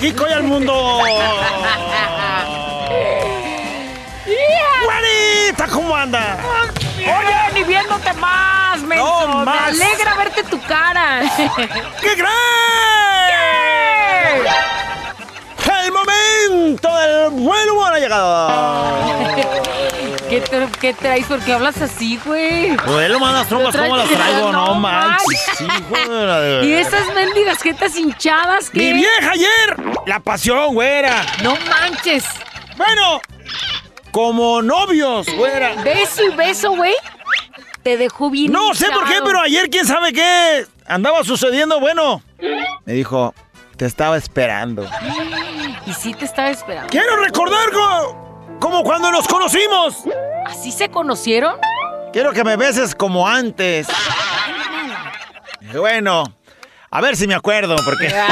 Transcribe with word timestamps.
México 0.00 0.24
y 0.26 0.32
el 0.32 0.42
mundo. 0.44 1.02
¡Güerita, 4.84 5.66
¿cómo 5.68 5.94
anda? 5.94 6.38
Oye, 6.96 7.52
ni 7.52 7.62
viéndote 7.64 8.10
más, 8.14 8.80
menso. 8.80 9.26
No, 9.28 9.38
Me 9.40 9.44
más. 9.44 9.68
alegra 9.68 10.14
verte 10.14 10.42
tu 10.44 10.58
cara. 10.62 11.20
¡Qué 12.00 12.14
gran! 12.14 12.30
El 15.84 15.92
momento 15.92 16.96
del 16.96 17.30
buen 17.30 17.70
humor 17.70 17.92
ha 17.92 17.98
llegado. 17.98 18.48
¿Qué, 20.30 20.40
te- 20.40 20.68
qué 20.80 20.94
traes? 20.94 21.26
¿Por 21.26 21.40
qué 21.40 21.52
hablas 21.52 21.82
así, 21.82 22.18
güey? 22.24 22.76
Pues 22.76 23.10
lo 23.10 23.18
mandas 23.18 23.48
trombas, 23.48 23.74
Lo 23.74 23.82
¿cómo 23.82 23.96
las 23.96 24.08
traigo? 24.08 24.52
No 24.52 24.66
no 24.66 24.74
manches, 24.76 25.60
¿Y 26.62 26.72
esas 26.72 27.12
mendigas 27.14 27.60
jetas 27.60 27.96
hinchadas 27.96 28.72
¡Mi 28.72 28.80
qué? 28.80 28.92
vieja 28.92 29.30
ayer! 29.32 29.76
¡La 30.06 30.20
pasión, 30.20 30.72
güera! 30.74 31.22
No 31.42 31.56
manches. 31.68 32.24
Bueno, 32.76 33.20
como 34.12 34.62
novios, 34.62 35.26
güera. 35.36 35.74
Beso 35.82 36.22
y 36.24 36.34
beso, 36.36 36.70
güey. 36.76 36.94
Te 37.82 37.96
dejó 37.96 38.30
bien 38.30 38.52
No 38.52 38.72
sé 38.74 38.86
por 38.92 39.06
qué, 39.08 39.16
pero 39.24 39.40
ayer 39.40 39.68
quién 39.68 39.86
sabe 39.86 40.12
qué 40.12 40.66
andaba 40.86 41.24
sucediendo. 41.24 41.80
Bueno, 41.80 42.22
me 42.84 42.92
dijo, 42.92 43.34
te 43.76 43.86
estaba 43.86 44.16
esperando. 44.16 44.86
Y 45.86 45.92
sí 45.94 46.14
te 46.14 46.24
estaba 46.26 46.50
esperando. 46.50 46.88
Quiero 46.90 47.16
recordar 47.16 47.70
co- 47.72 48.29
como 48.60 48.84
cuando 48.84 49.10
nos 49.10 49.26
conocimos. 49.26 50.04
¿Así 50.46 50.70
se 50.70 50.90
conocieron? 50.90 51.56
Quiero 52.12 52.32
que 52.32 52.44
me 52.44 52.56
beses 52.56 52.94
como 52.94 53.26
antes. 53.26 53.88
Bueno, 55.72 56.24
a 56.90 57.00
ver 57.00 57.16
si 57.16 57.26
me 57.26 57.34
acuerdo, 57.34 57.76
porque... 57.84 58.06
Payaso. 58.10 58.30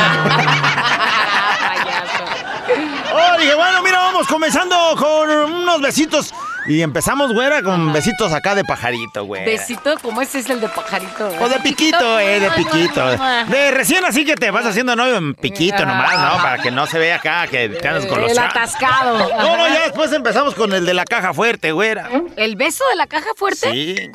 Oh, 3.15 3.39
dije, 3.39 3.55
bueno, 3.55 3.83
mira, 3.83 3.99
vamos 3.99 4.27
comenzando 4.27 4.77
con 4.97 5.31
unos 5.69 5.83
besitos. 5.83 6.35
Y 6.67 6.83
empezamos, 6.83 7.33
güera, 7.33 7.63
con 7.63 7.93
besitos 7.93 8.33
acá 8.33 8.55
de 8.55 8.63
pajarito, 8.63 9.25
güey. 9.25 9.45
Besito, 9.45 9.95
¿cómo 10.03 10.21
ese 10.21 10.41
es 10.41 10.51
el 10.51 10.61
de 10.61 10.69
pajarito? 10.69 11.29
O 11.41 11.49
de 11.49 11.61
piquito, 11.61 12.19
eh, 12.19 12.41
de 12.41 12.51
piquito. 12.51 13.11
De 13.47 13.71
recién 13.71 14.05
así 14.05 14.25
que 14.25 14.35
te 14.35 14.51
vas 14.51 14.67
haciendo 14.67 14.95
novio 14.95 15.17
en 15.17 15.35
piquito 15.35 15.87
nomás, 15.87 16.19
¿no? 16.19 16.43
Para 16.43 16.59
que 16.59 16.71
no 16.71 16.87
se 16.87 16.99
vea 16.99 17.17
acá 17.17 17.47
que 17.47 17.69
te 17.69 17.89
andas 17.89 18.07
con 18.07 18.21
los 18.21 18.33
El 18.33 18.39
atascado. 18.39 19.19
No, 19.19 19.57
no, 19.57 19.69
ya 19.69 19.85
después 19.85 20.13
empezamos 20.13 20.55
con 20.55 20.73
el 20.73 20.85
de 20.85 20.95
la 20.95 21.05
caja 21.05 21.33
fuerte, 21.33 21.73
güera. 21.73 22.11
¿El 22.37 22.57
beso 22.57 22.85
de 22.91 22.97
la 22.97 23.07
caja 23.07 23.31
fuerte? 23.37 23.71
Sí. 23.73 24.11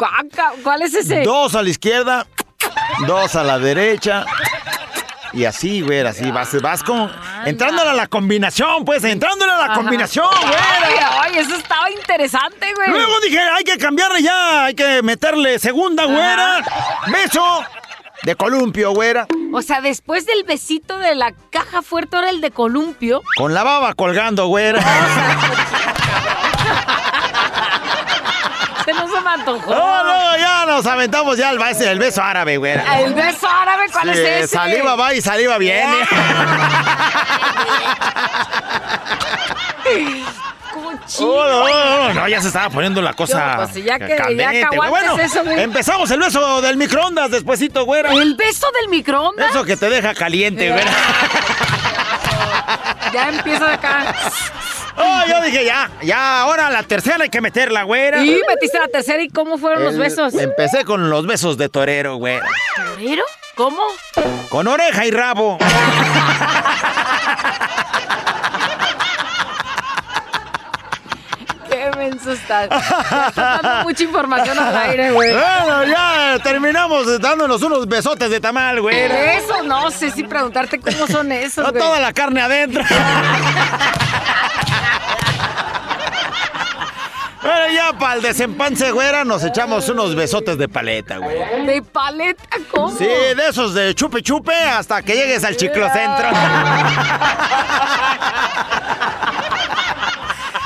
¿Cuál 0.64 0.82
es 0.84 0.94
ese? 0.94 1.24
Dos 1.24 1.56
a 1.56 1.64
la 1.64 1.70
izquierda, 1.70 2.28
dos 3.08 3.36
a 3.36 3.44
la 3.44 3.58
derecha. 3.58 4.26
Y 5.34 5.46
así, 5.46 5.82
güera, 5.82 6.12
así 6.12 6.30
vas, 6.30 6.62
vas 6.62 6.84
como 6.84 7.10
entrándole 7.46 7.90
a 7.90 7.94
la 7.94 8.08
combinación, 8.08 8.86
pues, 8.86 9.04
entrándole 9.04 9.52
a 9.52 9.58
la 9.58 9.66
Ajá. 9.66 9.74
combinación, 9.74 10.28
Ay, 10.32 10.46
güera. 10.48 11.22
ay, 11.24 11.38
eso 11.40 11.56
estaba 11.56 11.90
interesante, 11.90 12.72
güey. 12.76 12.90
Luego 12.92 13.20
dije, 13.22 13.40
hay 13.40 13.64
que 13.64 13.78
cambiarle 13.80 14.22
ya, 14.22 14.66
hay 14.66 14.76
que 14.76 15.02
meterle 15.02 15.58
segunda, 15.58 16.06
güera. 16.06 16.62
Beso 17.08 17.64
de 18.22 18.36
columpio, 18.36 18.92
güera. 18.92 19.26
O 19.52 19.62
sea, 19.64 19.82
después 19.82 20.26
del 20.28 20.44
besito 20.44 20.98
de 21.00 21.16
la 21.16 21.34
caja 21.50 21.82
fuerte, 21.82 22.16
ahora 22.16 22.30
el 22.30 22.40
de 22.40 22.52
columpio. 22.52 23.22
Con 23.36 23.54
la 23.56 23.64
baba 23.64 23.96
colgando, 23.96 24.46
güera. 24.48 24.82
No 28.88 29.08
se 29.08 29.22
me 29.22 29.30
antojó. 29.30 29.74
No, 29.74 30.04
no, 30.04 30.38
ya 30.38 30.66
nos 30.66 30.86
aventamos 30.86 31.38
ya 31.38 31.50
el, 31.52 31.60
beso- 31.60 31.86
el 31.90 32.00
beso 32.00 32.22
árabe, 32.22 32.58
güera. 32.58 33.00
El 33.00 33.14
beso 33.14 33.48
árabe, 33.48 33.84
¿cuál 33.92 34.10
es 34.10 34.18
ese? 34.20 34.48
Saliva 34.48 34.96
va 34.96 35.14
y 35.14 35.22
saliva 35.22 35.58
viene. 35.58 35.96
Oh, 41.20 41.46
no, 41.48 41.68
no, 41.68 42.08
no, 42.08 42.14
no, 42.14 42.28
ya 42.28 42.42
se 42.42 42.48
estaba 42.48 42.70
poniendo 42.70 43.02
la 43.02 43.14
cosa. 43.14 43.58
No, 43.58 43.68
pues, 43.68 43.84
ya 43.84 44.00
que- 44.00 44.08
ya 44.08 44.08
que 44.08 44.16
candente, 44.16 44.68
güey. 44.76 44.88
aguantes 44.88 44.90
Bueno, 44.90 45.24
eso, 45.24 45.44
güey. 45.44 45.62
empezamos 45.62 46.10
el 46.12 46.20
beso 46.20 46.62
del 46.62 46.78
microondas 46.78 47.30
despuesito, 47.32 47.86
güera. 47.86 48.12
¿El 48.12 48.36
beso 48.36 48.68
del 48.80 48.90
microondas? 48.90 49.52
Eso 49.52 49.64
que 49.66 49.78
te 49.78 49.90
deja 49.90 50.14
caliente, 50.16 50.72
güera. 50.72 50.92
Ya 53.14 53.30
empieza 53.30 53.74
acá. 53.74 54.16
Oh, 54.96 55.22
yo 55.28 55.42
dije, 55.42 55.66
ya, 55.66 55.90
ya, 56.02 56.42
ahora 56.42 56.70
la 56.70 56.84
tercera 56.84 57.24
hay 57.24 57.30
que 57.30 57.42
meterla, 57.42 57.84
güera. 57.84 58.24
Y 58.24 58.42
metiste 58.48 58.78
la 58.80 58.88
tercera 58.88 59.22
y 59.24 59.30
cómo 59.30 59.58
fueron 59.58 59.84
los 59.84 59.98
besos. 59.98 60.34
Empecé 60.36 60.86
con 60.86 61.10
los 61.10 61.26
besos 61.26 61.58
de 61.58 61.70
torero, 61.70 62.18
güera. 62.18 62.46
¿Torero? 62.76 63.24
¿Cómo? 63.56 63.82
Con 64.50 64.68
oreja 64.68 65.06
y 65.06 65.12
rabo. 65.12 65.58
Estás. 72.14 72.70
Mucha 73.84 74.04
información 74.04 74.58
al 74.60 74.76
aire, 74.78 75.12
güey. 75.12 75.32
Bueno, 75.34 75.84
ya 75.86 76.38
terminamos 76.44 77.20
dándonos 77.20 77.62
unos 77.62 77.88
besotes 77.88 78.30
de 78.30 78.40
tamal, 78.40 78.82
güera. 78.82 79.34
Eso 79.36 79.64
no 79.64 79.90
sé 79.92 80.12
si 80.12 80.24
preguntarte 80.24 80.80
cómo 80.80 81.08
son 81.08 81.32
esos, 81.32 81.64
No 81.64 81.72
güey. 81.72 81.82
toda 81.82 82.00
la 82.00 82.14
carne 82.14 82.42
adentro. 82.42 82.84
Pero 87.44 87.74
ya 87.74 87.92
para 88.00 88.14
el 88.16 88.22
desempance, 88.22 88.90
güera, 88.92 89.26
nos 89.26 89.44
echamos 89.44 89.90
unos 89.90 90.16
besotes 90.16 90.58
de 90.58 90.70
paleta, 90.70 91.18
güey. 91.18 91.66
¿De 91.66 91.82
paleta 91.82 92.58
cómo? 92.72 92.90
Sí, 92.98 93.04
de 93.06 93.48
esos 93.50 93.74
de 93.74 93.94
chupe 93.94 94.24
chupe 94.24 94.56
hasta 94.56 95.02
que 95.02 95.14
llegues 95.14 95.44
al 95.44 95.58
chiclocentro. 95.58 96.30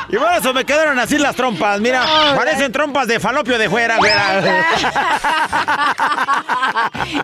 Y 0.09 0.15
por 0.15 0.31
eso 0.31 0.53
me 0.53 0.63
quedaron 0.63 0.97
así 0.99 1.17
las 1.17 1.35
trompas. 1.35 1.81
Mira, 1.81 2.01
parecen 2.35 2.71
trompas 2.71 3.07
de 3.07 3.19
falopio 3.19 3.57
de 3.57 3.69
fuera, 3.69 3.97
güera. 3.97 4.41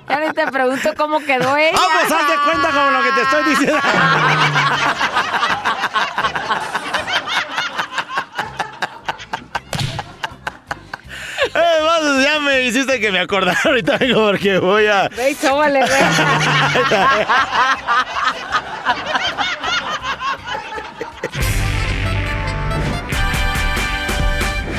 Ya 0.10 0.20
ni 0.20 0.34
te 0.34 0.48
pregunto 0.48 0.90
cómo 0.98 1.20
quedó 1.20 1.56
ella. 1.56 1.78
Vamos, 1.78 2.12
haz 2.12 2.28
de 2.28 2.36
cuenta 2.44 2.68
como 2.70 2.90
lo 2.92 3.04
que 3.04 3.12
te 3.12 3.22
estoy 3.22 3.44
diciendo. 3.50 3.80
Ya 12.24 12.40
me 12.40 12.62
hiciste 12.64 13.00
que 13.00 13.12
me 13.12 13.20
acordara 13.20 13.58
ahorita 13.64 13.98
vengo 13.98 14.26
porque 14.26 14.58
voy 14.60 14.88
a... 14.88 15.08
Ve 15.10 15.36
sóbale, 15.36 15.80
güey. 15.80 15.92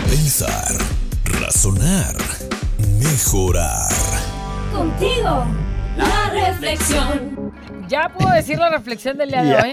Pensar, 0.08 0.72
razonar, 1.40 2.14
mejorar. 2.98 3.88
Contigo, 4.72 5.44
la 5.96 6.30
reflexión. 6.30 7.52
Ya 7.88 8.08
puedo 8.08 8.30
decir 8.32 8.58
la 8.58 8.70
reflexión 8.70 9.16
del 9.16 9.30
día 9.30 9.42
de 9.42 9.56
hoy. 9.56 9.72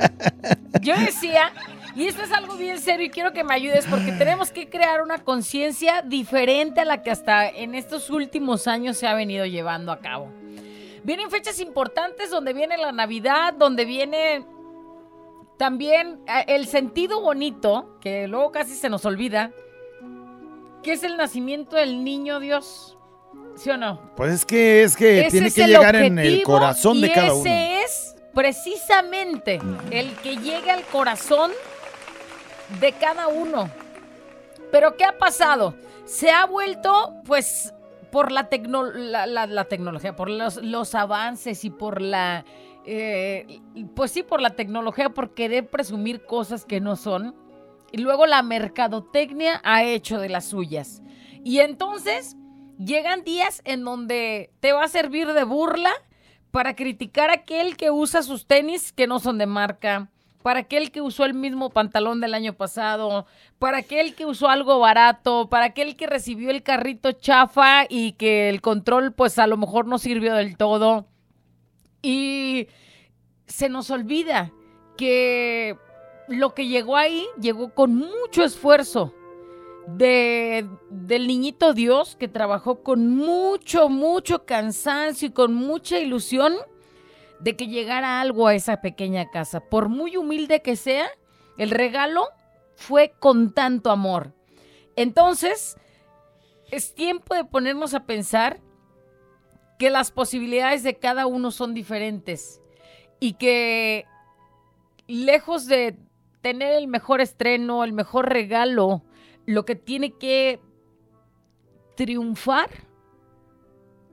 Yo 0.81 0.95
decía, 0.98 1.51
y 1.96 2.08
esto 2.08 2.24
es 2.24 2.32
algo 2.32 2.56
bien 2.56 2.80
serio 2.80 3.06
y 3.06 3.10
quiero 3.10 3.34
que 3.34 3.44
me 3.44 3.54
ayudes 3.54 3.86
porque 3.88 4.12
tenemos 4.14 4.52
que 4.52 4.70
crear 4.70 5.02
una 5.02 5.24
conciencia 5.24 6.02
diferente 6.02 6.82
a 6.82 6.86
la 6.86 7.02
que 7.04 7.12
hasta 7.12 7.50
en 7.50 7.76
estos 7.76 8.10
últimos 8.10 8.68
años 8.68 8.98
se 8.98 9.08
ha 9.08 9.14
venido 9.14 9.46
llevando 9.46 9.92
a 9.92 10.00
cabo. 10.00 10.32
Vienen 11.04 11.30
fechas 11.32 11.60
importantes 11.60 12.30
donde 12.30 12.54
viene 12.54 12.78
la 12.78 12.92
Navidad, 12.92 13.54
donde 13.54 13.86
viene 13.86 14.46
también 15.58 16.22
eh, 16.28 16.46
el 16.48 16.68
sentido 16.68 17.22
bonito, 17.22 17.98
que 18.00 18.28
luego 18.28 18.52
casi 18.52 18.76
se 18.76 18.90
nos 18.90 19.06
olvida, 19.06 19.52
que 20.84 20.94
es 20.94 21.04
el 21.04 21.18
nacimiento 21.18 21.76
del 21.76 22.04
niño 22.04 22.40
Dios. 22.40 22.98
¿Sí 23.56 23.70
o 23.70 23.78
no? 23.78 24.14
Pues 24.16 24.34
es 24.34 24.46
que 24.46 24.84
es 24.84 24.96
que 24.96 25.22
Ese 25.22 25.32
tiene 25.32 25.52
que 25.52 25.68
llegar 25.68 25.96
en 25.96 26.18
el 26.20 26.44
corazón 26.44 27.02
de 27.02 27.12
cada 27.12 27.34
uno. 27.34 27.42
Ese 27.42 27.82
es 27.84 28.16
precisamente 28.34 29.60
el 29.92 30.16
que 30.18 30.38
llegue 30.38 30.72
al 30.72 30.84
corazón 30.84 31.52
de 32.79 32.91
cada 32.94 33.27
uno. 33.27 33.69
Pero 34.71 34.95
¿qué 34.97 35.06
ha 35.06 35.18
pasado? 35.18 35.75
Se 36.06 36.31
ha 36.31 36.45
vuelto, 36.45 37.13
pues, 37.25 37.73
por 38.12 38.31
la, 38.31 38.50
tecno- 38.50 38.91
la, 38.94 39.25
la- 39.25 39.47
la 39.47 39.65
tecnología, 39.65 40.15
por 40.15 40.29
los, 40.29 40.57
los 40.57 40.95
avances 40.95 41.63
y 41.65 41.69
por 41.69 42.01
la... 42.01 42.45
eh, 42.85 43.59
pues 43.95 44.12
sí, 44.12 44.23
por 44.23 44.41
la 44.41 44.51
tecnología, 44.51 45.09
por 45.09 45.33
querer 45.33 45.69
presumir 45.69 46.25
cosas 46.25 46.65
que 46.65 46.79
no 46.81 46.95
son. 46.95 47.35
Y 47.91 47.97
luego 47.97 48.25
la 48.25 48.41
mercadotecnia 48.44 49.59
ha 49.63 49.83
hecho 49.83 50.19
de 50.19 50.29
las 50.29 50.45
suyas. 50.45 51.01
Y 51.44 51.59
entonces 51.59 52.38
llegan 52.77 53.23
días 53.23 53.62
en 53.65 53.83
donde 53.83 54.51
te 54.59 54.71
va 54.73 54.83
a 54.85 54.88
servir 54.88 55.27
de 55.33 55.44
burla 55.44 55.91
para 56.51 56.75
criticar 56.75 57.29
a 57.29 57.33
aquel 57.35 57.77
que 57.77 57.91
usa 57.91 58.23
sus 58.23 58.45
tenis 58.45 58.91
que 58.94 59.07
no 59.07 59.19
son 59.19 59.38
de 59.38 59.45
marca, 59.45 60.09
para 60.42 60.62
aquel 60.62 60.92
que 60.92 61.02
usó 61.02 61.26
el 61.26 61.34
mismo 61.34 61.70
pantalón 61.70 62.22
del 62.22 62.34
año 62.34 62.54
pasado, 62.54 63.26
para 63.60 63.80
aquel 63.80 64.16
que 64.16 64.26
usó 64.26 64.50
algo 64.50 64.80
barato, 64.80 65.50
para 65.50 65.66
aquel 65.66 65.96
que 65.96 66.08
recibió 66.08 66.50
el 66.50 66.64
carrito 66.64 67.12
chafa 67.12 67.86
y 67.90 68.14
que 68.14 68.50
el 68.50 68.62
control 68.62 69.14
pues 69.14 69.40
a 69.40 69.48
lo 69.48 69.58
mejor 69.58 69.88
no 69.88 69.98
sirvió 69.98 70.36
del 70.36 70.58
todo. 70.58 71.08
Y 72.02 72.68
se 73.46 73.70
nos 73.70 73.92
olvida 73.92 74.52
que 74.98 75.78
lo 76.28 76.54
que 76.54 76.68
llegó 76.68 76.98
ahí 76.98 77.26
llegó 77.40 77.74
con 77.74 77.96
mucho 77.96 78.44
esfuerzo 78.44 79.14
de, 79.88 80.68
del 80.90 81.28
niñito 81.28 81.74
Dios 81.74 82.16
que 82.16 82.28
trabajó 82.28 82.84
con 82.84 83.16
mucho, 83.16 83.90
mucho 83.90 84.46
cansancio 84.46 85.28
y 85.28 85.32
con 85.32 85.54
mucha 85.54 86.00
ilusión 86.00 86.54
de 87.42 87.56
que 87.56 87.68
llegara 87.68 88.22
algo 88.22 88.48
a 88.48 88.56
esa 88.56 88.82
pequeña 88.82 89.30
casa. 89.30 89.60
Por 89.60 89.90
muy 89.90 90.16
humilde 90.16 90.62
que 90.62 90.76
sea, 90.76 91.08
el 91.58 91.72
regalo 91.72 92.28
fue 92.76 93.14
con 93.20 93.54
tanto 93.54 93.92
amor. 93.92 94.34
Entonces, 94.96 95.78
es 96.70 96.94
tiempo 96.94 97.34
de 97.34 97.44
ponernos 97.44 97.94
a 97.94 98.06
pensar 98.06 98.60
que 99.80 99.90
las 99.90 100.12
posibilidades 100.12 100.84
de 100.84 100.98
cada 100.98 101.26
uno 101.26 101.50
son 101.50 101.74
diferentes 101.74 102.62
y 103.20 103.34
que 103.34 104.06
lejos 105.08 105.66
de 105.66 105.98
tener 106.42 106.74
el 106.74 106.88
mejor 106.88 107.22
estreno, 107.22 107.84
el 107.84 107.94
mejor 107.94 108.30
regalo, 108.30 109.04
lo 109.46 109.66
que 109.66 109.76
tiene 109.76 110.18
que 110.18 110.60
triunfar 111.96 112.70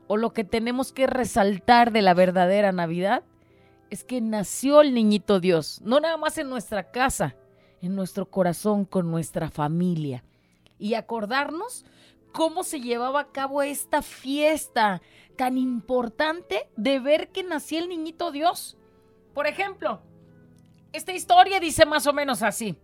o 0.08 0.16
lo 0.16 0.32
que 0.32 0.42
tenemos 0.42 0.92
que 0.92 1.06
resaltar 1.06 1.92
de 1.92 2.02
la 2.02 2.14
verdadera 2.14 2.72
Navidad 2.72 3.22
es 3.90 4.04
que 4.04 4.20
nació 4.20 4.80
el 4.80 4.94
niñito 4.94 5.38
Dios, 5.38 5.80
no 5.84 6.00
nada 6.00 6.16
más 6.16 6.36
en 6.38 6.48
nuestra 6.50 6.90
casa, 6.90 7.36
en 7.80 7.94
nuestro 7.94 8.28
corazón 8.28 8.84
con 8.84 9.10
nuestra 9.10 9.50
familia. 9.50 10.24
Y 10.78 10.94
acordarnos 10.94 11.84
cómo 12.32 12.64
se 12.64 12.80
llevaba 12.80 13.20
a 13.20 13.32
cabo 13.32 13.62
esta 13.62 14.02
fiesta 14.02 15.02
tan 15.36 15.56
importante 15.56 16.68
de 16.76 16.98
ver 16.98 17.28
que 17.30 17.44
nació 17.44 17.78
el 17.78 17.88
niñito 17.88 18.30
Dios. 18.32 18.76
Por 19.34 19.46
ejemplo, 19.46 20.02
esta 20.92 21.12
historia 21.12 21.60
dice 21.60 21.86
más 21.86 22.06
o 22.06 22.12
menos 22.12 22.42
así. 22.42 22.76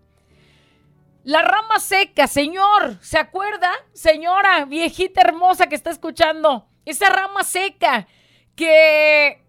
La 1.24 1.42
rama 1.42 1.80
seca, 1.80 2.26
señor, 2.26 2.98
¿se 3.00 3.18
acuerda? 3.18 3.70
Señora, 3.94 4.66
viejita 4.66 5.22
hermosa 5.22 5.68
que 5.68 5.74
está 5.74 5.90
escuchando, 5.90 6.68
esa 6.84 7.08
rama 7.08 7.44
seca 7.44 8.06
que 8.54 9.42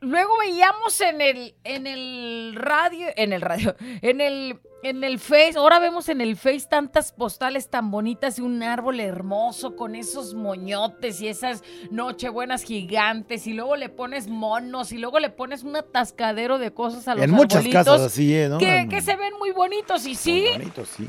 luego 0.00 0.36
veíamos 0.38 1.00
en 1.00 1.20
el, 1.20 1.54
en 1.64 1.86
el 1.86 2.54
radio, 2.56 3.08
en 3.16 3.32
el 3.32 3.40
radio, 3.40 3.74
en 3.80 4.20
el, 4.20 4.60
en 4.82 5.04
el 5.04 5.18
Face, 5.20 5.54
ahora 5.56 5.78
vemos 5.78 6.08
en 6.08 6.20
el 6.20 6.36
Face 6.36 6.66
tantas 6.68 7.12
postales 7.12 7.70
tan 7.70 7.90
bonitas 7.90 8.38
y 8.38 8.42
un 8.42 8.62
árbol 8.62 8.98
hermoso 9.00 9.76
con 9.76 9.94
esos 9.94 10.34
moñotes 10.34 11.20
y 11.20 11.28
esas 11.28 11.62
nochebuenas 11.90 12.64
gigantes 12.64 13.46
y 13.46 13.52
luego 13.52 13.76
le 13.76 13.88
pones 13.88 14.26
monos 14.26 14.90
y 14.90 14.98
luego 14.98 15.20
le 15.20 15.30
pones 15.30 15.62
un 15.62 15.76
atascadero 15.76 16.58
de 16.58 16.72
cosas 16.72 17.06
a 17.06 17.14
los 17.14 17.24
En 17.24 17.30
muchas 17.30 17.66
casas 17.68 18.00
así, 18.00 18.34
¿eh? 18.34 18.48
¿no? 18.48 18.58
que, 18.58 18.88
que 18.90 19.00
se 19.00 19.14
ven 19.14 19.34
muy 19.38 19.52
bonitos 19.52 20.04
y 20.04 20.16
sí, 20.16 20.46
Bonito, 20.52 20.84
sí. 20.84 21.08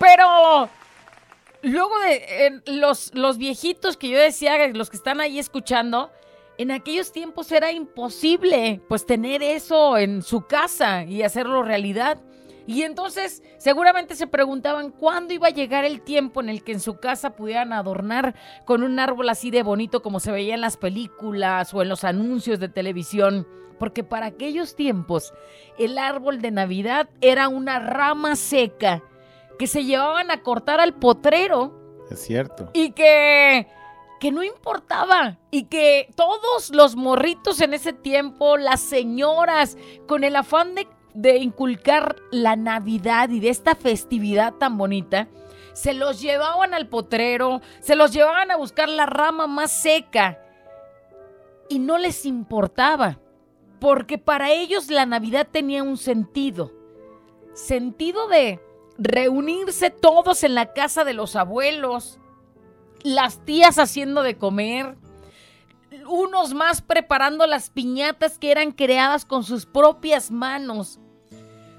pero 0.00 0.68
luego 1.66 1.98
de 2.00 2.62
los, 2.66 3.14
los 3.14 3.38
viejitos 3.38 3.96
que 3.96 4.08
yo 4.08 4.18
decía, 4.18 4.68
los 4.68 4.90
que 4.90 4.96
están 4.96 5.20
ahí 5.20 5.38
escuchando, 5.38 6.10
en 6.58 6.70
aquellos 6.70 7.12
tiempos 7.12 7.52
era 7.52 7.72
imposible 7.72 8.80
pues 8.88 9.04
tener 9.04 9.42
eso 9.42 9.98
en 9.98 10.22
su 10.22 10.46
casa 10.46 11.04
y 11.04 11.22
hacerlo 11.22 11.62
realidad. 11.62 12.18
Y 12.68 12.82
entonces 12.82 13.42
seguramente 13.58 14.16
se 14.16 14.26
preguntaban 14.26 14.90
cuándo 14.90 15.34
iba 15.34 15.48
a 15.48 15.52
llegar 15.52 15.84
el 15.84 16.00
tiempo 16.00 16.40
en 16.40 16.48
el 16.48 16.64
que 16.64 16.72
en 16.72 16.80
su 16.80 16.98
casa 16.98 17.36
pudieran 17.36 17.72
adornar 17.72 18.34
con 18.64 18.82
un 18.82 18.98
árbol 18.98 19.28
así 19.28 19.50
de 19.50 19.62
bonito 19.62 20.02
como 20.02 20.18
se 20.18 20.32
veía 20.32 20.54
en 20.54 20.60
las 20.60 20.76
películas 20.76 21.72
o 21.74 21.82
en 21.82 21.88
los 21.88 22.02
anuncios 22.02 22.58
de 22.58 22.68
televisión. 22.68 23.46
Porque 23.78 24.02
para 24.02 24.26
aquellos 24.26 24.74
tiempos 24.74 25.34
el 25.78 25.98
árbol 25.98 26.40
de 26.40 26.50
Navidad 26.50 27.08
era 27.20 27.48
una 27.48 27.78
rama 27.78 28.34
seca 28.34 29.02
que 29.58 29.66
se 29.66 29.84
llevaban 29.84 30.30
a 30.30 30.42
cortar 30.42 30.80
al 30.80 30.94
potrero. 30.94 31.72
Es 32.10 32.22
cierto. 32.22 32.70
y 32.72 32.92
que, 32.92 33.66
que 34.20 34.30
no 34.30 34.42
importaba. 34.42 35.38
Y 35.50 35.64
que 35.64 36.08
todos 36.14 36.70
los 36.70 36.96
morritos 36.96 37.60
en 37.60 37.74
ese 37.74 37.92
tiempo, 37.92 38.56
las 38.56 38.80
señoras, 38.80 39.76
con 40.06 40.22
el 40.24 40.36
afán 40.36 40.74
de, 40.74 40.86
de 41.14 41.38
inculcar 41.38 42.16
la 42.30 42.56
Navidad 42.56 43.30
y 43.30 43.40
de 43.40 43.48
esta 43.48 43.74
festividad 43.74 44.54
tan 44.54 44.78
bonita, 44.78 45.28
se 45.72 45.92
los 45.92 46.20
llevaban 46.20 46.72
al 46.72 46.88
potrero, 46.88 47.60
se 47.80 47.96
los 47.96 48.12
llevaban 48.12 48.50
a 48.50 48.56
buscar 48.56 48.88
la 48.88 49.06
rama 49.06 49.46
más 49.46 49.70
seca. 49.72 50.40
Y 51.68 51.80
no 51.80 51.98
les 51.98 52.24
importaba, 52.24 53.18
porque 53.80 54.16
para 54.16 54.52
ellos 54.52 54.90
la 54.90 55.04
Navidad 55.04 55.48
tenía 55.50 55.82
un 55.82 55.96
sentido, 55.96 56.72
sentido 57.52 58.28
de 58.28 58.60
reunirse 58.98 59.90
todos 59.90 60.42
en 60.44 60.54
la 60.54 60.72
casa 60.72 61.04
de 61.04 61.14
los 61.14 61.36
abuelos, 61.36 62.18
las 63.02 63.44
tías 63.44 63.78
haciendo 63.78 64.22
de 64.22 64.36
comer, 64.36 64.96
unos 66.08 66.54
más 66.54 66.82
preparando 66.82 67.46
las 67.46 67.70
piñatas 67.70 68.38
que 68.38 68.50
eran 68.50 68.72
creadas 68.72 69.24
con 69.24 69.44
sus 69.44 69.66
propias 69.66 70.30
manos. 70.30 70.98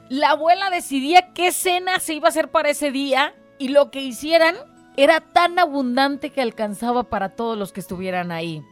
La 0.09 0.31
abuela 0.31 0.69
decidía 0.69 1.33
qué 1.33 1.51
cena 1.51 1.99
se 1.99 2.13
iba 2.13 2.27
a 2.27 2.29
hacer 2.29 2.49
para 2.49 2.69
ese 2.69 2.91
día 2.91 3.35
y 3.59 3.69
lo 3.69 3.91
que 3.91 4.01
hicieran 4.01 4.55
era 4.95 5.19
tan 5.21 5.59
abundante 5.59 6.31
que 6.31 6.41
alcanzaba 6.41 7.03
para 7.03 7.35
todos 7.35 7.57
los 7.57 7.71
que 7.71 7.81
estuvieran 7.81 8.31
ahí. 8.31 8.63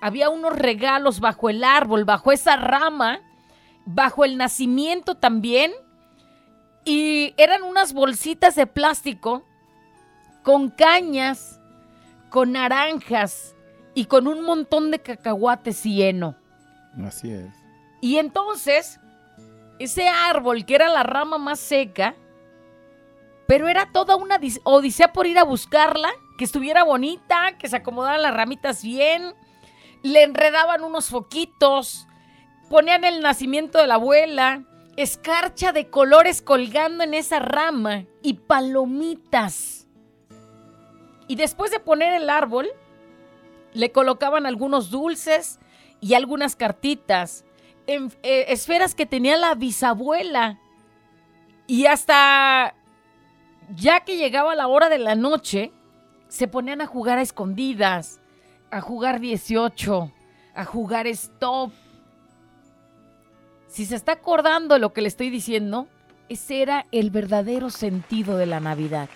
Había 0.00 0.30
unos 0.30 0.56
regalos 0.56 1.20
bajo 1.20 1.50
el 1.50 1.62
árbol, 1.62 2.04
bajo 2.04 2.32
esa 2.32 2.56
rama, 2.56 3.20
bajo 3.84 4.24
el 4.24 4.36
nacimiento 4.36 5.16
también. 5.16 5.72
Y 6.84 7.34
eran 7.36 7.62
unas 7.62 7.92
bolsitas 7.92 8.54
de 8.54 8.66
plástico 8.66 9.44
con 10.42 10.70
cañas, 10.70 11.60
con 12.30 12.52
naranjas 12.52 13.54
y 13.94 14.06
con 14.06 14.26
un 14.26 14.42
montón 14.42 14.90
de 14.90 14.98
cacahuates 15.00 15.86
y 15.86 16.02
heno. 16.02 16.36
Así 17.04 17.30
es. 17.30 17.46
Y 18.00 18.18
entonces, 18.18 18.98
ese 19.78 20.08
árbol 20.08 20.64
que 20.66 20.74
era 20.74 20.88
la 20.88 21.04
rama 21.04 21.38
más 21.38 21.60
seca, 21.60 22.16
pero 23.46 23.68
era 23.68 23.90
toda 23.92 24.16
una 24.16 24.38
dis- 24.38 24.60
odisea 24.64 25.12
por 25.12 25.26
ir 25.26 25.38
a 25.38 25.44
buscarla, 25.44 26.10
que 26.38 26.44
estuviera 26.44 26.82
bonita, 26.82 27.52
que 27.58 27.68
se 27.68 27.76
acomodaran 27.76 28.22
las 28.22 28.34
ramitas 28.34 28.82
bien, 28.82 29.34
le 30.02 30.22
enredaban 30.24 30.82
unos 30.82 31.10
foquitos, 31.10 32.08
ponían 32.68 33.04
el 33.04 33.20
nacimiento 33.20 33.78
de 33.78 33.86
la 33.86 33.94
abuela, 33.94 34.64
escarcha 34.96 35.72
de 35.72 35.88
colores 35.88 36.42
colgando 36.42 37.04
en 37.04 37.14
esa 37.14 37.38
rama 37.38 38.04
y 38.22 38.34
palomitas. 38.34 39.86
Y 41.28 41.36
después 41.36 41.70
de 41.70 41.80
poner 41.80 42.12
el 42.14 42.28
árbol, 42.28 42.68
le 43.72 43.90
colocaban 43.92 44.46
algunos 44.46 44.90
dulces 44.90 45.58
y 46.00 46.14
algunas 46.14 46.56
cartitas, 46.56 47.44
en, 47.86 48.12
eh, 48.22 48.46
esferas 48.48 48.94
que 48.94 49.06
tenía 49.06 49.36
la 49.36 49.54
bisabuela. 49.54 50.58
Y 51.66 51.86
hasta 51.86 52.74
ya 53.74 54.00
que 54.00 54.16
llegaba 54.16 54.54
la 54.54 54.68
hora 54.68 54.88
de 54.88 54.98
la 54.98 55.14
noche, 55.14 55.72
se 56.28 56.48
ponían 56.48 56.80
a 56.80 56.86
jugar 56.86 57.18
a 57.18 57.22
escondidas, 57.22 58.20
a 58.70 58.80
jugar 58.80 59.20
18, 59.20 60.12
a 60.54 60.64
jugar 60.64 61.06
stop. 61.06 61.72
Si 63.72 63.86
se 63.86 63.96
está 63.96 64.12
acordando 64.12 64.78
lo 64.78 64.92
que 64.92 65.00
le 65.00 65.08
estoy 65.08 65.30
diciendo, 65.30 65.88
ese 66.28 66.60
era 66.60 66.84
el 66.92 67.10
verdadero 67.10 67.70
sentido 67.70 68.36
de 68.36 68.44
la 68.44 68.60
Navidad. 68.60 69.08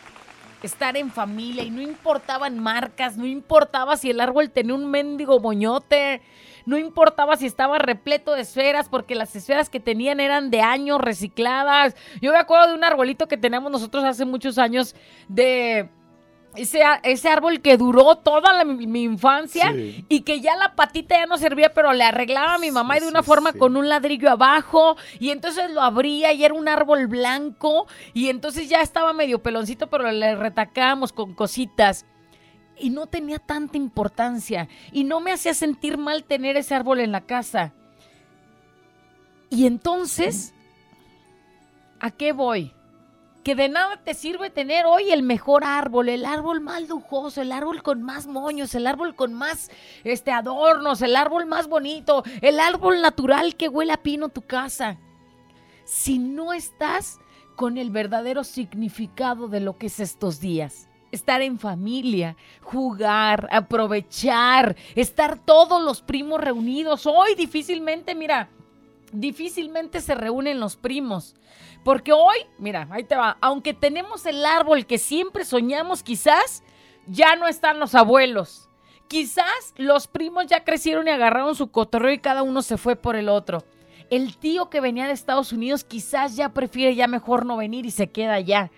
Estar 0.62 0.96
en 0.96 1.10
familia 1.10 1.62
y 1.62 1.68
no 1.70 1.82
importaban 1.82 2.58
marcas, 2.58 3.18
no 3.18 3.26
importaba 3.26 3.98
si 3.98 4.08
el 4.08 4.18
árbol 4.18 4.50
tenía 4.50 4.74
un 4.74 4.90
mendigo 4.90 5.40
moñote, 5.40 6.22
no 6.64 6.78
importaba 6.78 7.36
si 7.36 7.44
estaba 7.44 7.76
repleto 7.76 8.32
de 8.32 8.40
esferas, 8.40 8.88
porque 8.88 9.14
las 9.14 9.36
esferas 9.36 9.68
que 9.68 9.78
tenían 9.78 10.20
eran 10.20 10.48
de 10.50 10.62
años 10.62 11.02
recicladas. 11.02 11.94
Yo 12.22 12.32
me 12.32 12.38
acuerdo 12.38 12.68
de 12.68 12.74
un 12.76 12.84
arbolito 12.84 13.28
que 13.28 13.36
teníamos 13.36 13.70
nosotros 13.70 14.04
hace 14.04 14.24
muchos 14.24 14.56
años 14.56 14.96
de 15.28 15.90
ese, 16.56 16.82
ese 17.02 17.28
árbol 17.28 17.60
que 17.60 17.76
duró 17.76 18.16
toda 18.16 18.52
la- 18.52 18.64
mi, 18.64 18.86
mi 18.86 19.02
infancia 19.02 19.72
Sí. 19.72 20.04
y 20.08 20.20
que 20.22 20.40
ya 20.40 20.56
la 20.56 20.74
patita 20.74 21.16
ya 21.16 21.26
no 21.26 21.38
servía, 21.38 21.72
pero 21.74 21.92
le 21.92 22.04
arreglaba 22.04 22.54
a 22.54 22.58
mi 22.58 22.70
mamá 22.70 22.96
y 22.96 23.00
de 23.00 23.08
una 23.08 23.22
sí, 23.22 23.26
forma 23.26 23.52
con 23.52 23.76
un 23.76 23.88
ladrillo 23.88 24.30
abajo 24.30 24.96
y 25.20 25.30
entonces 25.30 25.70
lo 25.70 25.82
abría 25.82 26.32
y 26.32 26.44
era 26.44 26.54
un 26.54 26.68
árbol 26.68 27.06
blanco 27.06 27.86
y 28.14 28.28
entonces 28.28 28.68
ya 28.68 28.80
estaba 28.82 29.12
medio 29.12 29.42
peloncito, 29.42 29.88
pero 29.88 30.10
le 30.10 30.34
retacábamos 30.34 31.12
con 31.12 31.34
cositas. 31.34 32.06
Y 32.78 32.90
no 32.90 33.06
tenía 33.06 33.38
tanta 33.38 33.78
importancia 33.78 34.68
y 34.92 35.04
no 35.04 35.20
me 35.20 35.32
hacía 35.32 35.54
sentir 35.54 35.96
mal 35.96 36.24
tener 36.24 36.58
ese 36.58 36.74
árbol 36.74 37.00
en 37.00 37.10
la 37.10 37.22
casa. 37.22 37.72
Y 39.48 39.66
entonces, 39.66 40.52
¿a 42.00 42.10
qué 42.10 42.32
voy? 42.32 42.72
Que 43.46 43.54
de 43.54 43.68
nada 43.68 44.02
te 44.02 44.14
sirve 44.14 44.50
tener 44.50 44.86
hoy 44.86 45.12
el 45.12 45.22
mejor 45.22 45.62
árbol, 45.62 46.08
el 46.08 46.24
árbol 46.24 46.60
más 46.60 46.88
lujoso, 46.88 47.40
el 47.40 47.52
árbol 47.52 47.80
con 47.80 48.02
más 48.02 48.26
moños, 48.26 48.74
el 48.74 48.88
árbol 48.88 49.14
con 49.14 49.34
más 49.34 49.70
este, 50.02 50.32
adornos, 50.32 51.00
el 51.00 51.14
árbol 51.14 51.46
más 51.46 51.68
bonito, 51.68 52.24
el 52.40 52.58
árbol 52.58 53.00
natural 53.00 53.54
que 53.54 53.68
huele 53.68 53.92
a 53.92 54.02
pino 54.02 54.30
tu 54.30 54.42
casa. 54.42 54.98
Si 55.84 56.18
no 56.18 56.52
estás 56.52 57.20
con 57.54 57.78
el 57.78 57.90
verdadero 57.90 58.42
significado 58.42 59.46
de 59.46 59.60
lo 59.60 59.78
que 59.78 59.86
es 59.86 60.00
estos 60.00 60.40
días. 60.40 60.88
Estar 61.12 61.40
en 61.40 61.60
familia, 61.60 62.36
jugar, 62.62 63.48
aprovechar, 63.52 64.74
estar 64.96 65.38
todos 65.38 65.80
los 65.80 66.02
primos 66.02 66.40
reunidos. 66.40 67.06
Hoy 67.06 67.36
difícilmente, 67.36 68.16
mira, 68.16 68.48
difícilmente 69.12 70.00
se 70.00 70.14
reúnen 70.14 70.60
los 70.60 70.76
primos. 70.76 71.34
Porque 71.84 72.12
hoy, 72.12 72.38
mira, 72.58 72.88
ahí 72.90 73.04
te 73.04 73.16
va, 73.16 73.38
aunque 73.40 73.74
tenemos 73.74 74.26
el 74.26 74.44
árbol 74.44 74.86
que 74.86 74.98
siempre 74.98 75.44
soñamos, 75.44 76.02
quizás 76.02 76.62
ya 77.06 77.36
no 77.36 77.46
están 77.46 77.78
los 77.78 77.94
abuelos. 77.94 78.68
Quizás 79.08 79.72
los 79.76 80.08
primos 80.08 80.46
ya 80.46 80.64
crecieron 80.64 81.06
y 81.06 81.10
agarraron 81.10 81.54
su 81.54 81.70
cotorreo 81.70 82.12
y 82.12 82.18
cada 82.18 82.42
uno 82.42 82.62
se 82.62 82.76
fue 82.76 82.96
por 82.96 83.14
el 83.14 83.28
otro. 83.28 83.64
El 84.10 84.36
tío 84.36 84.68
que 84.68 84.80
venía 84.80 85.06
de 85.06 85.12
Estados 85.12 85.52
Unidos 85.52 85.84
quizás 85.84 86.36
ya 86.36 86.52
prefiere 86.52 86.94
ya 86.94 87.06
mejor 87.06 87.46
no 87.46 87.56
venir 87.56 87.86
y 87.86 87.90
se 87.90 88.10
queda 88.10 88.34
allá. 88.34 88.70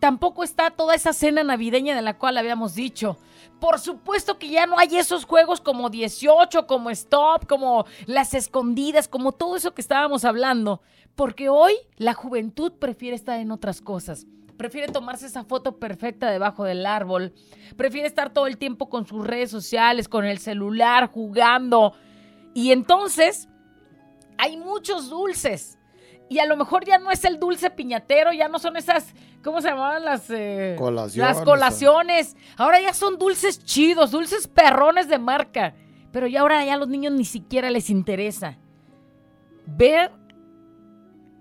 Tampoco 0.00 0.44
está 0.44 0.70
toda 0.70 0.94
esa 0.94 1.12
cena 1.12 1.42
navideña 1.42 1.94
de 1.94 2.02
la 2.02 2.16
cual 2.16 2.38
habíamos 2.38 2.74
dicho. 2.74 3.18
Por 3.60 3.80
supuesto 3.80 4.38
que 4.38 4.48
ya 4.48 4.66
no 4.66 4.78
hay 4.78 4.96
esos 4.96 5.24
juegos 5.24 5.60
como 5.60 5.90
18, 5.90 6.66
como 6.66 6.90
Stop, 6.90 7.46
como 7.46 7.86
las 8.06 8.34
escondidas, 8.34 9.08
como 9.08 9.32
todo 9.32 9.56
eso 9.56 9.74
que 9.74 9.80
estábamos 9.80 10.24
hablando. 10.24 10.80
Porque 11.16 11.48
hoy 11.48 11.74
la 11.96 12.14
juventud 12.14 12.72
prefiere 12.72 13.16
estar 13.16 13.40
en 13.40 13.50
otras 13.50 13.80
cosas. 13.80 14.26
Prefiere 14.56 14.92
tomarse 14.92 15.26
esa 15.26 15.44
foto 15.44 15.78
perfecta 15.78 16.30
debajo 16.30 16.64
del 16.64 16.86
árbol. 16.86 17.32
Prefiere 17.76 18.06
estar 18.06 18.32
todo 18.32 18.46
el 18.46 18.58
tiempo 18.58 18.88
con 18.88 19.06
sus 19.06 19.26
redes 19.26 19.50
sociales, 19.50 20.08
con 20.08 20.24
el 20.24 20.38
celular, 20.38 21.08
jugando. 21.08 21.94
Y 22.54 22.72
entonces 22.72 23.48
hay 24.36 24.56
muchos 24.56 25.10
dulces. 25.10 25.78
Y 26.28 26.38
a 26.38 26.46
lo 26.46 26.56
mejor 26.56 26.84
ya 26.84 26.98
no 26.98 27.10
es 27.10 27.24
el 27.24 27.40
dulce 27.40 27.70
piñatero, 27.70 28.32
ya 28.32 28.48
no 28.48 28.58
son 28.58 28.76
esas, 28.76 29.14
¿cómo 29.42 29.60
se 29.60 29.68
llamaban 29.68 30.04
las 30.04 30.30
eh, 30.30 30.76
Colaciones, 30.78 31.36
Las 31.36 31.44
colaciones. 31.44 32.36
Ahora 32.56 32.80
ya 32.80 32.92
son 32.94 33.18
dulces 33.18 33.64
chidos, 33.64 34.10
dulces 34.10 34.46
perrones 34.48 35.08
de 35.08 35.18
marca. 35.18 35.74
Pero 36.12 36.26
ya 36.26 36.40
ahora 36.40 36.64
ya 36.64 36.74
a 36.74 36.76
los 36.76 36.88
niños 36.88 37.12
ni 37.12 37.24
siquiera 37.24 37.70
les 37.70 37.90
interesa. 37.90 38.58
Ver, 39.66 40.10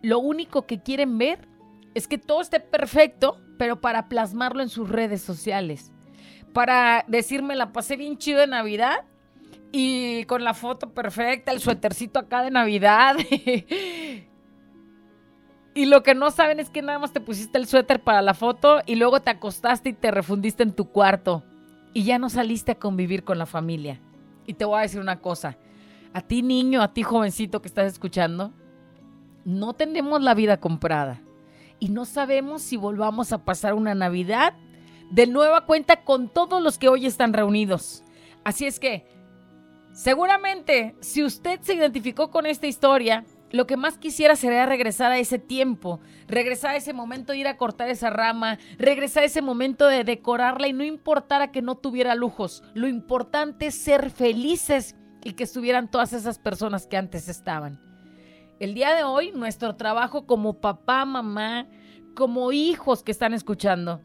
lo 0.02 0.20
único 0.20 0.66
que 0.66 0.82
quieren 0.82 1.18
ver 1.18 1.48
es 1.94 2.08
que 2.08 2.18
todo 2.18 2.42
esté 2.42 2.60
perfecto, 2.60 3.40
pero 3.58 3.82
para 3.82 4.10
plasmarlo 4.10 4.62
en 4.62 4.70
sus 4.70 4.90
redes 4.90 5.22
sociales. 5.22 5.92
Para 6.54 7.06
decirme 7.08 7.56
la 7.56 7.72
pasé 7.72 7.96
bien 7.96 8.18
chido 8.18 8.40
de 8.40 8.48
Navidad 8.48 9.06
y 9.72 10.26
con 10.26 10.44
la 10.44 10.54
foto 10.54 10.94
perfecta, 10.94 11.52
el 11.52 11.60
suétercito 11.60 12.20
acá 12.20 12.42
de 12.42 12.52
Navidad. 12.52 13.16
y 15.78 15.86
lo 15.86 16.02
que 16.02 16.16
no 16.16 16.32
saben 16.32 16.60
es 16.60 16.72
que 16.72 16.82
nada 16.82 16.98
más 16.98 17.14
te 17.14 17.22
pusiste 17.22 17.60
el 17.60 17.68
suéter 17.68 18.02
para 18.02 18.24
la 18.24 18.34
foto 18.34 18.82
y 18.88 18.96
luego 18.96 19.22
te 19.22 19.30
acostaste 19.30 19.90
y 19.90 19.94
te 19.94 20.10
refundiste 20.10 20.64
en 20.64 20.74
tu 20.74 20.90
cuarto 20.90 21.44
y 21.94 22.04
ya 22.04 22.18
no 22.18 22.32
saliste 22.32 22.72
a 22.72 22.80
convivir 22.80 23.24
con 23.24 23.38
la 23.38 23.46
familia. 23.46 24.02
Y 24.48 24.56
te 24.56 24.66
voy 24.66 24.80
a 24.80 24.82
decir 24.82 25.00
una 25.00 25.20
cosa, 25.20 25.56
a 26.14 26.22
ti 26.22 26.42
niño, 26.42 26.82
a 26.82 26.94
ti 26.94 27.04
jovencito 27.04 27.62
que 27.62 27.68
estás 27.68 27.92
escuchando, 27.92 28.54
no 29.46 29.74
tenemos 29.74 30.20
la 30.24 30.34
vida 30.34 30.58
comprada 30.58 31.22
y 31.78 31.90
no 31.90 32.06
sabemos 32.06 32.64
si 32.64 32.76
volvamos 32.76 33.32
a 33.32 33.46
pasar 33.46 33.76
una 33.76 33.94
Navidad 33.94 34.56
de 35.12 35.28
nueva 35.28 35.68
cuenta 35.68 36.04
con 36.04 36.28
todos 36.28 36.60
los 36.60 36.80
que 36.80 36.90
hoy 36.90 37.06
están 37.06 37.34
reunidos. 37.34 38.04
Así 38.44 38.66
es 38.66 38.80
que, 38.80 39.06
seguramente, 39.94 40.96
si 41.02 41.24
usted 41.24 41.60
se 41.62 41.76
identificó 41.76 42.32
con 42.32 42.48
esta 42.48 42.66
historia, 42.66 43.26
lo 43.52 43.66
que 43.66 43.78
más 43.78 43.98
quisiera 43.98 44.36
sería 44.36 44.66
regresar 44.66 45.12
a 45.12 45.20
ese 45.20 45.40
tiempo, 45.40 46.00
regresar 46.28 46.72
a 46.72 46.78
ese 46.78 46.94
momento 46.94 47.32
de 47.32 47.40
ir 47.40 47.48
a 47.48 47.58
cortar 47.58 47.90
esa 47.90 48.10
rama, 48.10 48.58
regresar 48.78 49.24
a 49.24 49.28
ese 49.28 49.42
momento 49.42 49.88
de 49.88 50.04
decorarla 50.04 50.68
y 50.68 50.74
no 50.74 50.84
importara 50.84 51.52
que 51.52 51.62
no 51.62 51.76
tuviera 51.76 52.16
lujos. 52.16 52.64
Lo 52.74 52.88
importante 52.88 53.68
es 53.68 53.76
ser 53.76 54.10
felices 54.10 54.96
y 55.24 55.34
que 55.34 55.44
estuvieran 55.44 55.90
todas 55.90 56.14
esas 56.14 56.40
personas 56.40 56.88
que 56.88 56.98
antes 56.98 57.30
estaban. 57.30 57.80
El 58.60 58.74
día 58.74 58.96
de 58.96 59.04
hoy, 59.04 59.32
nuestro 59.32 59.76
trabajo 59.76 60.26
como 60.26 60.60
papá, 60.60 61.06
mamá, 61.06 61.68
como 62.16 62.52
hijos 62.52 63.04
que 63.04 63.12
están 63.12 63.34
escuchando, 63.34 64.02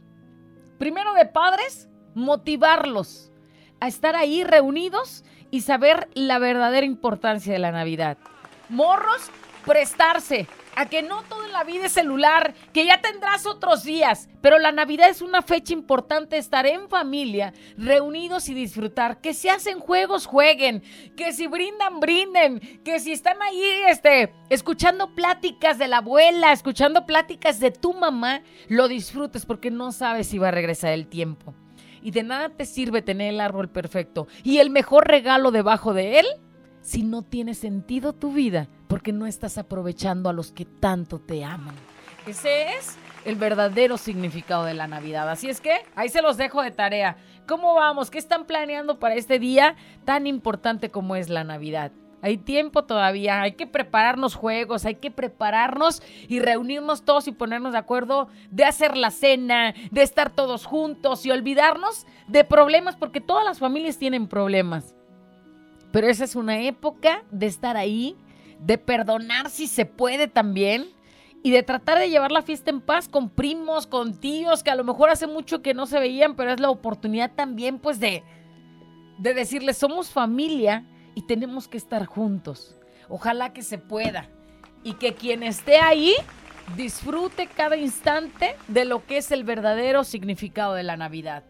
primero 0.79 1.15
de 1.15 1.27
padres, 1.27 1.89
motivarlos 2.15 3.33
a 3.81 3.89
estar 3.89 4.15
ahí 4.15 4.45
reunidos 4.45 5.25
y 5.51 5.63
saber 5.63 6.09
la 6.15 6.39
verdadera 6.39 6.87
importancia 6.87 7.53
de 7.53 7.59
la 7.59 7.73
Navidad. 7.73 8.19
Morros, 8.73 9.31
prestarse, 9.67 10.47
a 10.75 10.87
que 10.87 11.03
no 11.03 11.23
todo 11.25 11.45
en 11.45 11.53
la 11.53 11.63
vida 11.63 11.85
es 11.85 11.93
celular, 11.93 12.55
que 12.73 12.87
ya 12.87 13.03
tendrás 13.03 13.45
otros 13.45 13.85
días, 13.85 14.31
pero 14.41 14.59
la 14.59 14.73
Navidad 14.73 15.11
es 15.11 15.21
una 15.21 15.43
fecha 15.43 15.75
importante, 15.75 16.39
estar 16.39 16.65
en 16.65 16.89
familia, 16.89 17.53
reunidos 17.77 18.49
y 18.49 18.55
disfrutar, 18.55 19.21
que 19.21 19.35
si 19.35 19.51
hacen 19.51 19.79
juegos, 19.79 20.25
jueguen, 20.25 20.83
que 21.19 21.35
si 21.35 21.49
brindan, 21.49 22.01
brinden, 22.01 22.61
que 22.83 22.99
si 22.99 23.13
están 23.13 23.43
ahí, 23.43 23.63
este, 23.89 24.33
escuchando 24.49 25.15
pláticas 25.15 25.77
de 25.77 25.89
la 25.89 25.99
abuela, 25.99 26.53
escuchando 26.53 27.05
pláticas 27.05 27.61
de 27.61 27.73
tu 27.73 27.93
mamá, 27.93 28.41
lo 28.69 28.89
disfrutes 28.89 29.45
porque 29.45 29.71
no 29.71 29.93
sabes 29.93 30.29
si 30.29 30.39
va 30.39 30.49
a 30.49 30.53
regresar 30.53 30.93
el 30.93 31.09
tiempo. 31.09 31.55
Y 32.01 32.11
de 32.11 32.23
nada 32.23 32.49
te 32.49 32.65
sirve 32.65 33.03
tener 33.03 33.35
el 33.35 33.41
árbol 33.43 33.69
perfecto 33.69 34.29
y 34.43 34.61
el 34.61 34.71
mejor 34.71 35.07
regalo 35.07 35.51
debajo 35.51 35.93
de 35.93 36.21
él 36.21 36.27
si 36.83 37.03
no 37.03 37.23
tiene 37.23 37.55
sentido 37.55 38.13
tu 38.13 38.33
vida 38.33 38.69
porque 38.89 39.13
no 39.13 39.27
estás 39.27 39.57
aprovechando 39.57 40.29
a 40.29 40.33
los 40.33 40.53
que 40.53 40.67
tanto 40.67 41.19
te 41.19 41.45
aman. 41.45 41.75
Ese 42.27 42.75
es 42.75 42.97
el 43.25 43.37
verdadero 43.37 43.97
significado 43.97 44.65
de 44.65 44.75
la 44.75 44.87
Navidad. 44.87 45.29
Así 45.31 45.49
es 45.49 45.61
que 45.61 45.81
ahí 45.97 46.09
se 46.09 46.23
los 46.23 46.37
dejo 46.37 46.63
de 46.63 46.71
tarea. 46.71 47.17
¿Cómo 47.49 47.75
vamos? 47.75 48.11
¿Qué 48.11 48.19
están 48.19 48.45
planeando 48.45 48.99
para 48.99 49.15
este 49.15 49.39
día 49.39 49.77
tan 50.05 50.27
importante 50.27 50.91
como 50.91 51.17
es 51.17 51.29
la 51.29 51.43
Navidad? 51.43 51.93
Hay 52.25 52.37
tiempo 52.37 52.85
todavía, 52.85 53.43
hay 53.43 53.53
que 53.53 53.67
prepararnos 53.67 54.37
juegos, 54.37 54.85
hay 54.85 54.95
que 54.95 55.11
prepararnos 55.11 56.03
y 56.29 56.39
reunirnos 56.39 57.03
todos 57.03 57.27
y 57.27 57.33
ponernos 57.33 57.73
de 57.73 57.79
acuerdo 57.79 58.29
de 58.53 58.65
hacer 58.65 58.97
la 58.97 59.11
cena, 59.11 59.75
de 59.91 60.03
estar 60.03 60.31
todos 60.31 60.65
juntos 60.65 61.27
y 61.27 61.33
olvidarnos 61.33 62.07
de 62.29 62.45
problemas 62.45 62.95
porque 62.95 63.21
todas 63.21 63.45
las 63.45 63.59
familias 63.59 63.99
tienen 63.99 64.29
problemas. 64.29 64.95
Pero 65.93 66.09
esa 66.09 66.25
es 66.25 66.35
una 66.35 66.61
época 66.61 67.23
de 67.31 67.47
estar 67.47 67.77
ahí, 67.77 68.17
de 68.59 68.79
perdonar 68.79 69.51
si 69.51 69.67
se 69.67 69.85
puede 69.85 70.27
también 70.27 70.89
y 71.43 71.51
de 71.51 71.63
tratar 71.63 71.99
de 71.99 72.09
llevar 72.09 72.33
la 72.33 72.43
fiesta 72.43 72.71
en 72.71 72.81
paz 72.81 73.09
con 73.09 73.29
primos, 73.29 73.87
con 73.87 74.19
tíos 74.19 74.63
que 74.63 74.71
a 74.71 74.77
lo 74.77 74.85
mejor 74.85 75.11
hace 75.11 75.27
mucho 75.27 75.61
que 75.61 75.75
no 75.75 75.87
se 75.87 75.99
veían, 75.99 76.35
pero 76.35 76.53
es 76.53 76.61
la 76.61 76.71
oportunidad 76.71 77.33
también 77.33 77.79
pues 77.79 78.01
de, 78.01 78.23
de 79.19 79.35
decirles 79.35 79.77
somos 79.77 80.11
familia 80.11 80.87
y 81.15 81.23
tenemos 81.23 81.69
que 81.69 81.77
estar 81.77 82.07
juntos. 82.07 82.77
Ojalá 83.09 83.53
que 83.53 83.63
se 83.63 83.79
pueda 83.79 84.29
y 84.85 84.95
que 84.95 85.15
quien 85.15 85.43
esté 85.43 85.79
ahí 85.79 86.15
disfrute 86.77 87.49
cada 87.49 87.77
instante 87.77 88.57
de 88.69 88.85
lo 88.85 89.05
que 89.05 89.19
es 89.19 89.31
el 89.31 89.45
verdadero 89.45 90.05
significado 90.05 90.75
de 90.75 90.85
la 90.85 90.97
Navidad. 90.97 91.45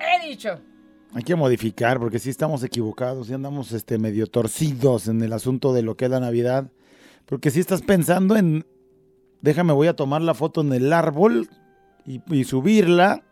He 0.00 0.26
dicho. 0.26 0.60
Hay 1.12 1.22
que 1.22 1.34
modificar 1.34 1.98
porque 1.98 2.18
sí 2.18 2.30
estamos 2.30 2.62
equivocados, 2.62 3.28
y 3.28 3.34
andamos 3.34 3.72
este, 3.72 3.98
medio 3.98 4.26
torcidos 4.26 5.08
en 5.08 5.22
el 5.22 5.32
asunto 5.32 5.72
de 5.72 5.82
lo 5.82 5.96
que 5.96 6.04
es 6.04 6.10
la 6.10 6.20
Navidad. 6.20 6.70
Porque 7.26 7.50
si 7.50 7.60
estás 7.60 7.82
pensando 7.82 8.36
en, 8.36 8.64
déjame, 9.40 9.72
voy 9.72 9.88
a 9.88 9.96
tomar 9.96 10.22
la 10.22 10.34
foto 10.34 10.60
en 10.60 10.72
el 10.72 10.92
árbol 10.92 11.48
y, 12.06 12.20
y 12.32 12.44
subirla. 12.44 13.22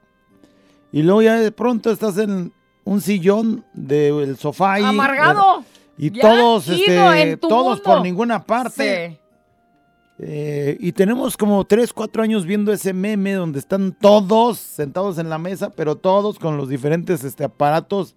Y 0.90 1.02
luego 1.02 1.22
ya 1.22 1.36
de 1.36 1.52
pronto 1.52 1.90
estás 1.90 2.18
en 2.18 2.52
un 2.88 3.00
sillón 3.02 3.64
del 3.74 4.38
sofá 4.38 4.80
y, 4.80 4.84
Amargado. 4.84 5.62
y 5.98 6.10
todos, 6.10 6.68
este, 6.68 7.36
todos 7.36 7.76
mundo. 7.76 7.82
por 7.82 8.02
ninguna 8.02 8.42
parte. 8.42 9.10
Sí. 9.10 9.27
Eh, 10.20 10.76
y 10.80 10.92
tenemos 10.92 11.36
como 11.36 11.64
3, 11.64 11.92
4 11.92 12.22
años 12.22 12.44
viendo 12.44 12.72
ese 12.72 12.92
meme 12.92 13.34
donde 13.34 13.60
están 13.60 13.92
todos 13.92 14.58
sentados 14.58 15.18
en 15.18 15.28
la 15.30 15.38
mesa, 15.38 15.70
pero 15.70 15.96
todos 15.96 16.38
con 16.40 16.56
los 16.56 16.68
diferentes 16.68 17.22
este, 17.22 17.44
aparatos 17.44 18.16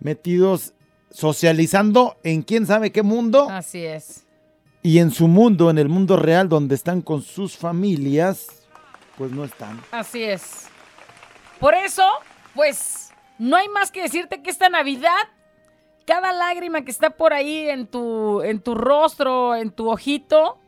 metidos 0.00 0.74
socializando 1.10 2.18
en 2.24 2.42
quién 2.42 2.66
sabe 2.66 2.92
qué 2.92 3.02
mundo 3.02 3.48
Así 3.50 3.84
es. 3.84 4.26
y 4.82 4.98
en 4.98 5.10
su 5.10 5.28
mundo, 5.28 5.70
en 5.70 5.78
el 5.78 5.88
mundo 5.88 6.16
real 6.16 6.48
donde 6.48 6.74
están 6.74 7.00
con 7.00 7.22
sus 7.22 7.56
familias, 7.56 8.46
pues 9.16 9.32
no 9.32 9.44
están. 9.44 9.80
Así 9.90 10.22
es. 10.22 10.66
Por 11.58 11.74
eso, 11.74 12.06
pues, 12.54 13.10
no 13.38 13.56
hay 13.56 13.68
más 13.68 13.90
que 13.90 14.02
decirte 14.02 14.42
que 14.42 14.50
esta 14.50 14.68
Navidad, 14.68 15.10
cada 16.06 16.32
lágrima 16.32 16.82
que 16.82 16.90
está 16.90 17.10
por 17.10 17.32
ahí 17.32 17.68
en 17.68 17.86
tu, 17.86 18.42
en 18.42 18.60
tu 18.60 18.74
rostro, 18.74 19.56
en 19.56 19.70
tu 19.70 19.90
ojito, 19.90 20.59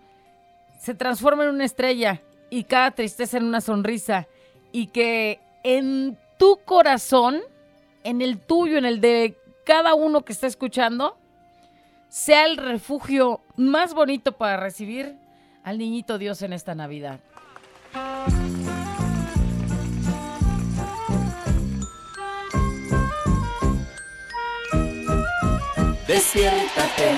se 0.82 0.94
transforma 0.94 1.44
en 1.44 1.50
una 1.50 1.64
estrella 1.64 2.22
y 2.50 2.64
cada 2.64 2.90
tristeza 2.90 3.36
en 3.36 3.44
una 3.44 3.60
sonrisa. 3.60 4.26
Y 4.72 4.88
que 4.88 5.38
en 5.62 6.18
tu 6.38 6.58
corazón, 6.64 7.40
en 8.02 8.20
el 8.20 8.40
tuyo, 8.40 8.78
en 8.78 8.84
el 8.84 9.00
de 9.00 9.38
cada 9.64 9.94
uno 9.94 10.24
que 10.24 10.32
está 10.32 10.48
escuchando, 10.48 11.16
sea 12.08 12.46
el 12.46 12.56
refugio 12.56 13.42
más 13.54 13.94
bonito 13.94 14.32
para 14.32 14.56
recibir 14.56 15.16
al 15.62 15.78
niñito 15.78 16.18
Dios 16.18 16.42
en 16.42 16.52
esta 16.52 16.74
Navidad. 16.74 17.20
Despiértate, 26.08 27.16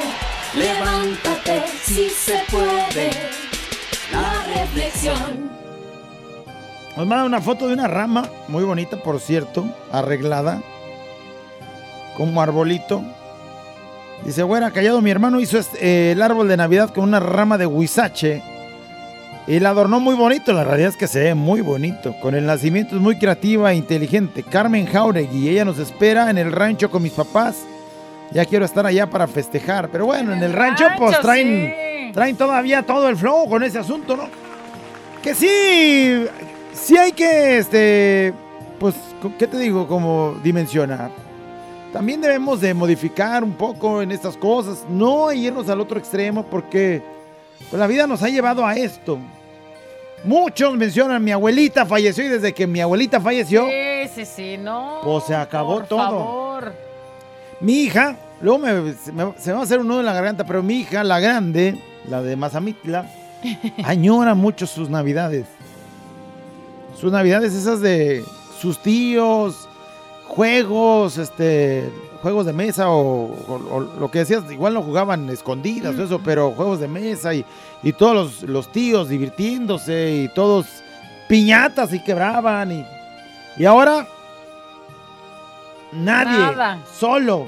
levántate, 0.54 1.66
si 1.82 2.10
se 2.10 2.42
puede. 2.50 3.43
La 4.12 4.60
reflexión. 4.60 5.50
Nos 6.96 7.06
manda 7.06 7.24
una 7.24 7.40
foto 7.40 7.66
de 7.66 7.74
una 7.74 7.88
rama, 7.88 8.24
muy 8.48 8.62
bonita 8.62 8.96
por 8.96 9.18
cierto, 9.20 9.64
arreglada, 9.90 10.60
como 12.16 12.40
arbolito. 12.40 13.02
Dice, 14.24 14.42
bueno, 14.44 14.72
callado, 14.72 15.00
mi 15.00 15.10
hermano 15.10 15.40
hizo 15.40 15.58
este- 15.58 15.78
eh, 15.80 16.12
el 16.12 16.22
árbol 16.22 16.46
de 16.48 16.56
Navidad 16.56 16.90
con 16.94 17.04
una 17.04 17.18
rama 17.20 17.58
de 17.58 17.66
huizache 17.66 18.42
y 19.48 19.58
la 19.58 19.70
adornó 19.70 19.98
muy 19.98 20.14
bonito. 20.14 20.52
La 20.52 20.62
realidad 20.64 20.90
es 20.90 20.96
que 20.96 21.08
se 21.08 21.20
ve 21.20 21.34
muy 21.34 21.60
bonito. 21.62 22.14
Con 22.20 22.34
el 22.36 22.46
nacimiento 22.46 22.94
es 22.94 23.02
muy 23.02 23.18
creativa 23.18 23.72
e 23.72 23.76
inteligente. 23.76 24.44
Carmen 24.44 24.86
Jauregui, 24.86 25.48
ella 25.48 25.64
nos 25.64 25.78
espera 25.80 26.30
en 26.30 26.38
el 26.38 26.52
rancho 26.52 26.90
con 26.90 27.02
mis 27.02 27.12
papás. 27.12 27.56
Ya 28.30 28.44
quiero 28.44 28.64
estar 28.64 28.86
allá 28.86 29.10
para 29.10 29.26
festejar. 29.26 29.88
Pero 29.90 30.06
bueno, 30.06 30.32
en 30.32 30.42
el 30.42 30.52
rancho, 30.52 30.86
pues 30.96 31.20
traen, 31.20 31.74
sí. 31.76 31.83
Traen 32.14 32.36
todavía 32.36 32.82
todo 32.82 33.08
el 33.08 33.16
flow 33.16 33.48
con 33.48 33.62
ese 33.62 33.78
asunto, 33.78 34.16
¿no? 34.16 34.24
Que 35.22 35.34
sí, 35.34 36.26
sí 36.72 36.96
hay 36.96 37.12
que, 37.12 37.58
este, 37.58 38.32
pues, 38.78 38.94
¿qué 39.38 39.46
te 39.46 39.58
digo? 39.58 39.86
Como 39.88 40.36
dimensionar. 40.42 41.10
También 41.92 42.20
debemos 42.20 42.60
de 42.60 42.74
modificar 42.74 43.44
un 43.44 43.52
poco 43.54 44.02
en 44.02 44.10
estas 44.12 44.36
cosas, 44.36 44.84
no 44.88 45.32
irnos 45.32 45.68
al 45.68 45.80
otro 45.80 45.98
extremo 45.98 46.44
porque 46.44 47.02
pues, 47.70 47.78
la 47.78 47.86
vida 47.86 48.06
nos 48.06 48.22
ha 48.22 48.28
llevado 48.28 48.66
a 48.66 48.74
esto. 48.74 49.18
Muchos 50.24 50.74
mencionan 50.76 51.22
mi 51.22 51.32
abuelita 51.32 51.84
falleció 51.84 52.24
y 52.24 52.28
desde 52.28 52.52
que 52.54 52.66
mi 52.66 52.80
abuelita 52.80 53.20
falleció, 53.20 53.66
Sí, 53.66 54.08
sí, 54.14 54.24
sí, 54.24 54.56
no. 54.58 55.00
Pues 55.04 55.24
se 55.24 55.34
acabó 55.34 55.74
por 55.76 55.86
todo. 55.86 55.98
favor. 56.00 56.72
mi 57.60 57.82
hija, 57.82 58.16
luego 58.40 58.58
me- 58.58 58.92
se, 58.94 59.12
me, 59.12 59.32
se 59.38 59.50
me 59.50 59.54
va 59.54 59.60
a 59.60 59.64
hacer 59.64 59.78
un 59.80 59.86
nudo 59.88 60.00
en 60.00 60.06
la 60.06 60.14
garganta, 60.14 60.44
pero 60.44 60.62
mi 60.62 60.80
hija, 60.80 61.04
la 61.04 61.20
grande, 61.20 61.78
la 62.08 62.22
de 62.22 62.36
Mazamitla, 62.36 63.10
añora 63.84 64.34
mucho 64.34 64.66
sus 64.66 64.88
navidades. 64.90 65.46
Sus 67.00 67.10
navidades 67.12 67.54
esas 67.54 67.80
de 67.80 68.24
sus 68.60 68.78
tíos, 68.78 69.68
juegos, 70.28 71.18
este, 71.18 71.90
juegos 72.22 72.46
de 72.46 72.52
mesa 72.52 72.88
o, 72.88 73.26
o- 73.46 73.68
o 73.76 73.80
lo 73.80 74.10
que 74.10 74.20
decías, 74.20 74.44
igual 74.50 74.74
no 74.74 74.82
jugaban 74.82 75.28
escondidas 75.28 75.96
o 75.98 76.04
eso, 76.04 76.20
pero 76.24 76.52
juegos 76.52 76.80
de 76.80 76.88
mesa 76.88 77.34
y, 77.34 77.44
y 77.82 77.92
todos 77.92 78.14
los, 78.14 78.42
los 78.48 78.72
tíos 78.72 79.08
divirtiéndose 79.08 80.22
y 80.24 80.28
todos 80.34 80.66
piñatas 81.28 81.92
y 81.92 82.02
quebraban 82.02 82.72
y, 82.72 82.86
y 83.58 83.64
ahora 83.64 84.06
nadie, 85.92 86.38
Nada. 86.38 86.78
solo. 86.98 87.46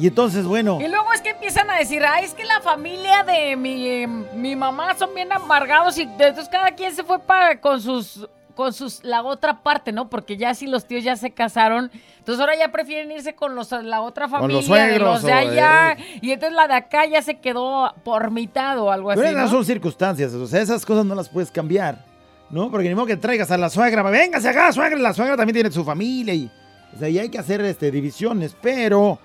Y 0.00 0.06
entonces, 0.06 0.46
bueno, 0.46 0.78
Y 0.80 0.88
luego 0.88 1.12
es 1.12 1.20
que 1.20 1.30
empiezan 1.30 1.68
a 1.68 1.76
decir, 1.76 2.02
ay, 2.04 2.24
es 2.24 2.32
que 2.32 2.44
la 2.44 2.60
familia 2.62 3.22
de 3.22 3.54
mi, 3.54 4.06
mi 4.34 4.56
mamá 4.56 4.96
son 4.96 5.14
bien 5.14 5.30
amargados 5.30 5.98
y 5.98 6.02
entonces 6.02 6.48
cada 6.48 6.70
quien 6.72 6.94
se 6.94 7.04
fue 7.04 7.18
para 7.18 7.60
con 7.60 7.80
sus 7.82 8.26
con 8.54 8.72
sus 8.72 9.02
la 9.04 9.22
otra 9.22 9.62
parte, 9.62 9.90
¿no? 9.90 10.10
Porque 10.10 10.36
ya 10.36 10.54
si 10.54 10.66
los 10.66 10.84
tíos 10.84 11.02
ya 11.02 11.16
se 11.16 11.30
casaron, 11.30 11.90
entonces 12.18 12.40
ahora 12.40 12.58
ya 12.58 12.70
prefieren 12.70 13.10
irse 13.10 13.34
con 13.34 13.54
los 13.54 13.70
la 13.72 14.02
otra 14.02 14.26
Con 14.28 14.40
familia, 14.40 14.56
los 14.56 14.66
suegros 14.66 14.92
de 14.92 14.98
los 14.98 15.22
de 15.22 15.32
allá, 15.32 15.92
eh. 15.92 16.18
y 16.20 16.30
entonces 16.32 16.54
la 16.54 16.68
de 16.68 16.74
acá 16.74 17.06
ya 17.06 17.22
se 17.22 17.38
quedó 17.38 17.94
por 18.04 18.30
mitad 18.30 18.78
o 18.78 18.90
algo 18.90 19.10
así, 19.10 19.20
pero 19.20 19.30
esas 19.30 19.50
¿no? 19.50 19.56
son 19.56 19.64
circunstancias, 19.64 20.34
o 20.34 20.46
sea, 20.46 20.60
esas 20.60 20.84
cosas 20.84 21.06
no 21.06 21.14
las 21.14 21.30
puedes 21.30 21.50
cambiar, 21.50 22.04
¿no? 22.50 22.70
Porque 22.70 22.88
ni 22.88 22.94
modo 22.94 23.06
que 23.06 23.16
traigas 23.16 23.50
a 23.50 23.56
la 23.56 23.70
suegra, 23.70 24.02
véngase 24.02 24.48
acá, 24.48 24.72
suegra, 24.72 24.98
la 24.98 25.14
suegra 25.14 25.36
también 25.36 25.54
tiene 25.54 25.70
su 25.70 25.84
familia 25.84 26.34
y, 26.34 26.50
o 26.94 26.98
sea, 26.98 27.08
y 27.08 27.18
hay 27.18 27.30
que 27.30 27.38
hacer 27.38 27.62
este, 27.62 27.90
divisiones, 27.90 28.54
pero, 28.60 29.18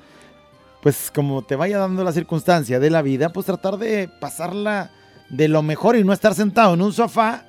pues 0.86 1.10
como 1.10 1.42
te 1.42 1.56
vaya 1.56 1.80
dando 1.80 2.04
la 2.04 2.12
circunstancia 2.12 2.80
de 2.80 2.92
la 2.92 3.02
vida, 3.02 3.30
pues 3.30 3.48
tratar 3.48 3.78
de 3.78 4.08
pasarla 4.08 4.92
de 5.30 5.48
lo 5.48 5.64
mejor 5.64 5.96
y 5.96 6.04
no 6.04 6.14
estar 6.14 6.36
sentado 6.36 6.76
en 6.76 6.84
un 6.84 6.94
sofá 6.94 7.42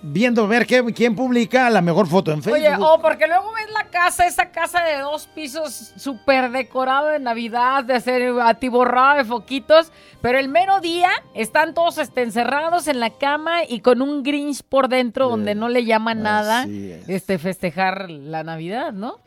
viendo 0.00 0.46
ver 0.46 0.64
qué, 0.64 0.84
quién 0.94 1.16
publica 1.16 1.68
la 1.70 1.82
mejor 1.82 2.06
foto 2.06 2.30
en 2.30 2.44
Facebook. 2.44 2.60
Oye, 2.60 2.76
o 2.78 3.02
porque 3.02 3.26
luego 3.26 3.52
ves 3.52 3.66
la 3.72 3.90
casa, 3.90 4.28
esa 4.28 4.52
casa 4.52 4.84
de 4.84 5.00
dos 5.00 5.26
pisos 5.26 5.92
súper 5.96 6.52
decorada 6.52 7.10
de 7.10 7.18
Navidad, 7.18 7.82
de 7.82 7.94
hacer 7.94 8.32
atiborrada 8.40 9.16
de 9.16 9.24
foquitos, 9.24 9.90
pero 10.22 10.38
el 10.38 10.48
mero 10.48 10.78
día 10.78 11.10
están 11.34 11.74
todos 11.74 11.98
este, 11.98 12.22
encerrados 12.22 12.86
en 12.86 13.00
la 13.00 13.10
cama 13.10 13.64
y 13.68 13.80
con 13.80 14.00
un 14.00 14.22
Grinch 14.22 14.62
por 14.62 14.86
dentro 14.86 15.28
donde 15.28 15.56
no 15.56 15.68
le 15.68 15.84
llama 15.84 16.14
nada 16.14 16.62
es. 16.62 17.08
este 17.08 17.38
festejar 17.38 18.08
la 18.08 18.44
Navidad, 18.44 18.92
¿no? 18.92 19.25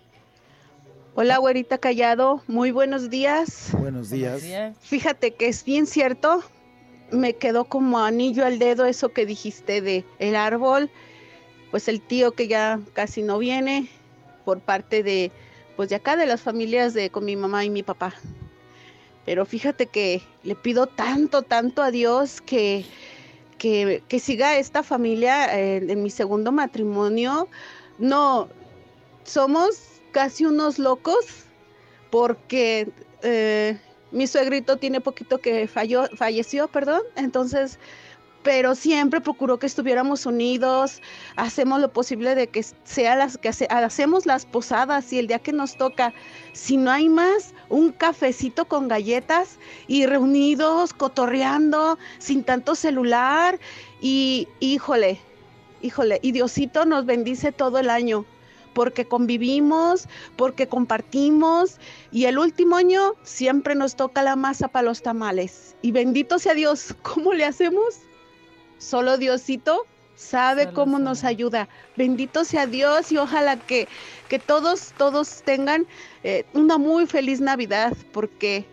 Hola, 1.22 1.38
güerita 1.38 1.78
callado. 1.80 2.42
Muy 2.48 2.72
buenos 2.72 3.10
días. 3.10 3.72
Buenos 3.78 4.10
días. 4.10 4.42
Fíjate 4.80 5.34
que 5.34 5.50
es 5.50 5.66
bien 5.66 5.86
cierto. 5.86 6.42
Me 7.12 7.34
quedó 7.34 7.66
como 7.66 8.00
anillo 8.00 8.46
al 8.46 8.58
dedo 8.58 8.86
eso 8.86 9.10
que 9.10 9.26
dijiste 9.26 9.82
de 9.82 10.06
el 10.20 10.38
árbol. 10.38 10.90
Pues 11.72 11.90
el 11.90 12.00
tío 12.00 12.32
que 12.32 12.48
ya 12.48 12.80
casi 12.94 13.22
no 13.22 13.38
viene 13.38 13.90
por 14.46 14.62
parte 14.62 15.04
de, 15.04 15.34
pues 15.76 15.90
de 15.90 15.96
acá 15.96 16.16
de 16.16 16.26
las 16.26 16.40
familias 16.40 16.94
de 16.94 17.10
con 17.10 17.26
mi 17.26 17.36
mamá 17.36 17.66
y 17.66 17.70
mi 17.70 17.84
papá. 17.84 18.14
Pero 19.26 19.46
fíjate 19.46 19.88
que 19.88 20.22
le 20.44 20.56
pido 20.56 20.88
tanto, 20.88 21.42
tanto 21.42 21.82
a 21.82 21.92
Dios 21.92 22.40
que, 22.40 22.86
que, 23.58 24.04
que 24.08 24.20
siga 24.20 24.58
esta 24.58 24.84
familia 24.84 25.60
eh, 25.60 25.86
en 25.86 26.02
mi 26.02 26.12
segundo 26.12 26.54
matrimonio. 26.54 27.50
No, 27.98 28.48
somos 29.26 29.99
casi 30.12 30.46
unos 30.46 30.80
locos 30.80 31.26
porque 32.10 32.90
eh, 33.22 33.78
mi 34.12 34.28
suegrito 34.28 34.78
tiene 34.78 35.02
poquito 35.02 35.40
que 35.40 35.68
falló, 35.68 36.08
falleció, 36.16 36.68
perdón, 36.68 37.02
entonces, 37.16 37.78
pero 38.42 38.74
siempre 38.74 39.22
procuró 39.22 39.60
que 39.60 39.68
estuviéramos 39.68 40.26
unidos, 40.26 41.02
hacemos 41.36 41.80
lo 41.82 41.92
posible 41.92 42.34
de 42.36 42.48
que 42.48 42.64
sea 42.86 43.16
las 43.16 43.38
que 43.38 43.50
hace- 43.50 43.68
hacemos 43.70 44.26
las 44.26 44.46
posadas 44.46 45.12
y 45.14 45.20
el 45.20 45.28
día 45.28 45.40
que 45.40 45.52
nos 45.52 45.76
toca, 45.78 46.14
si 46.54 46.78
no 46.78 46.90
hay 46.90 47.10
más, 47.10 47.54
un 47.68 47.92
cafecito 47.92 48.66
con 48.66 48.88
galletas 48.88 49.58
y 49.88 50.06
reunidos, 50.06 50.94
cotorreando, 50.94 52.00
sin 52.18 52.44
tanto 52.44 52.76
celular 52.76 53.60
y 54.02 54.48
híjole, 54.60 55.20
híjole, 55.82 56.20
y 56.24 56.32
Diosito 56.32 56.86
nos 56.86 57.06
bendice 57.06 57.52
todo 57.52 57.78
el 57.78 57.90
año 57.90 58.26
porque 58.74 59.06
convivimos, 59.06 60.08
porque 60.36 60.68
compartimos 60.68 61.78
y 62.12 62.26
el 62.26 62.38
último 62.38 62.76
año 62.76 63.14
siempre 63.24 63.76
nos 63.76 63.96
toca 63.96 64.24
la 64.24 64.36
masa 64.36 64.68
para 64.68 64.86
los 64.86 65.02
tamales. 65.02 65.76
Y 65.82 65.92
bendito 65.92 66.40
sea 66.40 66.54
Dios, 66.54 66.96
¿cómo 67.02 67.34
le 67.34 67.46
hacemos? 67.46 68.00
Solo 68.78 69.18
Diosito 69.18 69.86
sabe 70.16 70.64
Solo 70.64 70.76
cómo 70.76 70.98
sabe. 70.98 71.04
nos 71.06 71.24
ayuda. 71.24 71.70
Bendito 71.96 72.44
sea 72.44 72.68
Dios 72.68 73.12
y 73.12 73.18
ojalá 73.18 73.58
que, 73.58 73.88
que 74.28 74.40
todos, 74.40 74.94
todos 74.98 75.44
tengan 75.44 75.88
eh, 76.24 76.46
una 76.54 76.78
muy 76.78 77.08
feliz 77.08 77.40
Navidad 77.42 77.96
porque 78.12 78.66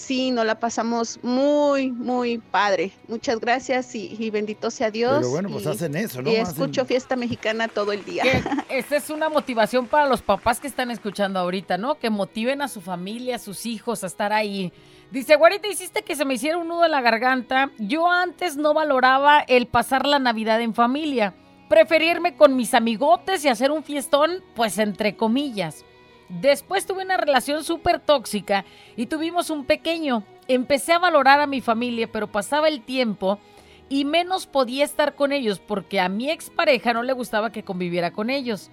sí, 0.00 0.30
nos 0.30 0.46
la 0.46 0.58
pasamos 0.58 1.18
muy, 1.22 1.92
muy 1.92 2.38
padre. 2.38 2.92
Muchas 3.08 3.38
gracias 3.38 3.94
y, 3.94 4.16
y 4.18 4.30
bendito 4.30 4.70
sea 4.70 4.90
Dios. 4.90 5.18
Pero 5.18 5.30
bueno, 5.30 5.48
pues 5.50 5.64
y- 5.64 5.68
hacen 5.68 5.94
eso, 5.96 6.22
¿no? 6.22 6.30
y 6.30 6.36
Hacen- 6.36 6.52
escucho 6.52 6.84
fiesta 6.84 7.16
mexicana 7.16 7.68
todo 7.68 7.92
el 7.92 8.04
día. 8.04 8.24
Esta 8.68 8.96
es 8.96 9.10
una 9.10 9.28
motivación 9.28 9.86
para 9.86 10.06
los 10.06 10.22
papás 10.22 10.58
que 10.60 10.66
están 10.66 10.90
escuchando 10.90 11.38
ahorita, 11.38 11.76
¿no? 11.78 11.96
Que 11.98 12.10
motiven 12.10 12.62
a 12.62 12.68
su 12.68 12.80
familia, 12.80 13.36
a 13.36 13.38
sus 13.38 13.66
hijos 13.66 14.02
a 14.02 14.06
estar 14.06 14.32
ahí. 14.32 14.72
Dice, 15.10 15.36
güerita, 15.36 15.68
hiciste 15.68 16.02
que 16.02 16.14
se 16.16 16.24
me 16.24 16.34
hiciera 16.34 16.56
un 16.58 16.68
nudo 16.68 16.84
en 16.84 16.92
la 16.92 17.00
garganta. 17.00 17.70
Yo 17.78 18.08
antes 18.10 18.56
no 18.56 18.74
valoraba 18.74 19.40
el 19.40 19.66
pasar 19.66 20.06
la 20.06 20.18
Navidad 20.18 20.60
en 20.60 20.72
familia. 20.74 21.34
Preferirme 21.68 22.36
con 22.36 22.56
mis 22.56 22.74
amigotes 22.74 23.44
y 23.44 23.48
hacer 23.48 23.70
un 23.70 23.84
fiestón, 23.84 24.42
pues 24.54 24.78
entre 24.78 25.16
comillas. 25.16 25.84
Después 26.30 26.86
tuve 26.86 27.02
una 27.02 27.16
relación 27.16 27.64
súper 27.64 27.98
tóxica 27.98 28.64
y 28.96 29.06
tuvimos 29.06 29.50
un 29.50 29.64
pequeño. 29.64 30.22
Empecé 30.46 30.92
a 30.92 31.00
valorar 31.00 31.40
a 31.40 31.48
mi 31.48 31.60
familia, 31.60 32.08
pero 32.10 32.28
pasaba 32.28 32.68
el 32.68 32.82
tiempo 32.82 33.40
y 33.88 34.04
menos 34.04 34.46
podía 34.46 34.84
estar 34.84 35.16
con 35.16 35.32
ellos 35.32 35.58
porque 35.58 35.98
a 35.98 36.08
mi 36.08 36.30
expareja 36.30 36.92
no 36.92 37.02
le 37.02 37.12
gustaba 37.12 37.50
que 37.50 37.64
conviviera 37.64 38.12
con 38.12 38.30
ellos. 38.30 38.70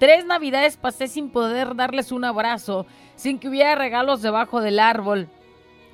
Tres 0.00 0.26
navidades 0.26 0.76
pasé 0.76 1.06
sin 1.06 1.30
poder 1.30 1.76
darles 1.76 2.10
un 2.10 2.24
abrazo, 2.24 2.86
sin 3.14 3.38
que 3.38 3.48
hubiera 3.48 3.76
regalos 3.76 4.20
debajo 4.20 4.60
del 4.60 4.80
árbol. 4.80 5.28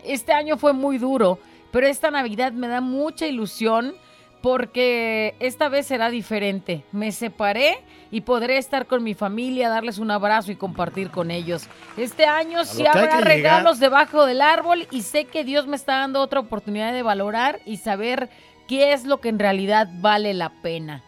Este 0.05 0.33
año 0.33 0.57
fue 0.57 0.72
muy 0.72 0.96
duro, 0.96 1.38
pero 1.70 1.87
esta 1.87 2.11
Navidad 2.11 2.53
me 2.53 2.68
da 2.68 2.81
mucha 2.81 3.27
ilusión 3.27 3.94
porque 4.43 5.37
esta 5.39 5.69
vez 5.69 5.87
será 5.87 6.11
diferente. 6.11 6.85
Me 6.93 7.13
separé 7.13 7.79
y 8.11 8.23
podré 8.23 8.59
estar 8.59 8.87
con 8.87 9.03
mi 9.03 9.15
familia, 9.15 9.69
darles 9.69 9.99
un 9.99 10.11
abrazo 10.11 10.51
y 10.51 10.57
compartir 10.57 11.11
con 11.11 11.31
ellos. 11.31 11.69
Este 11.97 12.27
año 12.27 12.65
sí 12.65 12.85
habrá 12.87 13.21
regalos 13.21 13.79
debajo 13.79 14.27
del 14.27 14.43
árbol 14.43 14.87
y 14.91 15.03
sé 15.03 15.25
que 15.25 15.45
Dios 15.45 15.67
me 15.67 15.77
está 15.77 15.99
dando 15.99 16.21
otra 16.21 16.41
oportunidad 16.41 16.93
de 16.93 17.03
valorar 17.03 17.61
y 17.65 17.77
saber 17.79 18.29
qué 18.67 18.93
es 18.93 19.05
lo 19.05 19.21
que 19.21 19.29
en 19.29 19.39
realidad 19.39 19.89
vale 20.01 20.35
la 20.35 20.51
pena. 20.61 21.03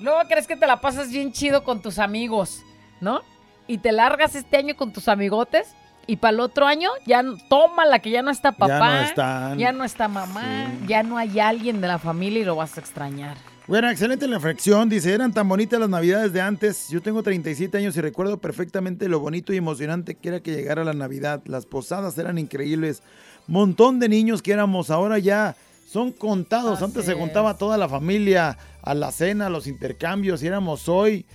Luego 0.00 0.20
crees 0.28 0.46
que 0.46 0.56
te 0.56 0.66
la 0.66 0.80
pasas 0.80 1.10
bien 1.10 1.32
chido 1.32 1.64
con 1.64 1.82
tus 1.82 1.98
amigos, 1.98 2.62
¿no? 3.00 3.20
Y 3.66 3.78
te 3.78 3.90
largas 3.90 4.36
este 4.36 4.56
año 4.56 4.76
con 4.76 4.92
tus 4.92 5.08
amigotes 5.08 5.74
y 6.08 6.16
para 6.16 6.32
el 6.34 6.40
otro 6.40 6.66
año 6.66 6.90
ya 7.06 7.20
n- 7.20 7.36
tómala 7.48 8.00
que 8.00 8.10
ya 8.10 8.22
no 8.22 8.30
está 8.30 8.50
papá, 8.50 8.78
Ya 8.78 8.78
no 9.00 9.00
están. 9.06 9.58
ya 9.58 9.72
no 9.72 9.84
está 9.84 10.08
mamá, 10.08 10.72
ya 10.88 11.04
no 11.04 11.16
hay 11.18 11.38
alguien 11.38 11.80
de 11.80 11.86
la 11.86 12.00
familia 12.00 12.40
y 12.40 12.44
lo 12.44 12.56
vas 12.56 12.76
a 12.76 12.80
extrañar. 12.80 13.36
Bueno, 13.68 13.90
excelente 13.90 14.26
la 14.26 14.36
reflexión. 14.36 14.88
Dice, 14.88 15.12
eran 15.12 15.34
tan 15.34 15.46
bonitas 15.46 15.78
las 15.78 15.90
navidades 15.90 16.32
de 16.32 16.40
antes. 16.40 16.88
Yo 16.88 17.02
tengo 17.02 17.22
37 17.22 17.76
años 17.76 17.94
y 17.98 18.00
recuerdo 18.00 18.38
perfectamente 18.38 19.10
lo 19.10 19.20
bonito 19.20 19.52
y 19.52 19.58
emocionante 19.58 20.14
que 20.14 20.30
era 20.30 20.40
que 20.40 20.52
llegara 20.52 20.84
la 20.84 20.94
Navidad. 20.94 21.42
Las 21.44 21.66
posadas 21.66 22.16
eran 22.16 22.38
increíbles. 22.38 23.02
Montón 23.46 23.98
de 24.00 24.08
niños 24.08 24.40
que 24.40 24.52
éramos. 24.52 24.88
Ahora 24.90 25.18
ya 25.18 25.54
son 25.86 26.12
contados. 26.12 26.80
Antes 26.80 27.04
se 27.04 27.12
juntaba 27.12 27.58
toda 27.58 27.76
la 27.76 27.90
familia 27.90 28.56
a 28.82 28.94
la 28.94 29.12
cena, 29.12 29.48
a 29.48 29.50
los 29.50 29.66
intercambios. 29.66 30.42
Y 30.42 30.46
éramos 30.46 30.88
hoy. 30.88 31.26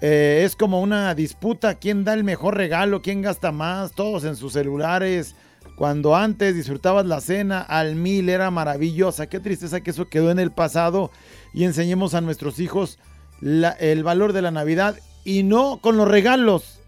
Eh, 0.00 0.42
es 0.44 0.56
como 0.56 0.80
una 0.80 1.14
disputa. 1.14 1.74
¿Quién 1.74 2.04
da 2.04 2.14
el 2.14 2.24
mejor 2.24 2.56
regalo? 2.56 3.02
¿Quién 3.02 3.22
gasta 3.22 3.52
más? 3.52 3.92
Todos 3.92 4.24
en 4.24 4.36
sus 4.36 4.54
celulares. 4.54 5.34
Cuando 5.76 6.16
antes 6.16 6.54
disfrutabas 6.54 7.06
la 7.06 7.20
cena 7.20 7.60
al 7.60 7.94
mil 7.96 8.28
era 8.28 8.50
maravillosa. 8.50 9.28
Qué 9.28 9.40
tristeza 9.40 9.80
que 9.80 9.90
eso 9.90 10.08
quedó 10.08 10.30
en 10.30 10.38
el 10.38 10.50
pasado 10.50 11.10
y 11.52 11.64
enseñemos 11.64 12.14
a 12.14 12.20
nuestros 12.20 12.58
hijos 12.60 12.98
el 13.42 14.04
valor 14.04 14.32
de 14.32 14.42
la 14.42 14.50
Navidad 14.50 14.96
y 15.24 15.42
no 15.42 15.78
con 15.80 15.96
los 15.96 16.08
regalos, 16.08 16.80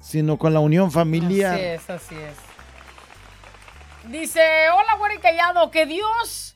sino 0.00 0.38
con 0.38 0.54
la 0.54 0.60
unión 0.60 0.90
familiar. 0.90 1.54
Así 1.54 1.62
es, 1.62 1.90
así 1.90 2.14
es. 2.14 2.48
Dice, 4.10 4.40
hola, 4.74 4.94
güero 4.98 5.20
callado, 5.20 5.70
que 5.70 5.84
Dios, 5.84 6.54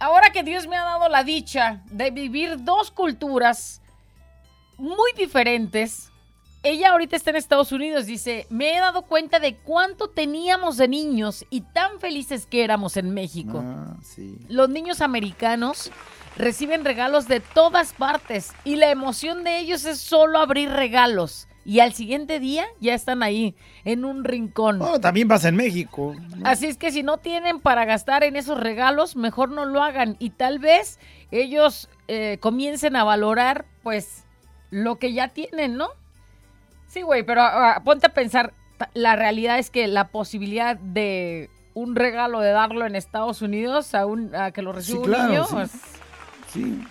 ahora 0.00 0.30
que 0.30 0.42
Dios 0.42 0.66
me 0.66 0.76
ha 0.76 0.84
dado 0.84 1.08
la 1.08 1.24
dicha 1.24 1.82
de 1.86 2.10
vivir 2.10 2.62
dos 2.62 2.90
culturas 2.90 3.81
muy 4.82 5.12
diferentes, 5.16 6.10
ella 6.64 6.90
ahorita 6.90 7.16
está 7.16 7.30
en 7.30 7.36
Estados 7.36 7.72
Unidos, 7.72 8.06
dice, 8.06 8.46
me 8.50 8.76
he 8.76 8.80
dado 8.80 9.02
cuenta 9.02 9.38
de 9.38 9.54
cuánto 9.54 10.08
teníamos 10.08 10.76
de 10.76 10.88
niños 10.88 11.46
y 11.50 11.60
tan 11.60 12.00
felices 12.00 12.46
que 12.46 12.64
éramos 12.64 12.96
en 12.96 13.14
México. 13.14 13.62
Ah, 13.64 13.96
sí. 14.02 14.38
Los 14.48 14.68
niños 14.68 15.00
americanos 15.00 15.90
reciben 16.36 16.84
regalos 16.84 17.28
de 17.28 17.40
todas 17.40 17.92
partes 17.92 18.52
y 18.64 18.76
la 18.76 18.90
emoción 18.90 19.44
de 19.44 19.60
ellos 19.60 19.84
es 19.84 19.98
solo 19.98 20.38
abrir 20.38 20.68
regalos. 20.70 21.46
Y 21.64 21.78
al 21.78 21.92
siguiente 21.92 22.40
día 22.40 22.66
ya 22.80 22.94
están 22.94 23.22
ahí, 23.22 23.54
en 23.84 24.04
un 24.04 24.24
rincón. 24.24 24.80
También 25.00 25.28
pasa 25.28 25.48
en 25.48 25.54
México. 25.54 26.16
Así 26.42 26.66
es 26.66 26.76
que 26.76 26.90
si 26.90 27.04
no 27.04 27.18
tienen 27.18 27.60
para 27.60 27.84
gastar 27.84 28.24
en 28.24 28.34
esos 28.34 28.58
regalos, 28.58 29.14
mejor 29.14 29.50
no 29.50 29.64
lo 29.64 29.80
hagan. 29.80 30.16
Y 30.18 30.30
tal 30.30 30.58
vez 30.58 30.98
ellos 31.30 31.88
eh, 32.08 32.38
comiencen 32.40 32.96
a 32.96 33.04
valorar, 33.04 33.64
pues, 33.84 34.24
lo 34.72 34.96
que 34.96 35.12
ya 35.12 35.28
tienen, 35.28 35.76
¿no? 35.76 35.90
Sí, 36.88 37.02
güey, 37.02 37.22
pero 37.22 37.42
ah, 37.42 37.80
ponte 37.84 38.06
a 38.06 38.14
pensar, 38.14 38.52
la 38.94 39.14
realidad 39.14 39.58
es 39.58 39.70
que 39.70 39.86
la 39.86 40.08
posibilidad 40.08 40.76
de 40.76 41.50
un 41.74 41.94
regalo 41.94 42.40
de 42.40 42.50
darlo 42.50 42.84
en 42.86 42.96
Estados 42.96 43.42
Unidos 43.42 43.94
a, 43.94 44.06
un, 44.06 44.34
a 44.34 44.50
que 44.50 44.62
lo 44.62 44.72
reciba 44.72 44.96
Sí, 44.96 44.98
un 44.98 45.04
claro, 45.04 45.28
niño, 45.28 45.44
sí. 45.44 45.54
pues, 45.54 45.70
Sí. 46.52 46.82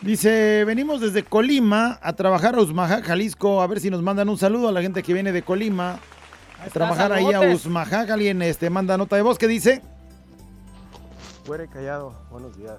Dice, 0.00 0.64
venimos 0.64 1.00
desde 1.00 1.24
Colima 1.24 1.98
a 2.02 2.12
trabajar 2.12 2.54
a 2.54 2.60
Usmaja, 2.60 3.02
Jalisco. 3.02 3.60
A 3.62 3.66
ver 3.66 3.80
si 3.80 3.90
nos 3.90 4.00
mandan 4.00 4.28
un 4.28 4.38
saludo 4.38 4.68
a 4.68 4.72
la 4.72 4.80
gente 4.80 5.02
que 5.02 5.12
viene 5.12 5.32
de 5.32 5.42
Colima. 5.42 5.98
A 6.60 6.66
está, 6.66 6.70
trabajar 6.70 7.12
ahí 7.12 7.32
a. 7.32 7.40
Usmaja. 7.40 8.02
Alguien 8.02 8.40
este, 8.42 8.70
manda 8.70 8.96
nota 8.96 9.16
de 9.16 9.22
voz 9.22 9.38
que 9.38 9.48
dice. 9.48 9.82
Fuera 11.44 11.66
callado, 11.66 12.14
buenos 12.30 12.56
días. 12.56 12.78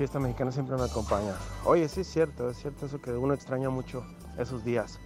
Fiesta 0.00 0.18
mexicana 0.18 0.50
siempre 0.50 0.78
me 0.78 0.84
acompaña. 0.84 1.34
Oye, 1.66 1.86
sí 1.86 2.00
es 2.00 2.10
cierto, 2.10 2.48
es 2.48 2.56
cierto 2.56 2.86
eso 2.86 3.02
que 3.02 3.12
uno 3.12 3.34
extraña 3.34 3.68
mucho 3.68 4.02
esos 4.38 4.64
días. 4.64 4.98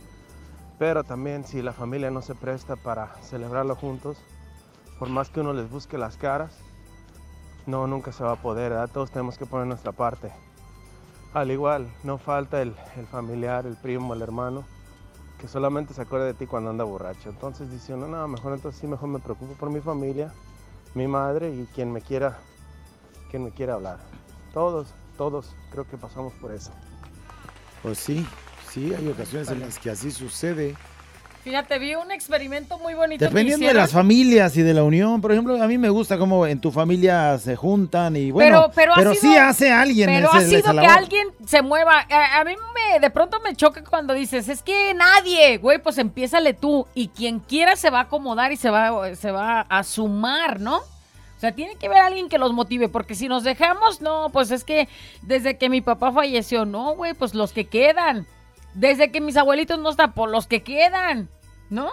Pero 0.78 1.02
también 1.02 1.44
si 1.44 1.62
la 1.62 1.72
familia 1.72 2.12
no 2.12 2.22
se 2.22 2.36
presta 2.36 2.76
para 2.76 3.12
celebrarlo 3.20 3.74
juntos, 3.74 4.18
por 5.00 5.08
más 5.08 5.30
que 5.30 5.40
uno 5.40 5.52
les 5.52 5.68
busque 5.68 5.98
las 5.98 6.16
caras, 6.16 6.56
no, 7.66 7.88
nunca 7.88 8.12
se 8.12 8.22
va 8.22 8.34
a 8.34 8.36
poder, 8.40 8.70
¿verdad? 8.70 8.88
Todos 8.88 9.10
tenemos 9.10 9.36
que 9.36 9.46
poner 9.46 9.66
nuestra 9.66 9.90
parte. 9.90 10.30
Al 11.32 11.50
igual, 11.50 11.92
no 12.04 12.16
falta 12.16 12.62
el, 12.62 12.76
familiar, 13.10 13.66
el 13.66 13.76
primo, 13.76 14.14
el 14.14 14.22
hermano, 14.22 14.62
que 15.40 15.48
solamente 15.48 15.92
se 15.92 16.02
acuerda 16.02 16.26
de 16.26 16.34
ti 16.34 16.46
cuando 16.46 16.70
anda 16.70 16.84
borracho. 16.84 17.30
Entonces 17.30 17.68
dice 17.68 17.94
uno, 17.94 18.06
no, 18.06 18.28
mejor 18.28 18.52
entonces 18.52 18.80
sí, 18.80 18.86
mejor 18.86 19.08
me 19.08 19.18
preocupo 19.18 19.54
por 19.54 19.70
mi 19.70 19.80
familia, 19.80 20.32
mi 20.94 21.08
madre 21.08 21.50
y 21.50 21.66
quien 21.74 21.92
me 21.92 22.00
quiera, 22.00 22.38
quien 23.32 23.42
me 23.42 23.50
quiera 23.50 23.74
hablar. 23.74 24.13
Todos, 24.54 24.86
todos 25.18 25.46
creo 25.72 25.86
que 25.88 25.96
pasamos 25.96 26.32
por 26.34 26.52
eso. 26.52 26.70
Pues 27.82 27.98
sí, 27.98 28.26
sí, 28.72 28.94
hay 28.94 29.08
ocasiones 29.08 29.50
en 29.50 29.60
las 29.60 29.78
que 29.78 29.90
así 29.90 30.10
sucede. 30.10 30.74
Fíjate, 31.42 31.78
vi 31.78 31.94
un 31.94 32.10
experimento 32.10 32.78
muy 32.78 32.94
bonito. 32.94 33.18
que 33.18 33.26
Dependiendo 33.26 33.66
de 33.66 33.74
las 33.74 33.92
familias 33.92 34.56
y 34.56 34.62
de 34.62 34.72
la 34.72 34.82
unión, 34.82 35.20
por 35.20 35.30
ejemplo, 35.30 35.62
a 35.62 35.66
mí 35.66 35.76
me 35.76 35.90
gusta 35.90 36.16
cómo 36.16 36.46
en 36.46 36.58
tu 36.58 36.72
familia 36.72 37.36
se 37.36 37.54
juntan 37.54 38.16
y 38.16 38.30
bueno, 38.30 38.70
pero, 38.74 38.94
ha 38.94 39.12
sí 39.14 39.20
sido- 39.20 39.42
hace 39.42 39.70
alguien 39.70 40.08
Pero 40.08 40.28
ese- 40.28 40.36
ha 40.38 40.40
sido 40.40 40.58
esa 40.60 40.72
que 40.80 40.86
alguien 40.86 41.28
se 41.44 41.60
mueva. 41.60 42.06
A, 42.10 42.40
a 42.40 42.44
mí 42.44 42.54
me, 42.74 42.98
de 42.98 43.10
pronto 43.10 43.40
me 43.44 43.54
choca 43.54 43.84
cuando 43.84 44.14
dices, 44.14 44.48
es 44.48 44.62
que 44.62 44.94
nadie, 44.94 45.58
güey, 45.58 45.82
pues 45.82 45.98
empiézale 45.98 46.54
tú. 46.54 46.86
Y 46.94 47.08
quien 47.08 47.40
quiera 47.40 47.76
se 47.76 47.90
va 47.90 47.98
a 47.98 48.02
acomodar 48.04 48.50
y 48.50 48.56
se 48.56 48.70
va, 48.70 49.14
se 49.14 49.30
va 49.30 49.60
a 49.68 49.82
sumar, 49.84 50.60
¿no? 50.60 50.80
Sea, 51.44 51.54
tiene 51.54 51.76
que 51.76 51.88
haber 51.88 51.98
alguien 51.98 52.30
que 52.30 52.38
los 52.38 52.54
motive, 52.54 52.88
porque 52.88 53.14
si 53.14 53.28
nos 53.28 53.44
dejamos, 53.44 54.00
no, 54.00 54.30
pues 54.32 54.50
es 54.50 54.64
que 54.64 54.88
desde 55.20 55.58
que 55.58 55.68
mi 55.68 55.82
papá 55.82 56.10
falleció, 56.10 56.64
no, 56.64 56.94
güey, 56.94 57.12
pues 57.12 57.34
los 57.34 57.52
que 57.52 57.66
quedan. 57.66 58.26
Desde 58.72 59.10
que 59.10 59.20
mis 59.20 59.36
abuelitos 59.36 59.78
no 59.78 59.90
están, 59.90 60.14
por 60.14 60.30
los 60.30 60.46
que 60.46 60.62
quedan, 60.62 61.28
¿no? 61.68 61.90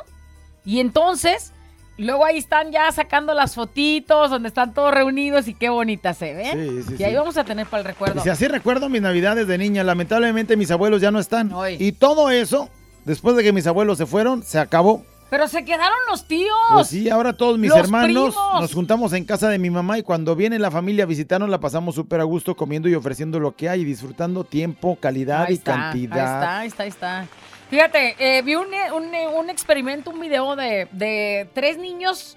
Y 0.64 0.80
entonces, 0.80 1.52
luego 1.98 2.26
ahí 2.26 2.38
están 2.38 2.72
ya 2.72 2.90
sacando 2.94 3.34
las 3.34 3.56
fotitos 3.56 4.30
donde 4.30 4.48
están 4.48 4.74
todos 4.74 4.94
reunidos 4.94 5.50
y 5.50 5.54
qué 5.54 5.68
bonita 5.68 6.14
se 6.14 6.34
ve. 6.34 6.52
Sí, 6.54 6.84
sí, 6.88 6.96
y 7.00 7.04
ahí 7.04 7.12
sí. 7.12 7.18
vamos 7.18 7.36
a 7.36 7.44
tener 7.44 7.68
para 7.68 7.82
el 7.82 7.88
recuerdo. 7.88 8.24
Si 8.24 8.30
así 8.30 8.48
recuerdo 8.48 8.88
mis 8.88 9.02
navidades 9.02 9.48
de 9.48 9.58
niña, 9.58 9.84
lamentablemente 9.84 10.56
mis 10.56 10.72
abuelos 10.72 11.02
ya 11.02 11.12
no 11.12 11.20
están. 11.20 11.52
Y 11.78 11.92
todo 11.92 12.30
eso, 12.30 12.70
después 13.04 13.36
de 13.36 13.44
que 13.44 13.52
mis 13.52 13.68
abuelos 13.68 13.98
se 13.98 14.06
fueron, 14.06 14.44
se 14.44 14.60
acabó. 14.60 15.04
Pero 15.32 15.48
se 15.48 15.64
quedaron 15.64 15.98
los 16.10 16.26
tíos. 16.26 16.52
Pues 16.74 16.88
sí, 16.90 17.10
ahora 17.10 17.32
todos 17.32 17.58
mis 17.58 17.70
Los 17.70 17.80
hermanos 17.80 18.36
primos. 18.36 18.62
nos 18.62 18.74
juntamos 18.74 19.14
en 19.14 19.24
casa 19.24 19.48
de 19.50 19.58
mi 19.58 19.70
mamá 19.70 19.98
y 19.98 20.04
cuando 20.04 20.36
viene 20.36 20.60
la 20.60 20.70
familia 20.70 21.06
a 21.06 21.08
visitarnos 21.08 21.50
la 21.50 21.60
pasamos 21.62 21.96
súper 21.96 22.20
a 22.20 22.26
gusto 22.26 22.54
comiendo 22.56 22.90
y 22.90 22.96
ofreciendo 22.96 23.40
lo 23.40 23.56
que 23.56 23.70
hay 23.70 23.82
y 23.82 23.86
disfrutando 23.86 24.44
tiempo, 24.44 24.98
calidad 25.00 25.46
Ahí 25.46 25.54
y 25.54 25.58
está, 25.58 25.74
cantidad. 25.74 26.60
Ahí 26.60 26.68
está, 26.68 26.84
ahí 26.84 26.90
está, 26.90 27.14
ahí 27.16 27.24
está. 27.24 27.28
Fíjate, 27.70 28.16
eh, 28.20 28.42
vi 28.42 28.56
un, 28.56 28.74
eh, 28.74 28.92
un, 28.94 29.16
eh, 29.16 29.28
un 29.30 29.50
experimento, 29.50 30.12
un 30.12 30.20
video 30.20 30.58
de, 30.58 30.90
de 30.92 31.48
tres 31.54 31.78
niños 31.78 32.36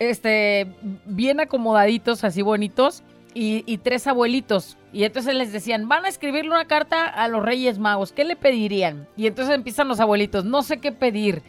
este, 0.00 0.66
bien 1.04 1.38
acomodaditos, 1.38 2.24
así 2.24 2.42
bonitos, 2.42 3.04
y, 3.34 3.62
y 3.72 3.78
tres 3.78 4.08
abuelitos. 4.08 4.76
Y 4.92 5.04
entonces 5.04 5.34
les 5.36 5.52
decían, 5.52 5.86
van 5.88 6.04
a 6.04 6.08
escribirle 6.08 6.50
una 6.50 6.64
carta 6.66 7.06
a 7.06 7.28
los 7.28 7.44
Reyes 7.44 7.78
Magos, 7.78 8.10
¿qué 8.10 8.24
le 8.24 8.34
pedirían? 8.34 9.06
Y 9.16 9.28
entonces 9.28 9.54
empiezan 9.54 9.86
los 9.86 10.00
abuelitos, 10.00 10.44
no 10.44 10.62
sé 10.62 10.78
qué 10.78 10.90
pedir. 10.90 11.42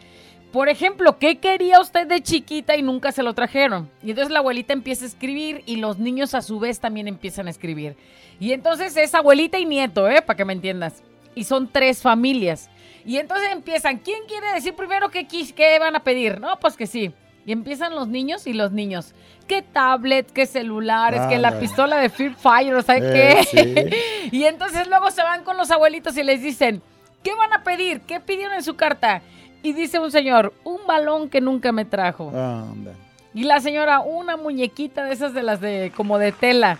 Por 0.54 0.68
ejemplo, 0.68 1.18
¿qué 1.18 1.38
quería 1.38 1.80
usted 1.80 2.06
de 2.06 2.22
chiquita 2.22 2.76
y 2.76 2.82
nunca 2.82 3.10
se 3.10 3.24
lo 3.24 3.34
trajeron? 3.34 3.90
Y 4.04 4.10
entonces 4.10 4.32
la 4.32 4.38
abuelita 4.38 4.72
empieza 4.72 5.04
a 5.04 5.08
escribir 5.08 5.64
y 5.66 5.78
los 5.78 5.98
niños 5.98 6.32
a 6.32 6.42
su 6.42 6.60
vez 6.60 6.78
también 6.78 7.08
empiezan 7.08 7.48
a 7.48 7.50
escribir. 7.50 7.96
Y 8.38 8.52
entonces 8.52 8.96
es 8.96 9.16
abuelita 9.16 9.58
y 9.58 9.64
nieto, 9.64 10.08
¿eh? 10.08 10.22
Para 10.22 10.36
que 10.36 10.44
me 10.44 10.52
entiendas. 10.52 11.02
Y 11.34 11.42
son 11.42 11.66
tres 11.66 12.02
familias. 12.02 12.70
Y 13.04 13.16
entonces 13.16 13.48
empiezan, 13.50 13.98
¿quién 13.98 14.26
quiere 14.28 14.52
decir 14.52 14.76
primero 14.76 15.08
qué, 15.08 15.26
qué 15.26 15.78
van 15.80 15.96
a 15.96 16.04
pedir? 16.04 16.40
No, 16.40 16.56
pues 16.60 16.76
que 16.76 16.86
sí. 16.86 17.12
Y 17.44 17.50
empiezan 17.50 17.92
los 17.96 18.06
niños 18.06 18.46
y 18.46 18.52
los 18.52 18.70
niños. 18.70 19.12
¿Qué 19.48 19.60
tablet? 19.60 20.30
¿Qué 20.30 20.46
celulares? 20.46 21.22
¿Qué 21.28 21.36
la 21.36 21.58
pistola 21.58 21.98
de 21.98 22.10
Free 22.10 22.30
Fire? 22.32 22.80
¿Sabe 22.84 23.00
Eh, 23.02 23.44
qué? 23.52 23.96
y 24.30 24.44
entonces 24.44 24.86
luego 24.86 25.10
se 25.10 25.24
van 25.24 25.42
con 25.42 25.56
los 25.56 25.72
abuelitos 25.72 26.16
y 26.16 26.22
les 26.22 26.42
dicen, 26.42 26.80
¿qué 27.24 27.34
van 27.34 27.52
a 27.52 27.64
pedir? 27.64 28.02
¿Qué 28.02 28.20
pidieron 28.20 28.54
en 28.54 28.62
su 28.62 28.76
carta? 28.76 29.20
Y 29.64 29.72
dice 29.72 29.98
un 29.98 30.12
señor, 30.12 30.52
un 30.62 30.86
balón 30.86 31.28
que 31.28 31.40
nunca 31.40 31.72
me 31.72 31.84
trajo. 31.84 32.28
Anda. 32.28 32.92
Y 33.34 33.42
la 33.44 33.58
señora, 33.60 33.98
una 34.00 34.36
muñequita 34.36 35.04
de 35.06 35.12
esas 35.14 35.34
de 35.34 35.42
las 35.42 35.60
de 35.60 35.90
como 35.96 36.18
de 36.18 36.30
tela. 36.30 36.78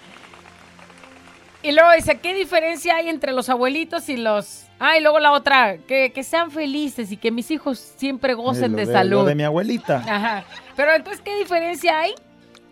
Y 1.62 1.72
luego 1.72 1.90
dice, 1.96 2.18
¿qué 2.18 2.34
diferencia 2.34 2.96
hay 2.96 3.08
entre 3.08 3.32
los 3.32 3.48
abuelitos 3.48 4.08
y 4.10 4.18
los... 4.18 4.66
Ah, 4.78 4.98
y 4.98 5.00
luego 5.00 5.18
la 5.18 5.32
otra, 5.32 5.78
que, 5.78 6.12
que 6.12 6.22
sean 6.22 6.50
felices 6.50 7.10
y 7.10 7.16
que 7.16 7.30
mis 7.30 7.50
hijos 7.50 7.78
siempre 7.78 8.34
gocen 8.34 8.72
Lo 8.72 8.78
de, 8.78 8.86
de- 8.86 8.92
salud. 8.92 9.20
Lo 9.20 9.24
de 9.24 9.34
mi 9.34 9.44
abuelita. 9.44 9.96
Ajá. 10.06 10.44
Pero 10.76 10.92
entonces, 10.94 11.22
¿qué 11.22 11.36
diferencia 11.38 11.98
hay? 12.00 12.14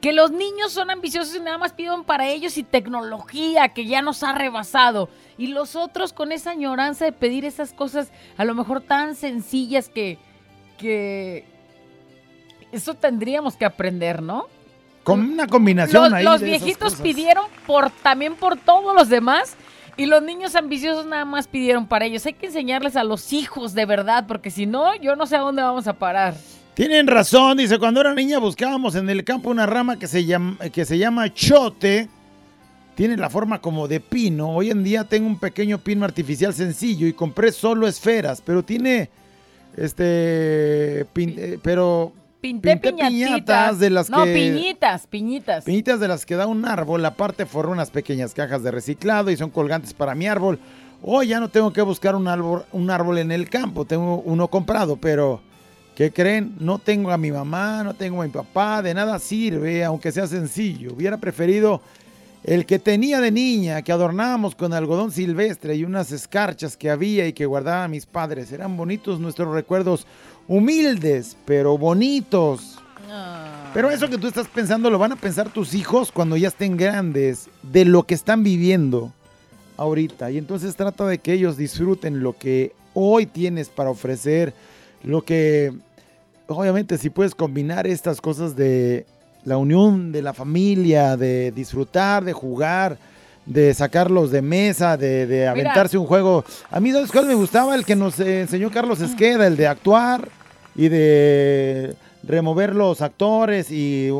Que 0.02 0.12
los 0.12 0.32
niños 0.32 0.72
son 0.72 0.90
ambiciosos 0.90 1.34
y 1.36 1.40
nada 1.40 1.56
más 1.56 1.72
piden 1.72 2.04
para 2.04 2.28
ellos 2.28 2.58
y 2.58 2.64
tecnología 2.64 3.70
que 3.70 3.86
ya 3.86 4.02
nos 4.02 4.22
ha 4.22 4.32
rebasado. 4.32 5.08
Y 5.38 5.46
los 5.46 5.76
otros 5.76 6.12
con 6.12 6.32
esa 6.32 6.50
añoranza 6.50 7.06
de 7.06 7.12
pedir 7.12 7.46
esas 7.46 7.72
cosas 7.72 8.10
a 8.36 8.44
lo 8.44 8.54
mejor 8.54 8.82
tan 8.82 9.14
sencillas 9.14 9.88
que... 9.88 10.18
que 10.76 11.46
eso 12.72 12.94
tendríamos 12.94 13.56
que 13.56 13.64
aprender, 13.64 14.22
¿no? 14.22 14.48
Con 15.04 15.20
una 15.20 15.46
combinación 15.46 16.04
Los, 16.04 16.12
ahí 16.12 16.24
los 16.24 16.40
de 16.40 16.48
esas 16.48 16.64
viejitos 16.64 16.92
cosas. 16.92 17.00
pidieron 17.00 17.44
por 17.66 17.90
también 17.90 18.34
por 18.34 18.56
todos 18.56 18.94
los 18.94 19.08
demás 19.08 19.56
y 19.96 20.06
los 20.06 20.22
niños 20.22 20.54
ambiciosos 20.56 21.06
nada 21.06 21.24
más 21.24 21.48
pidieron 21.48 21.86
para 21.86 22.06
ellos. 22.06 22.24
Hay 22.26 22.32
que 22.32 22.46
enseñarles 22.46 22.96
a 22.96 23.04
los 23.04 23.32
hijos 23.32 23.74
de 23.74 23.84
verdad, 23.84 24.26
porque 24.26 24.50
si 24.50 24.66
no, 24.66 24.94
yo 24.96 25.16
no 25.16 25.26
sé 25.26 25.36
a 25.36 25.40
dónde 25.40 25.62
vamos 25.62 25.86
a 25.86 25.92
parar. 25.92 26.34
Tienen 26.74 27.06
razón, 27.06 27.58
dice, 27.58 27.78
cuando 27.78 28.00
era 28.00 28.14
niña 28.14 28.38
buscábamos 28.38 28.94
en 28.94 29.10
el 29.10 29.24
campo 29.24 29.50
una 29.50 29.66
rama 29.66 29.98
que 29.98 30.06
se 30.06 30.24
llama, 30.24 30.56
que 30.72 30.84
se 30.86 30.96
llama 30.98 31.32
chote. 31.32 32.08
Tiene 32.94 33.16
la 33.16 33.28
forma 33.30 33.60
como 33.60 33.88
de 33.88 34.00
pino. 34.00 34.50
Hoy 34.50 34.70
en 34.70 34.82
día 34.82 35.04
tengo 35.04 35.26
un 35.26 35.38
pequeño 35.38 35.78
pino 35.78 36.04
artificial 36.04 36.52
sencillo 36.54 37.06
y 37.06 37.12
compré 37.12 37.52
solo 37.52 37.86
esferas, 37.86 38.42
pero 38.44 38.62
tiene 38.62 39.10
este 39.76 41.06
pin- 41.14 41.34
eh, 41.38 41.58
pero 41.62 42.12
Pinté, 42.40 42.76
pinté 42.76 42.92
piñatitas. 43.06 43.78
de 43.78 43.90
las 43.90 44.10
no, 44.10 44.24
que 44.24 44.34
piñitas, 44.34 45.06
piñitas. 45.06 45.64
Piñitas 45.64 46.00
de 46.00 46.08
las 46.08 46.26
que 46.26 46.34
da 46.36 46.46
un 46.46 46.64
árbol, 46.66 47.04
aparte 47.04 47.46
forré 47.46 47.68
unas 47.70 47.90
pequeñas 47.90 48.34
cajas 48.34 48.62
de 48.62 48.70
reciclado 48.70 49.30
y 49.30 49.36
son 49.36 49.50
colgantes 49.50 49.94
para 49.94 50.14
mi 50.14 50.26
árbol. 50.26 50.58
Hoy 51.02 51.28
ya 51.28 51.38
no 51.40 51.48
tengo 51.50 51.72
que 51.72 51.82
buscar 51.82 52.14
un 52.16 52.26
árbol, 52.28 52.64
un 52.72 52.90
árbol 52.90 53.18
en 53.18 53.30
el 53.30 53.48
campo, 53.48 53.84
tengo 53.84 54.16
uno 54.24 54.48
comprado, 54.48 54.96
pero 54.96 55.40
¿qué 55.94 56.12
creen? 56.12 56.54
No 56.58 56.78
tengo 56.78 57.10
a 57.10 57.18
mi 57.18 57.30
mamá, 57.30 57.82
no 57.82 57.94
tengo 57.94 58.22
a 58.22 58.26
mi 58.26 58.30
papá, 58.30 58.82
de 58.82 58.94
nada 58.94 59.18
sirve, 59.18 59.84
aunque 59.84 60.12
sea 60.12 60.26
sencillo. 60.26 60.94
Hubiera 60.94 61.18
preferido 61.18 61.80
el 62.44 62.66
que 62.66 62.78
tenía 62.78 63.20
de 63.20 63.30
niña, 63.30 63.82
que 63.82 63.92
adornábamos 63.92 64.54
con 64.54 64.72
algodón 64.72 65.12
silvestre 65.12 65.76
y 65.76 65.84
unas 65.84 66.10
escarchas 66.10 66.76
que 66.76 66.90
había 66.90 67.26
y 67.26 67.32
que 67.32 67.46
guardaban 67.46 67.90
mis 67.90 68.06
padres. 68.06 68.50
Eran 68.52 68.76
bonitos 68.76 69.20
nuestros 69.20 69.54
recuerdos, 69.54 70.06
humildes, 70.48 71.36
pero 71.44 71.78
bonitos. 71.78 72.78
Pero 73.74 73.90
eso 73.90 74.08
que 74.08 74.18
tú 74.18 74.26
estás 74.26 74.48
pensando 74.48 74.90
lo 74.90 74.98
van 74.98 75.12
a 75.12 75.16
pensar 75.16 75.50
tus 75.50 75.74
hijos 75.74 76.10
cuando 76.12 76.36
ya 76.36 76.48
estén 76.48 76.76
grandes 76.76 77.48
de 77.62 77.84
lo 77.84 78.02
que 78.04 78.14
están 78.14 78.42
viviendo 78.42 79.12
ahorita. 79.76 80.30
Y 80.30 80.38
entonces 80.38 80.76
trata 80.76 81.06
de 81.06 81.18
que 81.18 81.32
ellos 81.32 81.56
disfruten 81.56 82.22
lo 82.22 82.36
que 82.36 82.74
hoy 82.94 83.26
tienes 83.26 83.68
para 83.68 83.90
ofrecer, 83.90 84.52
lo 85.04 85.22
que 85.22 85.72
obviamente 86.46 86.98
si 86.98 87.10
puedes 87.10 87.34
combinar 87.34 87.86
estas 87.86 88.20
cosas 88.20 88.56
de 88.56 89.06
la 89.44 89.56
unión 89.56 90.12
de 90.12 90.22
la 90.22 90.32
familia, 90.32 91.16
de 91.16 91.50
disfrutar, 91.50 92.24
de 92.24 92.32
jugar, 92.32 92.96
de 93.46 93.74
sacarlos 93.74 94.30
de 94.30 94.42
mesa, 94.42 94.96
de, 94.96 95.26
de 95.26 95.48
aventarse 95.48 95.98
un 95.98 96.06
juego. 96.06 96.44
A 96.70 96.78
mí, 96.78 96.92
¿sabes 96.92 97.10
cuál 97.10 97.26
me 97.26 97.34
gustaba? 97.34 97.74
El 97.74 97.84
que 97.84 97.96
nos 97.96 98.20
enseñó 98.20 98.70
Carlos 98.70 99.00
Esqueda, 99.00 99.46
el 99.46 99.56
de 99.56 99.66
actuar 99.66 100.28
y 100.76 100.88
de 100.88 101.96
remover 102.22 102.74
los 102.74 103.02
actores 103.02 103.70
y 103.70 104.10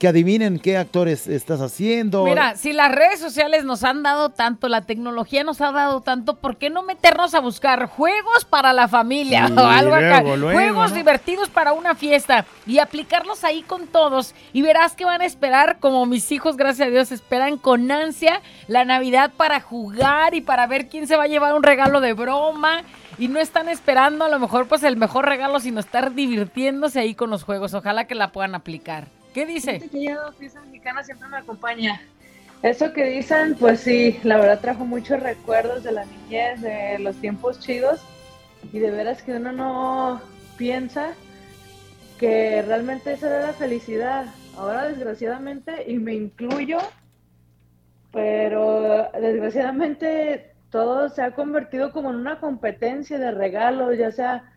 que 0.00 0.08
adivinen 0.08 0.58
qué 0.58 0.78
actores 0.78 1.26
estás 1.26 1.60
haciendo. 1.60 2.24
Mira, 2.24 2.56
si 2.56 2.72
las 2.72 2.90
redes 2.90 3.20
sociales 3.20 3.64
nos 3.64 3.84
han 3.84 4.02
dado 4.02 4.30
tanto, 4.30 4.66
la 4.66 4.80
tecnología 4.80 5.44
nos 5.44 5.60
ha 5.60 5.72
dado 5.72 6.00
tanto, 6.00 6.36
¿por 6.36 6.56
qué 6.56 6.70
no 6.70 6.82
meternos 6.82 7.34
a 7.34 7.40
buscar 7.40 7.84
juegos 7.86 8.46
para 8.46 8.72
la 8.72 8.88
familia 8.88 9.48
Sí, 9.48 9.52
o 9.58 9.60
algo 9.60 9.94
acá? 9.94 10.22
luego, 10.22 10.52
juegos 10.52 10.90
¿no? 10.92 10.96
divertidos 10.96 11.50
para 11.50 11.74
una 11.74 11.94
fiesta 11.94 12.46
y 12.66 12.78
aplicarlos 12.78 13.44
ahí 13.44 13.60
con 13.60 13.86
todos 13.88 14.34
y 14.54 14.62
verás 14.62 14.96
que 14.96 15.04
van 15.04 15.20
a 15.20 15.26
esperar, 15.26 15.76
como 15.80 16.06
mis 16.06 16.32
hijos, 16.32 16.56
gracias 16.56 16.88
a 16.88 16.90
Dios, 16.90 17.12
esperan 17.12 17.58
con 17.58 17.92
ansia 17.92 18.40
la 18.68 18.86
Navidad 18.86 19.30
para 19.36 19.60
jugar 19.60 20.32
y 20.32 20.40
para 20.40 20.66
ver 20.66 20.88
quién 20.88 21.06
se 21.06 21.16
va 21.18 21.24
a 21.24 21.28
llevar 21.28 21.54
un 21.54 21.62
regalo 21.62 22.00
de 22.00 22.14
broma. 22.14 22.84
Y 23.18 23.28
no 23.28 23.38
están 23.38 23.68
esperando 23.68 24.24
a 24.24 24.30
lo 24.30 24.38
mejor 24.38 24.66
pues 24.66 24.82
el 24.82 24.96
mejor 24.96 25.26
regalo, 25.26 25.60
sino 25.60 25.78
estar 25.78 26.14
divirtiéndose 26.14 27.00
ahí 27.00 27.14
con 27.14 27.28
los 27.28 27.44
juegos. 27.44 27.74
Ojalá 27.74 28.06
que 28.06 28.14
la 28.14 28.32
puedan 28.32 28.54
aplicar. 28.54 29.08
¿Qué 29.32 29.46
dice? 29.46 29.78
Que 29.78 30.04
yo, 30.04 30.32
fiesta 30.32 30.60
mexicana 30.62 31.02
siempre 31.04 31.28
me 31.28 31.36
acompaña. 31.38 32.00
Eso 32.62 32.92
que 32.92 33.04
dicen, 33.04 33.56
pues 33.58 33.80
sí, 33.80 34.20
la 34.22 34.36
verdad 34.36 34.60
trajo 34.60 34.84
muchos 34.84 35.20
recuerdos 35.20 35.82
de 35.82 35.92
la 35.92 36.04
niñez, 36.04 36.60
de 36.60 36.98
los 36.98 37.16
tiempos 37.16 37.58
chidos, 37.60 38.00
y 38.72 38.78
de 38.78 38.90
veras 38.90 39.22
que 39.22 39.32
uno 39.32 39.52
no 39.52 40.20
piensa 40.58 41.14
que 42.18 42.60
realmente 42.60 43.14
esa 43.14 43.28
era 43.28 43.46
la 43.46 43.52
felicidad. 43.54 44.26
Ahora 44.56 44.88
desgraciadamente, 44.88 45.90
y 45.90 45.98
me 45.98 46.12
incluyo, 46.12 46.78
pero 48.12 49.10
desgraciadamente 49.18 50.52
todo 50.70 51.08
se 51.08 51.22
ha 51.22 51.34
convertido 51.34 51.92
como 51.92 52.10
en 52.10 52.16
una 52.16 52.40
competencia 52.40 53.18
de 53.18 53.30
regalos, 53.30 53.96
ya 53.96 54.12
sea 54.12 54.52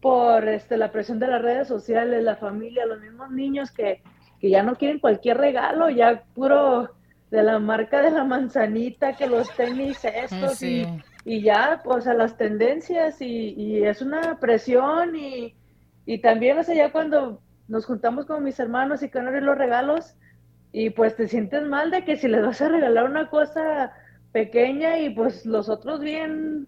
por 0.00 0.48
este, 0.48 0.76
la 0.76 0.92
presión 0.92 1.18
de 1.18 1.26
las 1.26 1.42
redes 1.42 1.68
sociales, 1.68 2.22
la 2.22 2.36
familia, 2.36 2.86
los 2.86 3.00
mismos 3.00 3.30
niños 3.30 3.70
que, 3.70 4.02
que 4.40 4.50
ya 4.50 4.62
no 4.62 4.76
quieren 4.76 5.00
cualquier 5.00 5.38
regalo, 5.38 5.90
ya 5.90 6.22
puro 6.34 6.90
de 7.30 7.42
la 7.42 7.58
marca 7.58 8.00
de 8.00 8.10
la 8.10 8.24
manzanita, 8.24 9.14
que 9.14 9.26
los 9.26 9.54
tenis 9.56 10.02
estos 10.04 10.58
Sí. 10.58 10.86
y, 11.24 11.34
y 11.36 11.42
ya, 11.42 11.80
pues 11.84 12.06
a 12.06 12.14
las 12.14 12.36
tendencias 12.36 13.20
y, 13.20 13.54
y 13.56 13.84
es 13.84 14.00
una 14.00 14.38
presión 14.40 15.14
y, 15.16 15.54
y 16.06 16.18
también, 16.20 16.58
o 16.58 16.62
sea, 16.62 16.74
ya 16.74 16.92
cuando 16.92 17.42
nos 17.66 17.84
juntamos 17.84 18.24
con 18.24 18.42
mis 18.44 18.58
hermanos 18.60 19.02
y 19.02 19.10
que 19.10 19.20
los 19.20 19.58
regalos 19.58 20.14
y 20.72 20.90
pues 20.90 21.16
te 21.16 21.28
sientes 21.28 21.62
mal 21.64 21.90
de 21.90 22.04
que 22.04 22.16
si 22.16 22.28
les 22.28 22.42
vas 22.42 22.60
a 22.62 22.68
regalar 22.68 23.04
una 23.04 23.28
cosa 23.28 23.92
pequeña 24.32 24.98
y 25.00 25.10
pues 25.10 25.44
los 25.44 25.68
otros 25.68 26.00
bien 26.00 26.66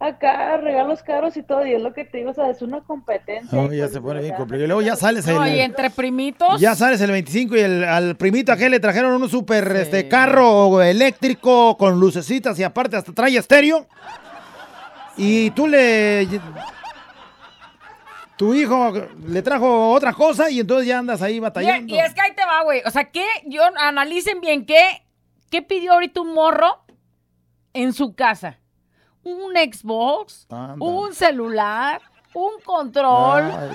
acá, 0.00 0.56
regalos 0.58 1.02
caros 1.02 1.36
y 1.36 1.42
todo, 1.42 1.66
y 1.66 1.72
es 1.72 1.80
lo 1.82 1.92
que 1.94 2.04
te 2.04 2.18
digo, 2.18 2.30
o 2.30 2.34
sea, 2.34 2.50
es 2.50 2.60
una 2.62 2.82
competencia. 2.82 3.48
No, 3.58 3.72
ya 3.72 3.88
se 3.88 4.00
pone 4.00 4.20
bien 4.20 4.34
complicado. 4.34 4.64
Y 4.64 4.66
luego 4.66 4.82
ya 4.82 4.96
sales 4.96 5.26
el, 5.26 5.34
No, 5.36 5.46
y 5.46 5.60
entre 5.60 5.90
primitos. 5.90 6.60
ya 6.60 6.74
sales 6.74 7.00
el 7.00 7.10
25 7.10 7.56
y 7.56 7.60
el, 7.60 7.84
al 7.84 8.16
primito 8.16 8.52
aquel 8.52 8.72
le 8.72 8.80
trajeron 8.80 9.20
un 9.22 9.28
super 9.28 9.74
este, 9.76 10.08
carro 10.08 10.82
eléctrico 10.82 11.76
con 11.76 11.98
lucecitas 11.98 12.58
y 12.58 12.64
aparte 12.64 12.96
hasta 12.96 13.12
trae 13.12 13.36
estéreo. 13.36 13.86
Y 15.16 15.50
tú 15.52 15.66
le... 15.68 16.26
Tu 18.36 18.52
hijo 18.52 18.92
le 19.28 19.42
trajo 19.42 19.92
otra 19.92 20.12
cosa 20.12 20.50
y 20.50 20.58
entonces 20.58 20.88
ya 20.88 20.98
andas 20.98 21.22
ahí 21.22 21.36
Y, 21.36 21.40
batallando. 21.40 21.94
y 21.94 21.98
es 22.00 22.12
que 22.14 22.20
ahí 22.20 22.34
te 22.34 22.44
va, 22.44 22.64
güey. 22.64 22.82
O 22.84 22.90
sea, 22.90 23.04
que 23.04 23.24
yo 23.46 23.62
analicen 23.78 24.40
bien 24.40 24.66
qué, 24.66 24.82
qué 25.50 25.62
pidió 25.62 25.92
ahorita 25.92 26.20
un 26.20 26.34
morro 26.34 26.84
en 27.74 27.92
su 27.92 28.16
casa. 28.16 28.58
Un 29.24 29.54
Xbox, 29.54 30.46
Anda. 30.50 30.76
un 30.84 31.14
celular, 31.14 32.00
un 32.34 32.50
control, 32.64 33.44
Ay, 33.44 33.70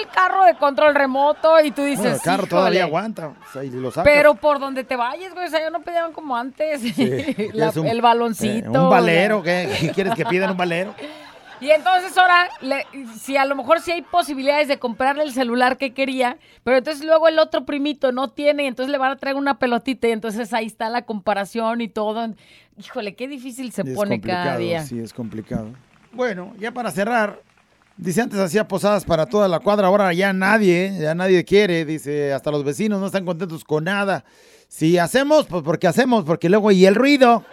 el 0.00 0.08
carro 0.08 0.44
de 0.44 0.54
control 0.56 0.94
remoto 0.94 1.60
y 1.60 1.70
tú 1.72 1.82
dices, 1.82 2.00
Bueno, 2.02 2.14
el 2.16 2.20
carro 2.22 2.36
"Híjole". 2.44 2.50
todavía 2.50 2.84
aguanta. 2.84 3.26
o 3.28 3.52
sea, 3.52 3.64
y 3.64 3.70
lo 3.70 3.90
sacas. 3.90 4.04
Pero 4.12 4.34
por 4.36 4.60
donde 4.60 4.84
te 4.84 4.94
vayas, 4.96 5.34
güey, 5.34 5.46
o 5.46 5.50
sea, 5.50 5.60
ya 5.60 5.70
no 5.70 5.80
pedían 5.82 6.12
como 6.12 6.36
antes. 6.36 6.80
La- 7.54 7.68
Es 7.68 7.76
un- 7.76 7.86
el 7.88 8.00
baloncito. 8.00 8.72
eh, 8.72 8.78
un 8.78 8.88
valero. 8.90 9.42
¿Qué 9.42 9.90
quieres 9.94 10.14
que 10.14 10.24
pidan 10.24 10.50
un 10.52 10.56
valero? 10.56 10.94
Y 11.60 11.70
entonces 11.70 12.16
ahora, 12.18 12.48
le- 12.60 12.86
si 13.18 13.36
a 13.36 13.44
lo 13.46 13.56
mejor 13.56 13.80
sí 13.80 13.90
hay 13.90 14.02
posibilidades 14.02 14.68
de 14.68 14.78
comprarle 14.78 15.22
el 15.22 15.32
celular 15.32 15.78
que 15.78 15.94
quería, 15.94 16.36
pero 16.64 16.76
entonces 16.76 17.04
luego 17.04 17.28
el 17.28 17.38
otro 17.38 17.64
primito 17.64 18.12
no 18.12 18.28
tiene 18.28 18.64
y 18.64 18.66
entonces 18.66 18.90
le 18.92 18.98
van 18.98 19.12
a 19.12 19.16
traer 19.16 19.36
una 19.36 19.58
pelotita 19.58 20.06
y 20.08 20.12
entonces 20.12 20.52
ahí 20.52 20.66
está 20.66 20.90
la 20.90 21.02
comparación 21.02 21.80
y 21.80 21.88
todo. 21.88 22.28
Híjole, 22.78 23.14
qué 23.14 23.26
difícil 23.26 23.72
se 23.72 23.82
Es 23.82 23.94
pone 23.94 24.20
cada 24.20 24.58
día. 24.58 24.82
Sí, 24.82 24.98
es 24.98 25.14
complicado. 25.14 25.70
Bueno, 26.12 26.52
ya 26.58 26.72
para 26.72 26.90
cerrar, 26.90 27.40
dice 27.96 28.20
antes 28.20 28.38
hacía 28.38 28.68
posadas 28.68 29.04
para 29.06 29.24
toda 29.24 29.48
la 29.48 29.60
cuadra, 29.60 29.86
ahora 29.86 30.12
ya 30.12 30.34
nadie, 30.34 30.92
ya 31.00 31.14
nadie 31.14 31.42
quiere, 31.44 31.86
dice, 31.86 32.34
hasta 32.34 32.50
los 32.50 32.64
vecinos 32.64 33.00
no 33.00 33.06
están 33.06 33.24
contentos 33.24 33.64
con 33.64 33.84
nada. 33.84 34.24
Si 34.68 34.98
hacemos, 34.98 35.46
pues 35.46 35.62
porque 35.62 35.86
hacemos, 35.86 36.24
porque 36.24 36.50
luego 36.50 36.70
y 36.70 36.84
el 36.84 36.94
ruido. 36.96 37.44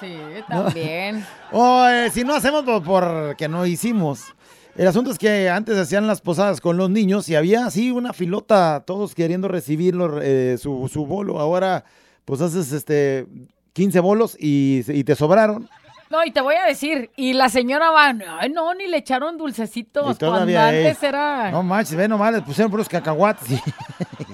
Sí, 0.00 0.16
también. 0.48 1.24
O 1.52 1.86
eh, 1.86 2.10
si 2.10 2.24
no 2.24 2.34
hacemos, 2.34 2.64
pues 2.64 2.82
porque 2.84 3.48
no 3.48 3.64
hicimos. 3.66 4.34
El 4.76 4.88
asunto 4.88 5.12
es 5.12 5.18
que 5.18 5.48
antes 5.48 5.78
hacían 5.78 6.06
las 6.08 6.20
posadas 6.20 6.60
con 6.60 6.76
los 6.76 6.90
niños 6.90 7.28
y 7.28 7.36
había 7.36 7.66
así 7.66 7.92
una 7.92 8.12
filota, 8.12 8.82
todos 8.84 9.14
queriendo 9.14 9.46
recibir 9.46 9.94
eh, 10.20 10.56
su, 10.60 10.88
su 10.92 11.06
bolo. 11.06 11.38
Ahora, 11.38 11.84
pues 12.24 12.40
haces 12.40 12.72
este 12.72 13.26
15 13.72 14.00
bolos 14.00 14.36
y, 14.38 14.82
y 14.88 15.04
te 15.04 15.14
sobraron. 15.14 15.68
No, 16.10 16.24
y 16.24 16.30
te 16.32 16.40
voy 16.40 16.54
a 16.56 16.64
decir, 16.66 17.10
y 17.16 17.32
la 17.32 17.48
señora 17.48 17.90
va, 17.90 18.14
ay 18.40 18.50
no, 18.50 18.74
ni 18.74 18.86
le 18.88 18.96
echaron 18.98 19.38
dulcecitos. 19.38 20.02
Y 20.02 20.18
Cuando 20.18 20.18
todavía 20.18 20.68
antes 20.68 21.02
eh, 21.02 21.06
era. 21.06 21.50
No 21.50 21.62
manches, 21.62 21.96
ve 21.96 22.08
nomás, 22.08 22.32
les 22.34 22.42
pusieron 22.42 22.70
puros 22.70 22.88
cacahuates. 22.88 23.50
y- 23.52 23.60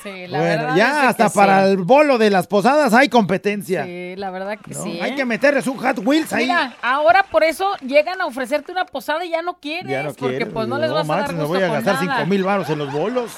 Sí, 0.03 0.27
la 0.27 0.37
bueno, 0.39 0.51
verdad 0.63 0.69
es 0.71 0.75
ya 0.75 1.01
de 1.01 1.07
hasta 1.07 1.27
que 1.29 1.33
para 1.33 1.65
sí. 1.65 1.71
el 1.71 1.77
bolo 1.77 2.17
de 2.17 2.29
las 2.29 2.45
posadas 2.47 2.93
hay 2.93 3.07
competencia. 3.09 3.85
Sí, 3.85 4.15
la 4.17 4.29
verdad 4.31 4.57
que 4.59 4.73
¿no? 4.73 4.83
sí. 4.83 4.99
Hay 5.01 5.11
¿eh? 5.11 5.15
que 5.15 5.23
meterles 5.25 5.65
un 5.67 5.77
Hot 5.77 5.99
Wheels 6.05 6.33
ahí. 6.33 6.43
Mira, 6.45 6.75
ahora 6.81 7.23
por 7.23 7.43
eso 7.43 7.65
llegan 7.77 8.19
a 8.19 8.25
ofrecerte 8.25 8.71
una 8.71 8.85
posada 8.85 9.23
y 9.25 9.29
ya 9.29 9.41
no 9.41 9.53
quieres, 9.59 9.89
ya 9.89 10.03
no 10.03 10.13
porque 10.13 10.37
quiero. 10.37 10.51
pues 10.51 10.67
no 10.67 10.77
les 10.77 10.91
vas 10.91 11.05
a 11.05 11.13
manches, 11.13 11.27
dar 11.37 11.45
gusto 11.45 11.47
voy 11.53 11.63
a 11.63 11.71
gastar 11.71 12.03
nada. 12.05 12.17
5 12.17 12.29
mil 12.29 12.43
baros 12.43 12.69
en 12.69 12.79
los 12.79 12.91
bolos. 12.91 13.31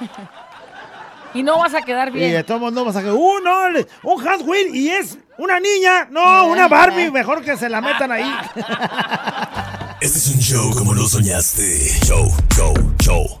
Y 1.36 1.42
no 1.42 1.58
vas 1.58 1.74
a 1.74 1.82
quedar 1.82 2.10
Y 2.10 2.12
bien. 2.12 2.32
de 2.32 2.44
todos 2.44 2.60
modos 2.60 2.74
no 2.74 2.84
vas 2.84 2.94
a 2.94 3.00
¡Uh, 3.12 3.40
no! 3.42 3.80
¡Un 4.04 4.22
Hot 4.24 4.42
Wheel! 4.46 4.72
Y 4.72 4.88
es 4.90 5.18
una 5.36 5.58
niña. 5.58 6.06
No, 6.08 6.46
una 6.46 6.68
Barbie. 6.68 7.10
Mejor 7.10 7.42
que 7.42 7.56
se 7.56 7.68
la 7.68 7.80
metan 7.80 8.12
ahí. 8.12 8.32
Este 10.00 10.18
es 10.18 10.28
un 10.28 10.40
show 10.40 10.70
como 10.76 10.94
lo 10.94 11.08
soñaste. 11.08 11.88
Show, 12.04 12.28
show, 12.54 12.74
show. 13.02 13.40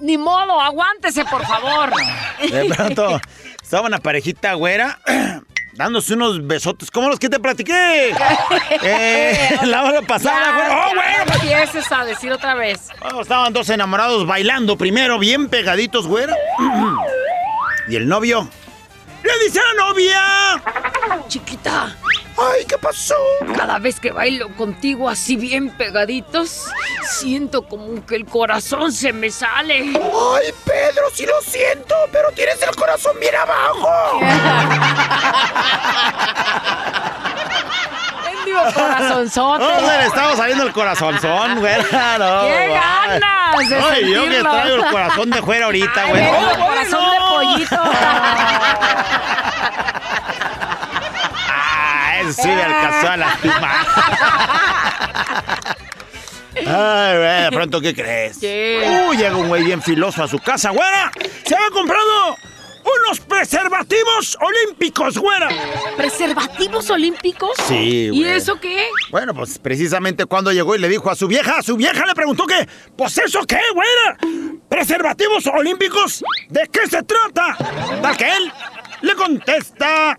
Ni 0.00 0.18
modo, 0.18 0.60
aguántese, 0.60 1.24
por 1.24 1.46
favor. 1.46 1.90
De 2.40 2.64
pronto, 2.74 3.20
estaba 3.62 3.86
una 3.86 3.98
parejita 3.98 4.52
güera 4.54 4.98
dándose 5.72 6.14
unos 6.14 6.46
besotes 6.46 6.90
como 6.90 7.08
los 7.08 7.18
que 7.18 7.28
te 7.28 7.38
platiqué. 7.40 8.14
Eh, 8.86 9.58
la 9.62 9.84
hora 9.84 10.02
pasada, 10.02 10.52
güera. 10.52 10.86
¡Oh, 10.86 10.94
güera! 10.94 11.24
no 11.24 11.34
empieces 11.34 11.90
a 11.90 12.04
decir 12.04 12.30
otra 12.32 12.54
vez. 12.54 12.88
Oh, 13.14 13.22
estaban 13.22 13.52
dos 13.52 13.68
enamorados 13.70 14.26
bailando 14.26 14.76
primero, 14.76 15.18
bien 15.18 15.48
pegaditos, 15.48 16.06
güera. 16.06 16.34
Y 17.88 17.96
el 17.96 18.08
novio 18.08 18.48
le 19.22 19.38
dice 19.44 19.58
a 19.58 19.74
la 19.74 19.84
novia. 19.88 21.22
Chiquita, 21.28 21.96
Ay, 22.36 22.64
¿qué 22.66 22.76
pasó? 22.78 23.14
cada 23.56 23.78
vez 23.78 24.00
que 24.00 24.10
bailo 24.10 24.54
contigo 24.56 25.08
así 25.08 25.36
bien 25.36 25.70
pegaditos, 25.70 26.66
siento 27.08 27.66
como 27.66 28.04
que 28.06 28.16
el 28.16 28.26
corazón 28.26 28.92
se 28.92 29.12
me 29.12 29.30
sale. 29.30 29.78
Ay, 29.80 30.52
Pedro, 30.64 31.04
sí 31.14 31.24
lo 31.26 31.40
siento, 31.42 31.94
pero 32.12 32.30
tienes 32.32 32.60
el 32.62 32.74
corazón 32.76 33.18
bien 33.20 33.34
abajo. 33.34 34.20
Mendigo 38.54 38.72
corazonzote. 38.74 39.64
No, 39.64 39.80
se 39.80 39.98
le 39.98 40.06
estaba 40.06 40.36
saliendo 40.36 40.64
el 40.64 40.72
corazonzón, 40.72 41.58
güera. 41.60 41.84
No, 42.18 42.42
¡Qué 42.42 42.68
ganas 42.68 43.68
de 43.68 43.76
Ay, 43.76 44.12
yo 44.12 44.24
que 44.24 44.40
traigo 44.40 44.76
el 44.76 44.90
corazón 44.90 45.30
de 45.30 45.42
fuera 45.42 45.66
ahorita, 45.66 46.04
¡Oh, 46.06 46.66
corazón 46.66 47.10
de 47.10 47.18
pollito. 47.18 47.82
Ah, 51.48 52.20
ese 52.20 52.42
sí 52.42 52.48
me 52.48 52.62
alcanzó 52.62 53.10
a 53.10 53.16
lastimar. 53.16 53.86
Ay, 56.56 57.16
güey, 57.18 57.42
de 57.42 57.50
pronto, 57.52 57.80
¿qué 57.80 57.94
crees? 57.94 58.38
¿Qué? 58.38 59.06
Uy, 59.08 59.16
llega 59.16 59.36
un 59.36 59.48
güey 59.48 59.64
bien 59.64 59.82
filoso 59.82 60.22
a 60.22 60.28
su 60.28 60.38
casa, 60.38 60.70
güera. 60.70 61.10
Se 61.44 61.54
había 61.54 61.70
comprado 61.70 62.38
unos 62.84 63.20
preservativos 63.20 64.36
olímpicos, 64.40 65.18
güera. 65.18 65.48
¿Preservativos 65.96 66.90
olímpicos? 66.90 67.50
Sí, 67.66 68.10
¿Y 68.12 68.20
güey. 68.22 68.32
eso 68.32 68.60
qué? 68.60 68.86
Bueno, 69.10 69.34
pues 69.34 69.58
precisamente 69.58 70.26
cuando 70.26 70.52
llegó 70.52 70.74
y 70.74 70.78
le 70.78 70.88
dijo 70.88 71.10
a 71.10 71.14
su 71.16 71.26
vieja, 71.26 71.58
a 71.58 71.62
su 71.62 71.76
vieja 71.76 72.04
le 72.06 72.14
preguntó 72.14 72.46
que, 72.46 72.68
pues 72.96 73.16
eso 73.18 73.40
qué, 73.46 73.60
güera. 73.72 74.18
¿Preservativos 74.68 75.46
olímpicos? 75.46 76.24
¿De 76.48 76.68
qué 76.72 76.86
se 76.86 77.02
trata? 77.02 77.56
Tal 78.02 78.16
que 78.16 78.24
él 78.36 78.52
le 79.02 79.14
contesta, 79.14 80.18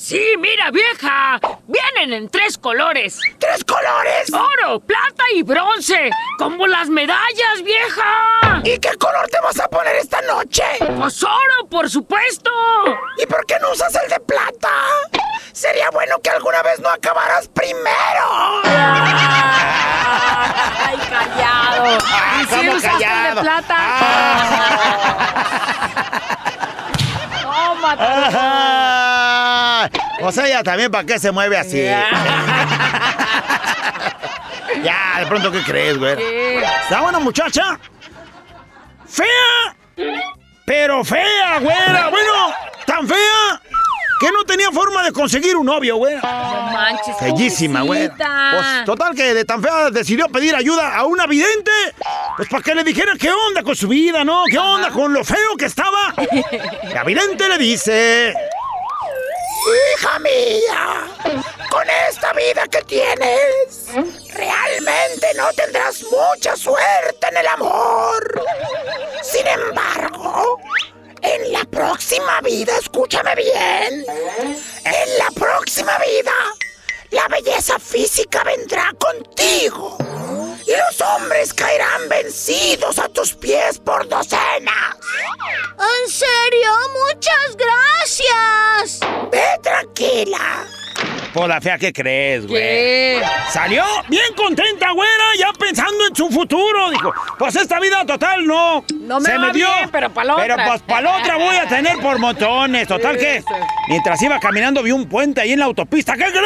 Sí, 0.00 0.34
mira, 0.38 0.70
vieja. 0.70 1.38
Vienen 1.66 2.14
en 2.14 2.30
tres 2.30 2.56
colores. 2.56 3.18
¿Tres 3.38 3.62
colores? 3.64 4.32
Oro, 4.32 4.80
plata 4.80 5.24
y 5.34 5.42
bronce. 5.42 6.10
Como 6.38 6.66
las 6.66 6.88
medallas, 6.88 7.62
vieja. 7.62 8.62
¿Y 8.64 8.78
qué 8.78 8.96
color 8.96 9.28
te 9.28 9.38
vas 9.40 9.60
a 9.60 9.68
poner 9.68 9.96
esta 9.96 10.22
noche? 10.22 10.62
Pues 10.98 11.22
oro, 11.22 11.66
por 11.68 11.90
supuesto. 11.90 12.50
¿Y 13.22 13.26
por 13.26 13.44
qué 13.44 13.58
no 13.60 13.72
usas 13.72 13.94
el 14.02 14.08
de 14.08 14.20
plata? 14.20 14.70
Sería 15.52 15.90
bueno 15.90 16.18
que 16.22 16.30
alguna 16.30 16.62
vez 16.62 16.80
no 16.80 16.88
acabaras 16.88 17.48
primero. 17.48 18.62
Ay, 20.82 20.98
callado. 21.10 21.98
¿Y 22.40 22.46
si 22.46 22.56
¿cómo 22.56 22.72
usaste 22.72 23.04
el 23.04 23.34
de 23.34 23.40
plata? 23.42 23.76
Tómate. 25.60 26.40
O 30.22 30.32
sea, 30.32 30.46
ella 30.46 30.62
también, 30.62 30.90
¿para 30.90 31.04
qué 31.04 31.18
se 31.18 31.30
mueve 31.30 31.56
así? 31.56 31.82
ya, 34.82 35.16
de 35.20 35.26
pronto, 35.26 35.50
¿qué 35.50 35.62
crees, 35.62 35.98
güey? 35.98 36.16
¿Está 36.82 37.00
buena 37.00 37.18
muchacha? 37.18 37.78
¡Fea! 39.06 39.74
Pero 40.64 41.04
fea, 41.04 41.58
güera. 41.60 42.08
Bueno, 42.10 42.54
tan 42.86 43.08
fea 43.08 43.59
que 44.20 44.30
no 44.30 44.44
tenía 44.44 44.70
forma 44.70 45.02
de 45.02 45.12
conseguir 45.12 45.56
un 45.56 45.64
novio, 45.64 45.96
güera. 45.96 46.20
No 46.20 46.72
manches, 46.72 47.16
Bellísima, 47.22 47.80
pobrecita. 47.80 48.50
Pues 48.52 48.84
total 48.84 49.14
que 49.14 49.32
de 49.32 49.44
tan 49.46 49.62
fea 49.62 49.90
decidió 49.90 50.28
pedir 50.28 50.54
ayuda 50.54 50.94
a 50.94 51.06
una 51.06 51.26
vidente. 51.26 51.70
Pues 52.36 52.48
para 52.50 52.62
que 52.62 52.74
le 52.74 52.84
dijera 52.84 53.14
qué 53.18 53.32
onda 53.32 53.62
con 53.62 53.74
su 53.74 53.88
vida, 53.88 54.22
¿no? 54.22 54.44
¿Qué 54.50 54.58
onda 54.58 54.90
con 54.90 55.14
lo 55.14 55.24
feo 55.24 55.56
que 55.58 55.64
estaba? 55.64 56.14
La 56.94 57.02
vidente 57.02 57.48
le 57.48 57.56
dice... 57.56 58.34
Hija 59.96 60.18
mía, 60.18 61.09
La 91.50 91.60
fea 91.60 91.78
que 91.78 91.92
crees, 91.92 92.46
güey. 92.46 92.62
¿Qué? 92.62 93.20
Salió 93.50 93.82
bien 94.08 94.32
contenta, 94.36 94.92
güera, 94.92 95.24
ya 95.36 95.52
pensando 95.58 96.06
en 96.08 96.14
su 96.14 96.28
futuro. 96.30 96.90
Dijo, 96.90 97.12
pues 97.40 97.56
esta 97.56 97.80
vida 97.80 98.06
total 98.06 98.46
no. 98.46 98.84
No 99.00 99.18
me 99.18 99.26
se 99.26 99.36
va 99.36 99.46
me 99.48 99.52
dio. 99.52 99.66
bien, 99.66 99.88
pero 99.90 100.10
pa' 100.10 100.22
la 100.22 100.36
Pero 100.36 100.54
otra. 100.54 100.66
pues 100.68 100.82
para 100.82 101.00
la 101.00 101.16
otra 101.16 101.36
voy 101.38 101.56
a 101.56 101.66
tener 101.66 101.98
por 101.98 102.20
montones. 102.20 102.86
Total 102.86 103.18
que, 103.18 103.42
mientras 103.88 104.22
iba 104.22 104.38
caminando, 104.38 104.80
vi 104.80 104.92
un 104.92 105.08
puente 105.08 105.40
ahí 105.40 105.52
en 105.52 105.58
la 105.58 105.64
autopista. 105.64 106.12
¿Qué 106.14 106.26
crees? 106.30 106.38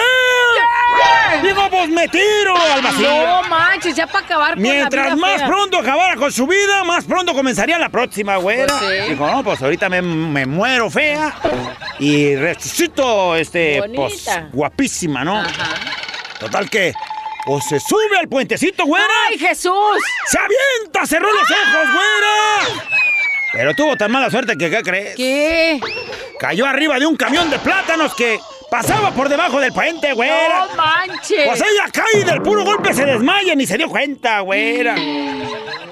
Digo, 1.44 1.68
pues 1.70 1.88
me 1.90 2.08
tiro 2.08 2.56
al 2.56 2.80
vacío. 2.82 3.10
No 3.26 3.42
manches, 3.48 3.94
ya 3.94 4.06
para 4.06 4.24
acabar 4.24 4.54
con 4.54 4.62
la 4.62 4.70
Mientras 4.70 5.04
vida 5.06 5.16
más 5.16 5.36
fea. 5.36 5.46
pronto 5.46 5.78
acabara 5.78 6.16
con 6.16 6.32
su 6.32 6.46
vida, 6.46 6.84
más 6.84 7.04
pronto 7.04 7.34
comenzaría 7.34 7.78
la 7.78 7.88
próxima, 7.88 8.36
güera. 8.36 8.74
Pues 8.78 9.02
sí. 9.04 9.10
Dijo, 9.10 9.26
no, 9.26 9.44
pues 9.44 9.60
ahorita 9.62 9.88
me, 9.88 10.00
me 10.02 10.46
muero 10.46 10.90
fea 10.90 11.34
y 11.98 12.34
resucito, 12.36 13.36
este, 13.36 13.82
pues, 13.94 14.26
guapísima, 14.52 15.24
¿no? 15.24 15.40
Ajá. 15.40 15.74
Total 16.40 16.68
que, 16.70 16.92
pues 17.46 17.64
se 17.68 17.78
sube 17.80 18.18
al 18.18 18.28
puentecito, 18.28 18.84
güera. 18.86 19.06
¡Ay, 19.30 19.38
Jesús! 19.38 19.72
¡Se 20.26 20.38
avienta! 20.38 21.06
¡Cerró 21.06 21.28
los 21.32 21.50
ojos, 21.50 21.92
güera! 21.92 22.80
Pero 23.52 23.74
tuvo 23.74 23.96
tan 23.96 24.10
mala 24.10 24.30
suerte 24.30 24.56
que, 24.56 24.68
¿qué 24.68 24.82
crees? 24.82 25.14
¿Qué? 25.16 25.80
Cayó 26.40 26.66
arriba 26.66 26.98
de 26.98 27.06
un 27.06 27.16
camión 27.16 27.48
de 27.50 27.58
plátanos 27.60 28.12
que 28.14 28.40
pasaba 28.74 29.12
por 29.12 29.28
debajo 29.28 29.60
del 29.60 29.72
puente, 29.72 30.12
güera. 30.14 30.66
¡No 30.66 30.74
manches! 30.74 31.46
Pues 31.46 31.60
ella 31.60 31.84
cae 31.92 32.22
y 32.22 32.24
del 32.24 32.42
puro 32.42 32.64
golpe 32.64 32.92
se 32.92 33.04
desmaya, 33.04 33.54
ni 33.54 33.66
se 33.66 33.78
dio 33.78 33.88
cuenta, 33.88 34.40
güera. 34.40 34.96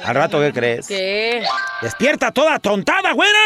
Al 0.04 0.14
rato, 0.16 0.40
¿qué 0.40 0.52
crees? 0.52 0.88
¿Qué? 0.88 1.44
Despierta 1.80 2.32
toda 2.32 2.58
tontada, 2.58 3.12
güera. 3.12 3.38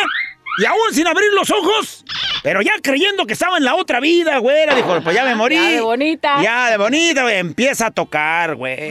Y 0.58 0.64
aún 0.64 0.94
sin 0.94 1.06
abrir 1.06 1.30
los 1.34 1.50
ojos, 1.50 2.02
pero 2.42 2.62
ya 2.62 2.72
creyendo 2.82 3.26
que 3.26 3.34
estaba 3.34 3.58
en 3.58 3.64
la 3.64 3.74
otra 3.74 4.00
vida, 4.00 4.38
güera. 4.38 4.74
Dijo, 4.74 5.02
pues 5.02 5.14
ya 5.14 5.24
me 5.24 5.34
morí. 5.34 5.56
Ya 5.56 5.70
de 5.70 5.80
bonita. 5.82 6.42
Ya 6.42 6.70
de 6.70 6.78
bonita, 6.78 7.22
güey. 7.22 7.36
Empieza 7.36 7.88
a 7.88 7.90
tocar, 7.90 8.54
güey. 8.54 8.90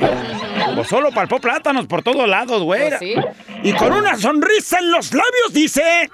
Pues 0.76 0.88
solo 0.88 1.10
palpó 1.10 1.40
plátanos 1.40 1.88
por 1.88 2.04
todos 2.04 2.30
lados, 2.30 2.62
güera. 2.62 3.00
Pues 3.00 3.16
sí. 3.16 3.16
Y 3.64 3.74
con 3.74 3.92
una 3.94 4.16
sonrisa 4.16 4.78
en 4.78 4.92
los 4.92 5.12
labios 5.12 5.54
dice... 5.54 6.12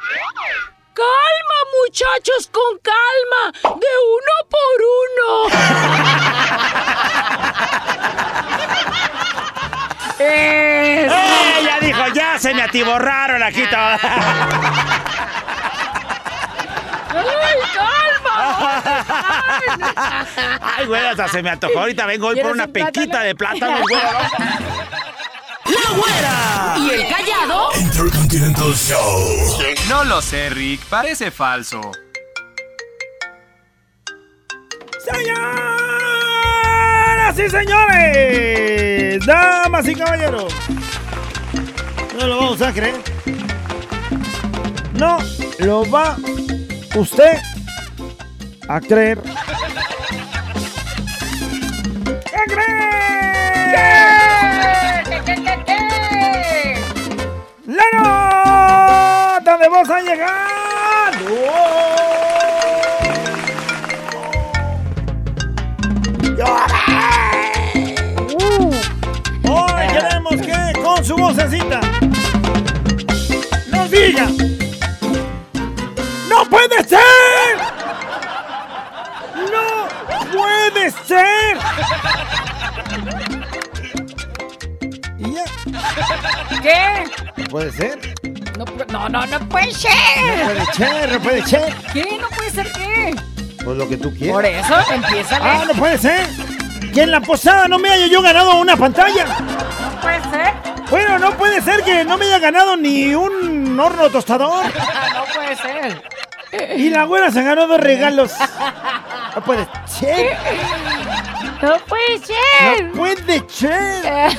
Calma, 1.02 1.60
muchachos, 1.82 2.41
con 2.52 2.78
calma. 2.80 3.43
De 3.80 3.91
uno 4.18 4.36
por 4.49 4.78
uno. 5.02 5.30
Eso. 10.20 11.16
Ella 11.60 11.78
dijo, 11.82 12.08
ya 12.14 12.38
se 12.38 12.54
me 12.54 12.62
atiborraron 12.62 13.41
aquí 13.41 13.64
todas. 13.68 13.99
¡Ay, 17.14 17.60
calma! 17.76 18.84
Ay, 20.78 20.86
güey, 20.86 21.06
hasta 21.06 21.28
se 21.28 21.41
me 21.41 21.49
antojó. 21.49 21.80
Ahorita 21.80 22.06
vengo 22.06 22.28
hoy 22.28 22.36
por 22.36 22.43
¿Quieres 22.43 22.54
una 22.54 22.66
un 22.66 22.72
plátano? 22.74 22.91
pequita 22.93 23.22
de 23.22 23.36
plátano, 23.36 23.80
güey. 23.82 23.95
¡La 25.72 25.98
güera! 25.98 26.76
¿Y 26.80 26.90
el 26.90 27.08
callado? 27.08 27.70
Intercontinental 27.80 28.74
Show. 28.74 29.58
No 29.90 30.04
lo 30.04 30.22
sé, 30.22 30.50
Rick. 30.50 30.82
Parece 30.86 31.32
falso. 31.32 31.92
¡Señoras 35.04 35.40
y 37.40 37.50
señores! 37.50 39.26
¡Damas 39.26 39.88
y 39.88 39.96
caballeros! 39.96 40.54
No 42.20 42.28
lo 42.28 42.38
vamos 42.38 42.62
a 42.62 42.72
creer. 42.72 43.02
No 44.94 45.18
lo 45.60 45.90
va 45.90 46.18
usted 46.96 47.38
a 48.68 48.80
creer. 48.80 49.20
Voz 59.72 59.90
ha 59.90 60.02
llegado! 60.02 60.32
Uh, 68.34 68.72
Hoy 69.50 69.88
queremos 69.94 70.42
que 70.42 70.82
con 70.82 71.06
su 71.06 71.16
vocecita 71.16 71.80
nos 73.72 73.92
diga 73.92 74.28
¡No 76.28 76.46
puede 76.50 76.84
ser! 76.84 77.00
¡No 79.52 79.88
puede 80.32 80.92
ser! 80.92 81.58
Y 85.18 85.34
ya. 85.34 85.46
¿Qué? 86.62 87.44
¿Puede 87.50 87.72
ser? 87.72 88.11
No, 88.62 89.09
no, 89.09 89.09
no, 89.09 89.26
no 89.26 89.49
puede 89.49 89.72
ser. 89.74 89.91
No 90.28 90.43
puede 90.45 90.66
ser, 90.74 91.12
no 91.12 91.20
puede 91.20 91.45
ser. 91.47 91.74
¿Qué? 91.93 92.18
¿No 92.22 92.30
puede 92.30 92.51
ser 92.51 92.72
qué? 92.72 93.16
Pues 93.64 93.78
lo 93.78 93.89
que 93.89 93.97
tú 93.97 94.14
quieras. 94.14 94.34
Por 94.36 94.45
eso, 94.45 94.76
empieza 94.93 95.39
Ah, 95.41 95.64
no 95.68 95.74
puede 95.74 95.97
ser. 95.97 96.28
Que 96.93 97.03
en 97.03 97.12
la 97.12 97.22
posada 97.22 97.68
no 97.68 97.80
me 97.80 97.89
haya 97.89 98.05
yo 98.07 98.22
ganado 98.22 98.59
una 98.59 98.78
pantalla. 98.78 99.26
No 99.26 100.01
puede 100.01 100.22
ser. 100.30 100.53
Bueno, 100.91 101.18
no 101.18 101.32
puede 101.38 101.62
ser 101.62 101.84
que 101.84 102.03
no 102.03 102.18
me 102.18 102.26
haya 102.26 102.38
ganado 102.38 102.78
ni 102.78 103.16
un 103.16 103.80
horno 103.80 104.09
tostador. 104.12 104.66
no 105.14 105.26
puede 105.34 105.55
ser. 105.55 106.03
Y 106.78 106.89
la 106.89 107.05
güera 107.05 107.32
se 107.32 107.41
ganó 107.43 107.66
dos 107.68 107.80
regalos. 107.80 108.34
No 109.34 109.41
puede 109.43 109.66
ser. 109.86 110.38
No 111.62 111.78
puede 111.88 112.20
ser. 112.20 112.84
No 112.84 112.91
puede 112.93 113.45
ser. 113.47 114.38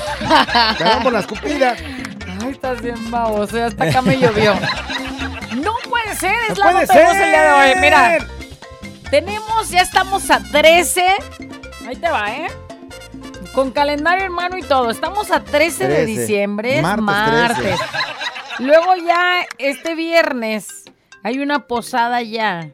Por 1.03 1.13
la 1.15 1.21
escupida. 1.21 1.75
Estás 2.63 2.81
bien 2.81 3.11
baboso. 3.11 3.57
ya 3.57 3.67
Hasta 3.67 3.85
acá 3.85 4.03
me 4.03 4.17
llovió. 4.19 4.55
No 5.57 5.75
puede 5.91 6.15
ser. 6.15 6.33
Es 6.49 6.57
No 6.59 6.65
la 6.65 6.71
puede 6.71 6.87
nota 6.87 6.95
de 6.99 7.05
voz 7.05 7.17
el 7.17 7.29
día 7.31 7.43
de 7.43 7.53
hoy. 7.53 7.73
ser. 7.73 7.81
Mira, 7.81 8.19
tenemos, 9.11 9.69
ya 9.69 9.81
estamos 9.81 10.31
a 10.31 10.41
13. 10.41 11.07
Ahí 11.89 11.97
te 11.97 12.09
va, 12.09 12.33
¿eh? 12.33 12.47
Con 13.53 13.73
calendario 13.73 14.25
en 14.27 14.33
mano 14.33 14.57
y 14.57 14.63
todo. 14.63 14.91
Estamos 14.91 15.31
a 15.33 15.43
13, 15.43 15.89
de 15.89 15.95
13. 16.05 16.07
diciembre. 16.07 16.77
Es 16.77 16.83
Martes 16.83 17.05
martes. 17.05 17.81
Luego 18.61 18.95
ya 18.97 19.45
este 19.59 19.95
viernes 19.97 20.85
hay 21.25 21.41
una 21.41 21.67
posada 21.67 22.23
ya. 22.23 22.69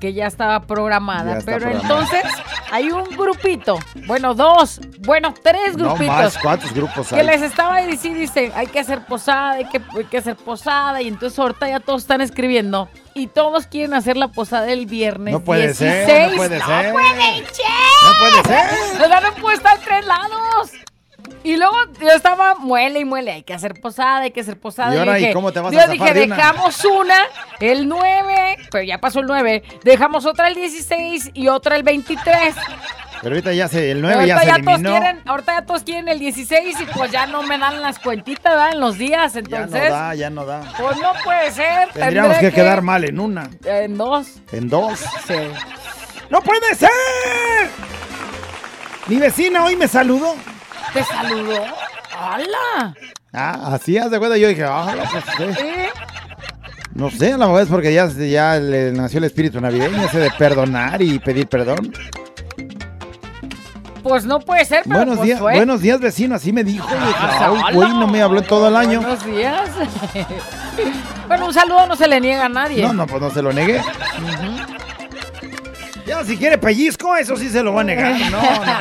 Que 0.00 0.12
ya 0.12 0.26
estaba 0.26 0.60
programada. 0.60 1.38
Ya 1.40 1.44
pero 1.44 1.58
programada. 1.70 1.82
entonces 1.82 2.24
hay 2.70 2.90
un 2.90 3.04
grupito, 3.16 3.78
bueno, 4.06 4.34
dos, 4.34 4.80
bueno, 5.00 5.32
tres 5.42 5.76
No 5.76 5.84
grupitos. 5.90 6.06
más, 6.16 6.38
¿cuántos 6.38 6.72
grupos 6.72 7.08
que 7.08 7.16
hay? 7.16 7.26
les 7.26 7.42
estaba 7.42 7.80
diciendo, 7.82 8.18
dice, 8.20 8.52
hay 8.54 8.66
que 8.66 8.80
hacer 8.80 9.04
posada, 9.06 9.52
hay 9.52 9.68
que, 9.68 9.80
hay 9.96 10.04
que 10.04 10.18
hacer 10.18 10.36
posada. 10.36 11.00
Y 11.02 11.08
entonces 11.08 11.38
ahorita 11.38 11.68
ya 11.68 11.80
todos 11.80 12.02
están 12.02 12.20
escribiendo. 12.20 12.88
Y 13.14 13.28
todos 13.28 13.66
quieren 13.66 13.94
hacer 13.94 14.16
la 14.16 14.28
posada 14.28 14.70
el 14.70 14.84
viernes. 14.86 15.32
No 15.32 15.40
puede 15.40 15.62
16. 15.72 16.06
ser, 16.06 16.30
no 16.30 16.36
puede 16.36 16.60
ser. 16.60 16.92
puede 16.92 17.40
No 17.40 18.12
puede 18.18 18.42
ser. 18.44 19.00
No 19.10 19.34
puede 19.40 19.56
estar 19.56 19.78
en 19.78 19.84
tres 19.84 20.06
lados. 20.06 20.70
Y 21.44 21.56
luego 21.56 21.74
yo 22.00 22.08
estaba 22.10 22.54
muele 22.56 23.00
y 23.00 23.04
muele, 23.04 23.32
hay 23.32 23.42
que 23.42 23.54
hacer 23.54 23.80
posada, 23.80 24.18
hay 24.22 24.30
que 24.32 24.40
hacer 24.40 24.58
posada. 24.58 24.94
¿Y 24.94 24.98
ahora, 24.98 25.18
¿y 25.18 25.22
dije, 25.22 25.32
cómo 25.34 25.52
te 25.52 25.60
vas 25.60 25.70
a 25.72 25.74
yo 25.74 25.80
zafar 25.80 25.92
dije, 25.92 26.14
de 26.14 26.24
una? 26.24 26.36
dejamos 26.36 26.84
una 26.84 27.16
el 27.60 27.88
9, 27.88 28.56
pero 28.70 28.84
ya 28.84 28.98
pasó 28.98 29.20
el 29.20 29.26
9, 29.26 29.62
dejamos 29.84 30.26
otra 30.26 30.48
el 30.48 30.54
16 30.54 31.30
y 31.34 31.48
otra 31.48 31.76
el 31.76 31.82
23. 31.84 32.54
Pero 33.22 33.34
ahorita 33.34 33.52
ya 33.54 33.66
se, 33.68 33.90
el 33.92 34.02
Pero 34.02 34.12
9 34.14 34.26
ya 34.26 34.38
se 34.40 34.46
ya 34.46 34.52
todos 34.58 34.66
eliminó. 34.78 34.90
quieren, 34.90 35.20
ahorita 35.24 35.52
ya 35.60 35.66
todos 35.66 35.82
quieren 35.84 36.08
el 36.08 36.18
16 36.18 36.80
y 36.80 36.84
pues 36.86 37.10
ya 37.10 37.26
no 37.26 37.42
me 37.44 37.56
dan 37.58 37.80
las 37.80 37.98
cuentitas, 37.98 38.52
¿verdad? 38.52 38.72
En 38.72 38.80
los 38.80 38.98
días, 38.98 39.32
Ya 39.34 39.40
no 39.40 39.46
entonces. 39.56 39.90
da, 39.90 40.14
ya 40.14 40.30
no 40.30 40.44
da. 40.44 40.60
Pues 40.78 40.98
no 40.98 41.12
puede 41.24 41.50
ser. 41.52 41.88
Tendríamos 41.94 42.32
tendré 42.32 42.50
que 42.50 42.54
quedar 42.54 42.82
mal 42.82 43.04
en 43.04 43.18
una, 43.18 43.48
En 43.64 43.96
dos. 43.96 44.28
en 44.52 44.68
dos. 44.68 44.98
Sí. 45.26 45.34
¡No 46.28 46.42
puede 46.42 46.74
ser! 46.74 46.90
Mi 49.06 49.16
vecina 49.16 49.64
hoy 49.64 49.76
me 49.76 49.86
saludó. 49.88 50.34
¿Te 50.96 51.04
saludó? 51.04 51.62
¡Hala! 52.18 52.94
Ah, 53.32 53.74
así 53.74 53.98
hace 53.98 54.18
cuenta. 54.18 54.36
Yo 54.38 54.48
dije, 54.48 54.64
ah, 54.64 54.94
pues. 55.36 55.58
¿Eh? 55.58 55.88
No 56.94 57.10
sé, 57.10 57.32
a 57.34 57.36
lo 57.36 57.46
mejor 57.48 57.60
es 57.62 57.68
porque 57.68 57.92
ya, 57.92 58.08
ya 58.08 58.56
le 58.58 58.92
nació 58.92 59.18
el 59.18 59.24
espíritu 59.24 59.60
navideño, 59.60 60.02
ese 60.04 60.18
de 60.18 60.30
perdonar 60.30 61.02
y 61.02 61.18
pedir 61.18 61.46
perdón. 61.46 61.92
Pues 64.02 64.24
no 64.24 64.38
puede 64.38 64.64
ser, 64.64 64.84
pero 64.84 64.96
Buenos 64.96 65.16
pues 65.16 65.26
días, 65.26 65.40
fue. 65.40 65.52
buenos 65.56 65.80
días, 65.82 66.00
vecino, 66.00 66.36
así 66.36 66.52
me 66.52 66.64
dijo. 66.64 66.88
Ah, 66.90 67.52
"Ay, 67.66 67.74
güey, 67.74 67.90
no 67.90 68.06
me 68.06 68.22
habló 68.22 68.40
todo 68.40 68.68
el 68.68 68.76
año. 68.76 69.00
Buenos 69.02 69.26
días. 69.26 69.68
bueno, 71.28 71.46
un 71.46 71.52
saludo 71.52 71.86
no 71.86 71.96
se 71.96 72.06
le 72.08 72.18
niega 72.20 72.46
a 72.46 72.48
nadie. 72.48 72.82
No, 72.82 72.94
no, 72.94 73.06
pues 73.06 73.20
no 73.20 73.28
se 73.30 73.42
lo 73.42 73.52
negué. 73.52 73.82
Ya, 76.06 76.24
si 76.24 76.38
quiere 76.38 76.56
pellizco, 76.56 77.14
eso 77.16 77.36
sí 77.36 77.50
se 77.50 77.62
lo 77.62 77.74
va 77.74 77.80
a 77.82 77.84
negar. 77.84 78.12
No, 78.30 78.40
no. 78.40 78.76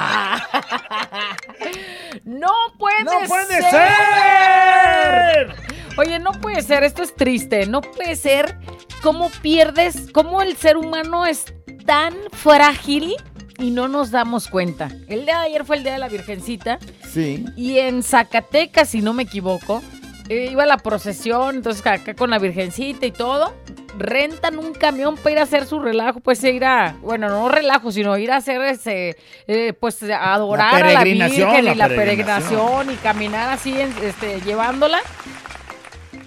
No 2.24 2.52
puede, 2.78 3.04
¡No 3.04 3.12
puede 3.28 3.62
ser. 3.62 3.72
ser! 3.72 5.56
Oye, 5.98 6.20
no 6.20 6.32
puede 6.34 6.62
ser, 6.62 6.84
esto 6.84 7.04
es 7.04 7.16
triste. 7.16 7.66
No 7.68 7.82
puede 7.82 8.16
ser 8.16 8.58
cómo 9.02 9.30
pierdes, 9.42 10.12
cómo 10.12 10.42
el 10.42 10.56
ser 10.58 10.78
humano 10.78 11.26
es 11.26 11.46
tan 11.86 12.14
frágil 12.34 13.16
y 13.58 13.72
no 13.72 13.88
nos 13.88 14.12
damos 14.12 14.48
cuenta. 14.48 14.90
El 15.08 15.26
día 15.26 15.40
de 15.40 15.46
ayer 15.48 15.66
fue 15.66 15.78
el 15.78 15.84
día 15.84 15.94
de 15.94 16.00
la 16.00 16.10
Virgencita 16.10 16.80
Sí. 17.14 17.46
y 17.56 17.80
en 17.80 18.04
Zacatecas, 18.04 18.90
si 18.90 19.02
no 19.02 19.14
me 19.14 19.24
equivoco, 19.24 19.82
eh, 20.28 20.50
iba 20.52 20.66
la 20.66 20.78
procesión, 20.78 21.56
entonces 21.58 21.86
acá 21.86 22.14
con 22.16 22.30
la 22.32 22.40
Virgencita 22.40 23.06
y 23.06 23.12
todo. 23.12 23.54
Rentan 23.98 24.60
un 24.60 24.74
camión 24.74 25.16
para 25.16 25.32
ir 25.32 25.40
a 25.40 25.44
hacer 25.44 25.66
su 25.66 25.80
relajo, 25.80 26.20
pues 26.20 26.44
ir 26.44 26.66
a, 26.66 26.96
bueno, 27.02 27.30
no 27.30 27.48
relajo, 27.50 27.92
sino 27.92 28.18
ir 28.18 28.32
a 28.32 28.38
hacer 28.38 28.62
ese, 28.62 29.18
eh, 29.48 29.74
pues 29.80 30.04
a 30.04 30.34
adorar 30.34 30.84
a 30.84 30.92
la 30.92 31.04
Virgen 31.04 31.68
y 31.68 31.76
la 31.76 31.88
peregrinación. 31.88 32.92
y 32.92 32.96
caminar 32.96 33.50
así, 33.50 33.74
este, 33.80 34.42
llevándola. 34.42 35.00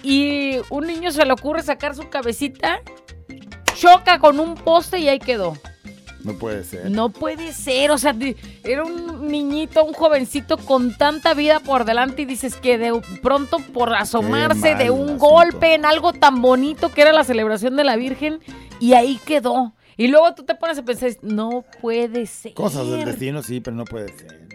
Y 0.01 0.57
un 0.69 0.87
niño 0.87 1.11
se 1.11 1.25
le 1.25 1.33
ocurre 1.33 1.61
sacar 1.61 1.95
su 1.95 2.09
cabecita, 2.09 2.81
choca 3.75 4.19
con 4.19 4.39
un 4.39 4.55
poste 4.55 4.99
y 4.99 5.09
ahí 5.09 5.19
quedó. 5.19 5.57
No 6.23 6.33
puede 6.33 6.63
ser. 6.63 6.91
No 6.91 7.09
puede 7.09 7.53
ser, 7.53 7.91
o 7.91 7.97
sea, 7.97 8.13
era 8.63 8.83
un 8.83 9.27
niñito, 9.27 9.83
un 9.83 9.93
jovencito 9.93 10.57
con 10.57 10.97
tanta 10.97 11.33
vida 11.33 11.61
por 11.61 11.85
delante 11.85 12.23
y 12.23 12.25
dices 12.25 12.55
que 12.55 12.77
de 12.77 12.99
pronto 13.21 13.59
por 13.73 13.93
asomarse 13.93 14.75
de 14.75 14.89
un 14.91 15.03
asunto. 15.03 15.25
golpe 15.25 15.73
en 15.75 15.85
algo 15.85 16.11
tan 16.13 16.41
bonito 16.41 16.89
que 16.89 17.01
era 17.01 17.13
la 17.13 17.23
celebración 17.23 17.75
de 17.77 17.83
la 17.85 17.95
Virgen 17.95 18.39
y 18.79 18.93
ahí 18.93 19.19
quedó. 19.25 19.73
Y 19.95 20.07
luego 20.07 20.33
tú 20.33 20.43
te 20.43 20.55
pones 20.55 20.77
a 20.77 20.83
pensar, 20.83 21.11
no 21.21 21.63
puede 21.81 22.25
ser. 22.25 22.53
Cosas 22.53 22.87
del 22.89 23.05
destino, 23.05 23.41
sí, 23.43 23.59
pero 23.59 23.75
no 23.75 23.85
puede 23.85 24.07
ser. 24.17 24.47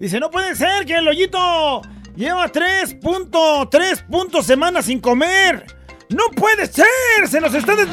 Dice, 0.00 0.20
no 0.20 0.30
puede 0.30 0.54
ser 0.54 0.84
que 0.84 0.96
el 0.96 1.08
hoyito 1.08 1.82
lleva 2.14 2.50
3.3 2.50 4.06
puntos 4.06 4.46
semanas 4.46 4.86
sin 4.86 5.00
comer. 5.00 5.75
¡No 6.08 6.24
puede 6.36 6.66
ser! 6.66 6.86
Se 7.28 7.40
nos 7.40 7.52
está 7.54 7.74
des- 7.74 7.88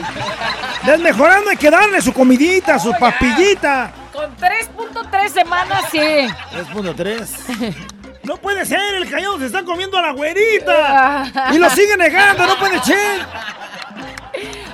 desmejorando. 0.86 1.50
Hay 1.50 1.58
que 1.58 1.70
darle 1.72 2.02
su 2.02 2.14
comidita, 2.14 2.78
su 2.80 2.92
papillita. 2.94 3.92
Con 4.12 4.36
3.3 4.38 5.30
semanas, 5.30 5.86
sí. 5.92 5.98
3.3. 6.00 7.76
No 8.24 8.38
puede 8.38 8.66
ser, 8.66 8.80
el 8.96 9.10
callado 9.10 9.38
se 9.40 9.48
está 9.48 9.64
comiendo 9.64 9.98
a 9.98 10.02
la 10.04 10.12
güerita. 10.12 11.26
Y 11.54 11.58
lo 11.58 11.70
sigue 11.72 11.98
negando, 11.98 12.46
no 12.46 12.58
puede 12.58 12.80
ser. 12.84 13.22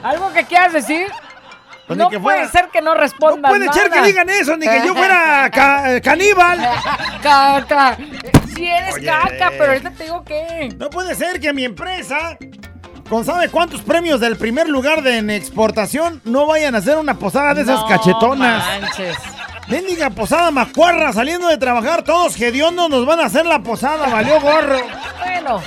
¿Algo 0.04 0.32
que 0.34 0.44
quieras 0.46 0.74
decir? 0.74 1.08
Pues 1.88 1.98
no 1.98 2.10
que 2.10 2.20
puede 2.20 2.48
ser 2.50 2.68
que 2.72 2.82
no 2.82 2.94
respondan 2.94 3.52
No 3.52 3.58
puede 3.58 3.74
ser 3.74 3.90
que 3.90 4.02
digan 4.04 4.30
eso, 4.30 4.56
ni 4.56 4.68
que 4.68 4.82
yo 4.86 4.94
fuera 4.94 5.50
ca- 5.54 6.00
caníbal. 6.02 6.60
Caca. 7.24 7.98
Si 8.54 8.68
eres 8.68 8.94
Oye. 8.96 9.06
caca, 9.08 9.50
pero 9.58 9.68
ahorita 9.72 9.92
te 9.92 10.04
digo 10.04 10.24
que... 10.24 10.70
No 10.78 10.90
puede 10.92 11.16
ser 11.16 11.40
que 11.40 11.52
mi 11.54 11.66
empresa, 11.66 12.38
con 13.10 13.26
sabe 13.26 13.50
cuántos 13.50 13.82
premios 13.82 14.20
del 14.20 14.38
primer 14.38 14.70
lugar 14.70 15.02
de 15.02 15.18
en 15.18 15.30
exportación, 15.30 16.22
no 16.26 16.46
vayan 16.46 16.76
a 16.76 16.78
hacer 16.78 16.98
una 16.98 17.16
posada 17.18 17.54
de 17.54 17.64
esas 17.64 17.82
No 17.82 17.88
cachetonas. 17.88 18.64
manches. 18.82 19.18
Mendiga 19.68 20.10
posada 20.10 20.50
macuarra 20.52 21.12
saliendo 21.14 21.48
de 21.48 21.58
trabajar, 21.58 22.04
todos 22.04 22.40
hediondos 22.40 22.90
nos 22.90 23.06
van 23.06 23.20
a 23.20 23.26
hacer 23.26 23.46
la 23.46 23.60
posada, 23.60 24.08
valió 24.08 24.40
gorro. 24.42 24.78
Bueno. 25.24 25.62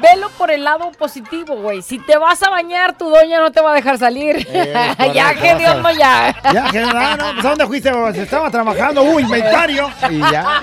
Velo 0.00 0.28
por 0.36 0.50
el 0.50 0.62
lado 0.64 0.90
positivo, 0.98 1.56
güey. 1.56 1.80
Si 1.80 1.98
te 1.98 2.18
vas 2.18 2.42
a 2.42 2.50
bañar, 2.50 2.92
tu 2.98 3.08
doña 3.08 3.40
no 3.40 3.50
te 3.52 3.62
va 3.62 3.70
a 3.70 3.74
dejar 3.74 3.96
salir. 3.96 4.46
Eh, 4.50 4.94
ya, 5.14 5.28
correcto, 5.34 5.42
que 5.42 5.54
Dios 5.56 5.74
vas 5.74 5.82
no 5.82 5.88
a- 5.88 5.92
ya. 5.94 6.36
Ya, 6.52 6.70
que 6.70 6.80
no, 6.80 6.92
no, 7.16 7.32
pues 7.32 7.44
¿a 7.44 7.48
dónde 7.48 7.66
fuiste? 7.66 7.90
Se 8.12 8.22
estaba 8.22 8.50
trabajando, 8.50 9.02
uh, 9.02 9.18
inventario. 9.18 9.90
Y 10.10 10.18
ya. 10.18 10.60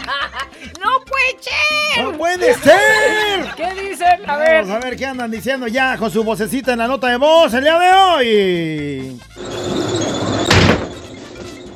¡No 1.97 2.13
puede 2.17 2.53
ser! 2.53 2.73
¡No 3.39 3.55
puede 3.55 3.55
ser! 3.55 3.55
¿Qué 3.55 3.89
dicen? 3.89 4.29
A 4.29 4.37
ver. 4.37 4.65
Vamos 4.65 4.83
a 4.83 4.87
ver 4.87 4.95
qué 4.97 5.05
andan 5.05 5.29
diciendo 5.29 5.67
ya 5.67 5.97
con 5.97 6.09
su 6.09 6.23
vocecita 6.23 6.73
en 6.73 6.79
la 6.79 6.87
nota 6.87 7.07
de 7.07 7.17
voz 7.17 7.53
el 7.53 7.63
día 7.63 7.77
de 7.77 7.93
hoy. 7.93 9.19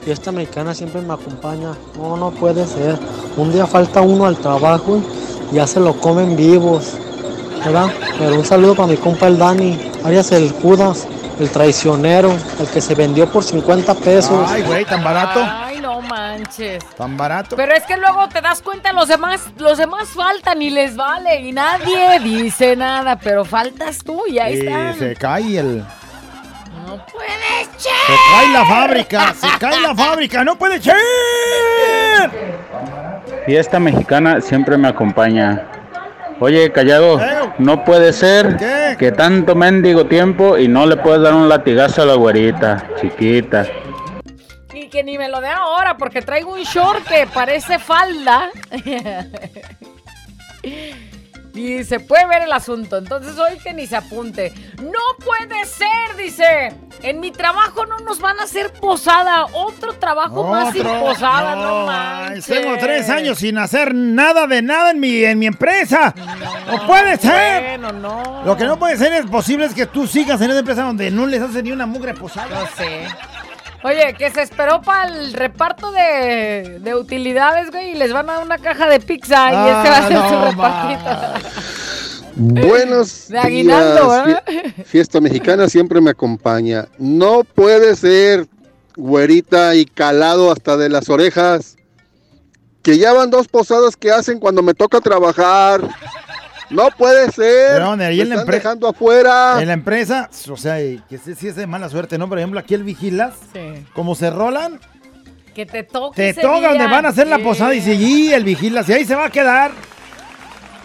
Fiesta 0.03 0.31
mexicana 0.31 0.73
siempre 0.73 1.01
me 1.01 1.13
acompaña. 1.13 1.73
No, 1.97 2.15
no 2.15 2.31
puede 2.31 2.65
ser. 2.67 2.97
Un 3.37 3.51
día 3.51 3.65
falta 3.65 4.01
uno 4.01 4.25
al 4.25 4.37
trabajo 4.37 5.01
y 5.51 5.55
ya 5.55 5.67
se 5.67 5.79
lo 5.79 5.93
comen 5.99 6.35
vivos. 6.35 6.93
¿Verdad? 7.63 7.91
Pero 8.19 8.35
un 8.35 8.45
saludo 8.45 8.75
para 8.75 8.87
mi 8.87 8.97
compa 8.97 9.27
el 9.27 9.37
Dani. 9.37 9.91
Arias 10.03 10.31
el 10.31 10.51
Judas, 10.51 11.07
el 11.39 11.49
traicionero, 11.49 12.31
el 12.59 12.67
que 12.67 12.79
se 12.79 12.93
vendió 12.93 13.27
por 13.27 13.43
50 13.43 13.95
pesos. 13.95 14.47
Ay, 14.47 14.61
güey, 14.61 14.85
tan 14.85 15.03
barato. 15.03 15.41
No 15.85 16.01
manches. 16.01 16.83
Tan 16.97 17.15
barato. 17.15 17.55
Pero 17.55 17.73
es 17.73 17.83
que 17.83 17.95
luego 17.95 18.27
te 18.27 18.41
das 18.41 18.59
cuenta, 18.63 18.91
los 18.91 19.07
demás, 19.07 19.47
los 19.59 19.77
demás 19.77 20.09
faltan 20.09 20.59
y 20.61 20.71
les 20.71 20.95
vale. 20.95 21.41
Y 21.41 21.51
nadie 21.51 22.19
dice 22.23 22.75
nada, 22.75 23.17
pero 23.17 23.45
faltas 23.45 23.99
tú 24.03 24.23
y 24.27 24.39
ahí 24.39 24.55
Y 24.55 24.59
están. 24.61 24.95
se 24.97 25.15
cae 25.15 25.59
el. 25.59 25.77
No 26.87 27.05
puede 27.05 27.65
Se 27.77 27.89
cae 28.31 28.49
la 28.51 28.65
fábrica, 28.65 29.33
se 29.35 29.47
cae 29.59 29.79
la 29.79 29.93
fábrica, 29.93 30.43
no 30.43 30.57
puede 30.57 30.81
ser. 30.81 30.95
Fiesta 33.45 33.79
mexicana 33.79 34.41
siempre 34.41 34.77
me 34.77 34.87
acompaña. 34.87 35.67
Oye, 36.39 36.71
callado, 36.71 37.21
no 37.59 37.83
puede 37.85 38.11
ser 38.11 38.57
¿Qué? 38.57 38.95
que 38.99 39.11
tanto 39.11 39.53
mendigo 39.55 40.07
tiempo 40.07 40.57
y 40.57 40.67
no 40.67 40.85
le 40.85 40.97
puedes 40.97 41.21
dar 41.21 41.33
un 41.33 41.47
latigazo 41.47 42.01
a 42.01 42.05
la 42.05 42.15
güerita, 42.15 42.83
chiquita. 42.99 43.65
Y 44.75 44.89
que 44.89 45.03
ni 45.03 45.17
me 45.17 45.29
lo 45.29 45.39
dé 45.39 45.47
ahora 45.47 45.95
porque 45.95 46.21
traigo 46.21 46.51
un 46.51 46.63
short 46.63 47.07
que 47.07 47.25
parece 47.27 47.79
falda. 47.79 48.49
y 51.53 51.83
se 51.85 52.01
puede 52.01 52.27
ver 52.27 52.41
el 52.43 52.51
asunto. 52.51 52.97
Entonces 52.97 53.37
hoy 53.37 53.57
que 53.63 53.73
ni 53.73 53.87
se 53.87 53.95
apunte. 53.95 54.53
No 54.81 54.99
puede 55.23 55.63
ser, 55.65 56.17
dice. 56.17 56.73
En 57.01 57.21
mi 57.21 57.31
trabajo 57.31 57.85
no 57.85 57.99
nos 57.99 58.19
van 58.19 58.37
a 58.39 58.43
hacer 58.43 58.73
posada. 58.73 59.45
Otro 59.53 59.93
trabajo 59.93 60.43
más 60.43 60.73
sin 60.73 60.83
posada, 60.83 61.55
no, 61.55 61.79
no, 61.79 61.85
manches. 61.85 62.45
Tengo 62.45 62.75
tres 62.77 63.09
años 63.09 63.37
sin 63.37 63.57
hacer 63.57 63.95
nada 63.95 64.45
de 64.45 64.61
nada 64.61 64.91
en 64.91 64.99
mi, 64.99 65.23
en 65.23 65.39
mi 65.39 65.45
empresa. 65.45 66.13
No, 66.67 66.85
puede 66.85 67.15
ser. 67.17 67.79
Bueno, 67.79 67.93
no. 67.93 68.43
Lo 68.43 68.57
que 68.57 68.65
no 68.65 68.77
puede 68.77 68.97
ser 68.97 69.13
es 69.13 69.25
posible 69.25 69.67
es 69.67 69.73
que 69.73 69.85
tú 69.85 70.05
sigas 70.05 70.41
en 70.41 70.49
esa 70.49 70.59
empresa 70.59 70.83
donde 70.83 71.11
no 71.11 71.25
les 71.27 71.41
hace 71.41 71.63
ni 71.63 71.71
una 71.71 71.85
mugre 71.85 72.13
posada. 72.13 72.59
No 72.59 72.67
sé. 72.75 73.07
Oye, 73.85 74.15
que 74.17 74.31
se 74.31 74.41
esperó 74.41 74.81
para 74.81 75.13
el 75.13 75.31
reparto 75.33 75.91
de, 75.91 76.79
de 76.81 76.95
utilidades, 76.95 77.69
güey, 77.69 77.91
y 77.91 77.93
les 77.93 78.11
van 78.11 78.27
a 78.27 78.33
dar 78.33 78.43
una 78.43 78.57
caja 78.57 78.89
de 78.89 78.99
pizza 78.99 79.51
y 79.51 79.69
este 79.69 79.89
va 79.91 79.97
a 79.97 80.07
ser 80.07 80.17
Ah, 80.17 80.27
su 80.27 80.33
no, 80.33 80.45
repartito. 80.45 81.09
Buenos 82.67 83.27
De 83.29 83.37
aguinaldo, 83.37 84.25
días. 84.25 84.41
Fiesta 84.85 85.21
mexicana 85.21 85.69
siempre 85.69 86.01
me 86.01 86.09
acompaña. 86.09 86.87
No 86.97 87.43
puede 87.43 87.95
ser, 87.95 88.47
güerita 88.95 89.75
y 89.75 89.85
calado 89.85 90.51
hasta 90.51 90.77
de 90.77 90.89
las 90.89 91.07
orejas. 91.09 91.77
Que 92.81 92.97
ya 92.97 93.13
van 93.13 93.29
dos 93.29 93.47
posadas 93.47 93.95
que 93.95 94.11
hacen 94.11 94.39
cuando 94.39 94.63
me 94.63 94.73
toca 94.73 94.99
trabajar. 94.99 95.81
No 96.69 96.89
puede 96.97 97.31
ser. 97.31 97.73
Pero, 97.73 97.85
¿dónde? 97.85 98.05
Ahí 98.05 98.17
Me 98.17 98.23
en 98.23 98.29
la 98.29 98.35
están 98.35 98.51
dejando 98.51 98.87
afuera. 98.89 99.57
En 99.61 99.67
la 99.67 99.73
empresa, 99.73 100.29
o 100.49 100.57
sea, 100.57 100.77
que 100.77 101.17
sí, 101.23 101.35
sí 101.35 101.47
es 101.47 101.55
de 101.55 101.67
mala 101.67 101.89
suerte, 101.89 102.17
¿no? 102.17 102.27
Por 102.27 102.39
ejemplo, 102.39 102.59
aquí 102.59 102.73
el 102.73 102.83
Vigilas, 102.83 103.33
Sí. 103.53 103.85
como 103.93 104.15
se 104.15 104.29
rolan, 104.31 104.79
Que 105.53 105.65
te 105.65 105.83
toque. 105.83 106.33
te 106.33 106.41
toca 106.41 106.69
donde 106.69 106.87
van 106.87 107.05
a 107.05 107.09
hacer 107.09 107.27
la 107.27 107.39
posada 107.39 107.73
y 107.75 107.81
sí, 107.81 108.33
el 108.33 108.43
Vigilas, 108.43 108.89
y 108.89 108.93
ahí 108.93 109.05
se 109.05 109.15
va 109.15 109.25
a 109.25 109.29
quedar. 109.29 109.71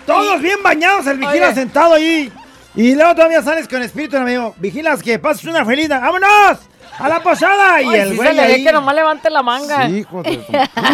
Todos 0.07 0.41
bien 0.41 0.62
bañados, 0.62 1.07
el 1.07 1.18
Vigilas 1.18 1.53
Oye. 1.53 1.61
sentado 1.61 1.95
ahí. 1.95 2.33
Y 2.74 2.95
luego 2.95 3.14
todavía 3.14 3.43
sales 3.43 3.66
con 3.66 3.83
espíritu 3.83 4.16
amigo. 4.16 4.55
Vigilas, 4.59 5.03
que 5.03 5.18
pases 5.18 5.45
una 5.45 5.64
feliz. 5.64 5.89
¡Vámonos! 5.89 6.59
¡A 6.99 7.09
la 7.09 7.20
posada! 7.22 7.81
Y 7.83 7.95
el 7.95 8.11
sí 8.11 8.16
güey 8.16 8.28
se 8.28 8.35
le 8.35 8.47
ve 8.47 8.53
ahí. 8.55 8.64
que 8.64 8.72
nomás 8.72 8.95
levante 8.95 9.31
la 9.31 9.43
manga. 9.43 9.87
Sí, 9.89 9.99
hijo 9.99 10.22
de 10.22 10.35
su, 10.35 10.41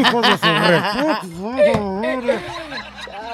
hijo 0.00 0.22
de 0.22 0.38
su. 0.38 0.46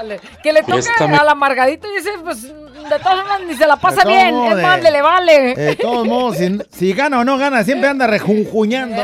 Chale. 0.02 0.20
Que 0.42 0.52
le 0.52 0.62
toque 0.62 0.82
me- 1.08 1.16
al 1.16 1.28
amargadito 1.28 1.86
y 1.92 1.96
dice, 1.96 2.10
pues, 2.22 2.42
de 2.42 2.98
todas 2.98 3.18
formas 3.20 3.40
ni 3.46 3.54
se 3.54 3.66
la 3.66 3.76
pasa 3.76 4.02
De 4.04 4.10
bien. 4.10 4.30
todo, 4.30 4.48
Es 4.50 4.56
de- 4.56 4.62
más, 4.62 4.82
le, 4.82 4.90
le 4.90 5.02
vale. 5.02 5.54
De 5.54 5.76
todos 5.76 6.06
modos, 6.06 6.36
si, 6.36 6.58
si 6.70 6.92
gana 6.92 7.20
o 7.20 7.24
no 7.24 7.38
gana, 7.38 7.62
siempre 7.64 7.88
anda 7.88 8.06
rejunjuñando. 8.06 9.02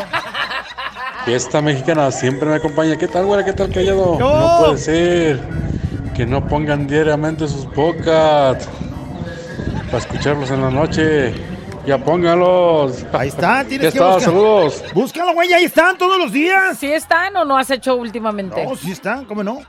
Fiesta 1.24 1.60
mexicana 1.60 2.10
siempre 2.10 2.48
me 2.48 2.56
acompaña. 2.56 2.96
¿Qué 2.96 3.06
tal, 3.08 3.26
güera? 3.26 3.44
¿Qué 3.44 3.52
tal, 3.52 3.70
callado? 3.70 4.16
¡No! 4.18 4.38
No 4.58 4.58
puede 4.64 4.78
ser 4.78 5.40
que 6.16 6.26
no 6.26 6.46
pongan 6.46 6.86
diariamente 6.86 7.46
sus 7.46 7.66
podcasts 7.66 8.68
para 9.86 9.98
escucharlos 9.98 10.50
en 10.50 10.62
la 10.62 10.70
noche. 10.70 11.34
Ya 11.86 11.96
pónganlos. 11.96 13.04
Ahí 13.12 13.28
está, 13.28 13.64
tienes 13.64 13.86
Ya 13.86 13.92
que 13.92 13.98
está, 13.98 14.06
buscar. 14.14 14.22
saludos. 14.24 14.84
Búscalo, 14.94 15.32
güey, 15.32 15.52
ahí 15.54 15.64
están 15.64 15.96
todos 15.96 16.18
los 16.18 16.32
días. 16.32 16.76
¿Sí 16.78 16.90
están 16.92 17.34
o 17.36 17.44
no 17.44 17.56
has 17.56 17.70
hecho 17.70 17.96
últimamente? 17.96 18.64
No, 18.64 18.76
sí 18.76 18.90
están, 18.90 19.24
¿cómo 19.24 19.42
no? 19.42 19.60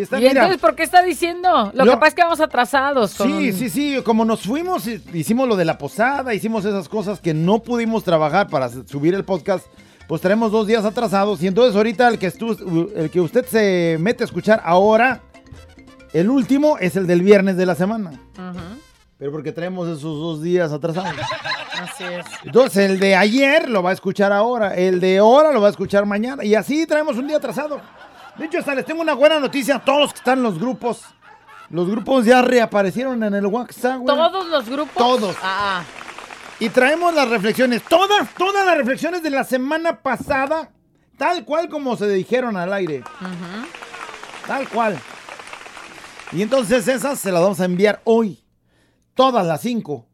¿Y 0.00 0.16
mira. 0.16 0.30
entonces 0.30 0.58
por 0.60 0.74
qué 0.74 0.82
está 0.82 1.02
diciendo? 1.02 1.70
Lo 1.74 1.84
Lo- 1.84 1.92
que 1.92 1.96
pasa 1.98 2.08
es 2.08 2.14
que 2.14 2.22
vamos 2.22 2.40
atrasados. 2.40 3.14
con- 3.14 3.28
Sí, 3.38 3.52
sí, 3.52 3.70
sí, 3.70 3.98
como 4.04 4.24
nos 4.24 4.42
fuimos, 4.42 4.86
hi- 4.86 5.02
hicimos 5.14 5.48
lo 5.48 5.56
de 5.56 5.64
la 5.64 5.78
posada, 5.78 6.34
hicimos 6.34 6.64
esas 6.64 6.88
cosas 6.88 7.20
que 7.20 7.32
no 7.34 7.60
pudimos 7.62 8.04
trabajar 8.04 8.48
para 8.48 8.68
subir 8.68 9.14
el 9.14 9.24
podcast, 9.24 9.66
pues 10.08 10.20
tenemos 10.20 10.52
dos 10.52 10.66
días 10.66 10.84
atrasados 10.84 11.42
y 11.42 11.46
entonces 11.46 11.74
ahorita 11.76 12.08
el 12.08 12.18
que, 12.18 12.32
estu- 12.32 12.90
el 12.94 13.10
que 13.10 13.20
usted 13.20 13.44
se 13.46 13.96
mete 14.00 14.22
a 14.24 14.26
escuchar 14.26 14.60
ahora, 14.64 15.20
el 16.12 16.30
último 16.30 16.78
es 16.78 16.96
el 16.96 17.06
del 17.06 17.22
viernes 17.22 17.56
de 17.56 17.66
la 17.66 17.74
semana, 17.74 18.12
pero 19.18 19.32
porque 19.32 19.52
traemos 19.52 19.88
esos 19.88 20.02
dos 20.18 20.42
días 20.42 20.72
atrasados. 20.72 21.12
Así 21.78 22.04
es. 22.04 22.24
Entonces 22.44 22.88
el 22.90 22.98
de 22.98 23.16
ayer 23.16 23.68
lo 23.68 23.82
va 23.82 23.90
a 23.90 23.92
escuchar 23.92 24.32
ahora, 24.32 24.74
el 24.76 24.98
de 25.00 25.18
ahora 25.18 25.52
lo 25.52 25.60
va 25.60 25.66
a 25.66 25.70
escuchar 25.70 26.06
mañana 26.06 26.42
y 26.44 26.54
así 26.54 26.86
traemos 26.86 27.16
un 27.18 27.26
día 27.26 27.36
atrasado. 27.36 27.80
De 28.38 28.44
hecho, 28.46 28.58
hasta 28.58 28.74
les 28.74 28.84
tengo 28.84 29.00
una 29.02 29.14
buena 29.14 29.40
noticia 29.40 29.76
a 29.76 29.84
todos 29.84 30.00
los 30.00 30.12
que 30.12 30.18
están 30.18 30.38
en 30.38 30.44
los 30.44 30.58
grupos. 30.58 31.02
Los 31.70 31.88
grupos 31.88 32.24
ya 32.24 32.42
reaparecieron 32.42 33.22
en 33.24 33.34
el 33.34 33.46
WhatsApp, 33.46 33.98
güey. 34.00 34.16
¿Todos 34.16 34.46
los 34.48 34.68
grupos? 34.68 34.94
Todos. 34.94 35.36
Ah, 35.42 35.82
Y 36.60 36.68
traemos 36.68 37.12
las 37.14 37.28
reflexiones, 37.28 37.82
todas, 37.82 38.28
todas 38.34 38.64
las 38.64 38.76
reflexiones 38.76 39.22
de 39.22 39.30
la 39.30 39.42
semana 39.44 40.00
pasada, 40.00 40.70
tal 41.18 41.44
cual 41.44 41.68
como 41.68 41.96
se 41.96 42.08
dijeron 42.08 42.56
al 42.56 42.72
aire. 42.72 43.02
Tal 44.46 44.68
cual. 44.68 44.98
Y 46.32 46.42
entonces 46.42 46.86
esas 46.88 47.18
se 47.18 47.32
las 47.32 47.42
vamos 47.42 47.60
a 47.60 47.64
enviar 47.64 48.00
hoy. 48.04 48.44
Todas 49.14 49.46
las 49.46 49.60
cinco. 49.62 50.06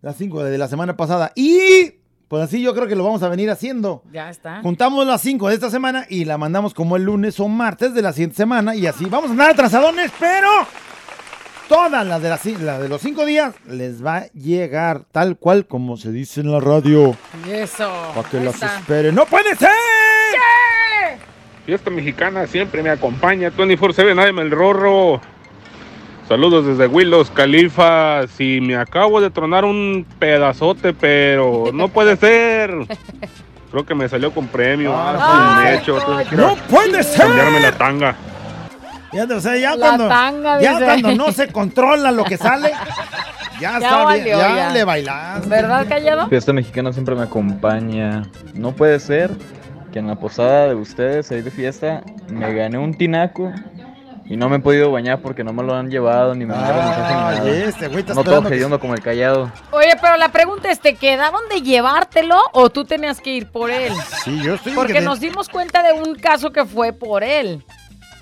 Las 0.00 0.16
cinco 0.16 0.42
de 0.42 0.58
la 0.58 0.68
semana 0.68 0.96
pasada. 0.96 1.32
Y 1.36 1.94
pues 2.28 2.42
así 2.42 2.60
yo 2.62 2.74
creo 2.74 2.86
que 2.88 2.96
lo 2.96 3.04
vamos 3.04 3.22
a 3.22 3.28
venir 3.28 3.50
haciendo. 3.50 4.02
ya 4.12 4.28
está. 4.30 4.60
Juntamos 4.62 5.06
las 5.06 5.20
cinco 5.22 5.48
de 5.48 5.54
esta 5.54 5.70
semana 5.70 6.06
y 6.08 6.24
la 6.24 6.38
mandamos 6.38 6.74
como 6.74 6.96
el 6.96 7.04
lunes 7.04 7.38
o 7.40 7.48
martes 7.48 7.94
de 7.94 8.02
la 8.02 8.12
siguiente 8.12 8.36
semana. 8.36 8.74
Y 8.74 8.86
así 8.86 9.04
vamos 9.06 9.28
a 9.28 9.32
andar 9.32 9.50
atrasadones, 9.50 10.10
pero 10.18 10.48
todas 11.68 12.06
las 12.06 12.20
de, 12.22 12.28
las 12.28 12.44
ci- 12.44 12.58
la 12.58 12.78
de 12.80 12.88
los 12.88 13.00
cinco 13.00 13.24
días 13.24 13.54
les 13.68 14.04
va 14.04 14.16
a 14.18 14.26
llegar 14.32 15.02
tal 15.12 15.36
cual 15.36 15.66
como 15.66 15.96
se 15.96 16.10
dice 16.12 16.40
en 16.40 16.50
la 16.52 16.60
radio. 16.60 17.16
Y 17.46 17.50
Eso. 17.50 17.90
Para 18.14 18.28
que 18.28 18.40
las 18.40 18.60
esperen. 18.62 19.14
¡No 19.14 19.24
puede 19.26 19.54
ser! 19.56 19.68
Fiesta 21.64 21.90
mexicana 21.90 22.46
siempre 22.46 22.82
me 22.82 22.90
acompaña 22.90 23.50
24-7, 23.50 24.14
nadie 24.14 24.32
me 24.32 24.42
el 24.42 24.50
rorro. 24.52 25.20
Saludos 26.28 26.66
desde 26.66 26.86
Willows, 26.88 27.30
Califas. 27.30 28.40
Y 28.40 28.60
me 28.60 28.76
acabo 28.76 29.20
de 29.20 29.30
tronar 29.30 29.64
un 29.64 30.04
pedazote, 30.18 30.92
pero 30.92 31.70
no 31.72 31.88
puede 31.88 32.16
ser. 32.16 32.72
Creo 33.70 33.86
que 33.86 33.94
me 33.94 34.08
salió 34.08 34.32
con 34.32 34.46
premio. 34.48 34.92
Ah, 34.96 35.58
Ay, 35.60 35.64
me 35.64 35.74
hecho, 35.76 35.98
entonces 35.98 36.32
¡No 36.32 36.56
puede 36.68 37.02
ser! 37.02 37.26
Cambiarme 37.26 37.60
la 37.60 37.72
tanga. 37.72 38.16
Ya, 39.12 39.24
o 39.24 39.40
sea, 39.40 39.56
ya 39.56 39.76
La 39.76 39.78
cuando, 39.78 40.08
tanga, 40.08 40.60
ya 40.60 40.78
cuando 40.84 41.14
no 41.14 41.32
se 41.32 41.48
controla 41.48 42.10
lo 42.10 42.24
que 42.24 42.36
sale, 42.36 42.70
ya, 43.60 43.60
Ya 43.60 43.76
está 43.78 44.04
valió, 44.04 44.24
bien. 44.24 44.38
Ya, 44.38 44.56
ya. 44.56 44.70
le 44.72 44.84
bailaste. 44.84 45.48
¿Verdad, 45.48 45.86
Callado? 45.88 46.28
Fiesta 46.28 46.52
mexicana 46.52 46.92
siempre 46.92 47.14
me 47.14 47.22
acompaña. 47.22 48.24
No 48.54 48.72
puede 48.72 48.98
ser 49.00 49.30
que 49.92 50.00
en 50.00 50.08
la 50.08 50.16
posada 50.16 50.68
de 50.68 50.74
ustedes, 50.74 51.30
ahí 51.30 51.40
de 51.40 51.50
fiesta, 51.50 52.02
me 52.28 52.52
gané 52.52 52.78
un 52.78 52.92
tinaco 52.94 53.52
y 54.28 54.36
no 54.36 54.48
me 54.48 54.56
he 54.56 54.58
podido 54.58 54.90
bañar 54.90 55.20
porque 55.20 55.44
no 55.44 55.52
me 55.52 55.62
lo 55.62 55.74
han 55.74 55.90
llevado 55.90 56.34
ni 56.34 56.44
me 56.46 56.54
este 57.64 57.88
güey 57.88 58.00
está 58.00 58.14
no 58.14 58.24
todo 58.24 58.42
que- 58.48 58.78
como 58.80 58.94
el 58.94 59.00
callado. 59.00 59.52
Oye, 59.70 59.94
pero 60.00 60.16
la 60.16 60.30
pregunta 60.30 60.70
es, 60.70 60.80
¿te 60.80 60.94
quedaron 60.96 61.40
de 61.48 61.62
llevártelo 61.62 62.38
o 62.52 62.70
tú 62.70 62.84
tenías 62.84 63.20
que 63.20 63.30
ir 63.30 63.46
por 63.48 63.70
él? 63.70 63.92
Sí, 64.24 64.40
yo 64.42 64.54
estoy... 64.54 64.72
Porque 64.74 64.94
te- 64.94 65.00
nos 65.02 65.20
dimos 65.20 65.48
cuenta 65.48 65.82
de 65.82 65.92
un 65.92 66.14
caso 66.16 66.50
que 66.52 66.64
fue 66.64 66.92
por 66.92 67.22
él. 67.22 67.64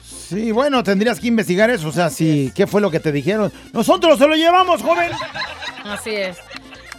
Sí, 0.03 0.53
bueno, 0.53 0.83
tendrías 0.83 1.21
que 1.21 1.27
investigar 1.29 1.71
eso. 1.71 1.89
O 1.89 1.93
sea, 1.93 2.11
sí, 2.11 2.53
¿qué 2.55 2.67
fue 2.67 2.81
lo 2.81 2.91
que 2.91 3.01
te 3.01 3.13
dijeron? 3.13 3.53
Nosotros 3.73 4.19
se 4.19 4.27
lo 4.27 4.35
llevamos, 4.35 4.83
joven. 4.83 5.11
Así 5.85 6.15
es. 6.15 6.39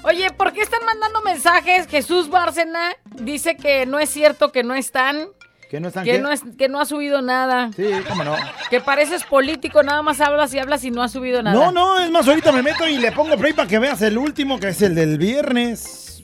Oye, 0.03 0.29
¿por 0.31 0.53
qué 0.53 0.61
están 0.61 0.85
mandando 0.85 1.21
mensajes? 1.23 1.87
Jesús 1.87 2.29
Bárcena 2.29 2.91
dice 3.19 3.57
que 3.57 3.87
no 3.87 3.97
es 3.99 4.09
cierto 4.11 4.51
que 4.51 4.63
no 4.63 4.75
están, 4.75 5.27
Que 5.75 5.81
no 5.81 5.87
están 5.89 6.03
que 6.05 6.19
no, 6.19 6.31
es, 6.31 6.41
que 6.57 6.69
no 6.69 6.79
ha 6.79 6.85
subido 6.85 7.21
nada. 7.21 7.69
Sí, 7.75 7.85
cómo 8.07 8.23
no. 8.23 8.35
Que 8.69 8.79
pareces 8.79 9.23
político, 9.25 9.83
nada 9.83 10.01
más 10.01 10.21
hablas 10.21 10.53
y 10.53 10.59
hablas 10.59 10.83
y 10.85 10.91
no 10.91 11.03
ha 11.03 11.09
subido 11.09 11.43
nada. 11.43 11.53
No, 11.55 11.71
no, 11.71 11.99
es 11.99 12.09
más, 12.11 12.27
ahorita 12.27 12.51
me 12.53 12.61
meto 12.63 12.87
y 12.87 12.97
le 12.97 13.11
pongo 13.11 13.35
play 13.37 13.53
para 13.53 13.67
que 13.67 13.77
veas 13.79 14.01
el 14.01 14.17
último, 14.17 14.59
que 14.59 14.69
es 14.69 14.81
el 14.81 14.95
del 14.95 15.17
viernes. 15.17 16.23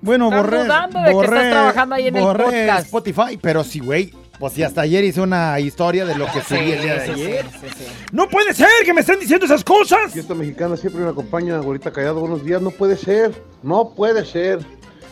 Bueno, 0.00 0.26
Están 0.26 0.42
borré. 0.42 0.62
dudando 0.64 1.00
de 1.00 1.06
que 1.08 1.12
borré, 1.12 1.36
estás 1.36 1.50
trabajando 1.52 1.94
ahí 1.96 2.06
en 2.08 2.16
el 2.16 2.22
podcast. 2.24 2.84
Spotify, 2.86 3.38
pero 3.40 3.62
sí, 3.64 3.80
güey. 3.80 4.12
Pues 4.38 4.52
sí, 4.52 4.62
hasta 4.62 4.82
ayer 4.82 5.02
hice 5.02 5.20
una 5.20 5.58
historia 5.58 6.06
de 6.06 6.14
lo 6.14 6.24
que 6.26 6.40
Sí, 6.40 6.56
subí 6.56 6.70
el 6.72 6.80
día 6.80 6.94
de 6.94 7.04
sí, 7.06 7.10
ayer. 7.10 7.44
sí, 7.60 7.66
sí, 7.68 7.74
sí. 7.76 7.84
¡No 8.12 8.28
puede 8.28 8.54
ser 8.54 8.68
que 8.84 8.94
me 8.94 9.00
estén 9.00 9.18
diciendo 9.18 9.44
esas 9.46 9.64
cosas! 9.64 10.12
Fiesta 10.12 10.32
mexicana 10.32 10.76
siempre 10.76 11.02
me 11.02 11.10
acompaña, 11.10 11.56
ahorita 11.56 11.90
callado, 11.92 12.20
buenos 12.20 12.44
días, 12.44 12.62
no 12.62 12.70
puede 12.70 12.96
ser, 12.96 13.32
no 13.64 13.90
puede 13.96 14.24
ser. 14.24 14.60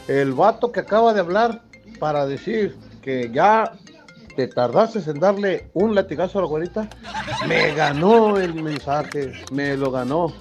El 0.07 0.33
vato 0.33 0.71
que 0.71 0.79
acaba 0.79 1.13
de 1.13 1.19
hablar 1.19 1.63
para 1.99 2.25
decir 2.27 2.77
que 3.07 3.31
ya 3.33 3.73
te 4.35 4.49
tardaste 4.49 4.99
en 5.09 5.21
darle 5.21 5.71
un 5.75 5.95
latigazo 5.95 6.41
a 6.41 6.43
la 6.43 6.49
güerita, 6.49 6.89
me 7.47 7.73
ganó 7.73 8.37
el 8.37 8.53
mensaje, 8.53 9.33
me 9.53 9.77
lo 9.77 9.93
ganó. 9.93 10.35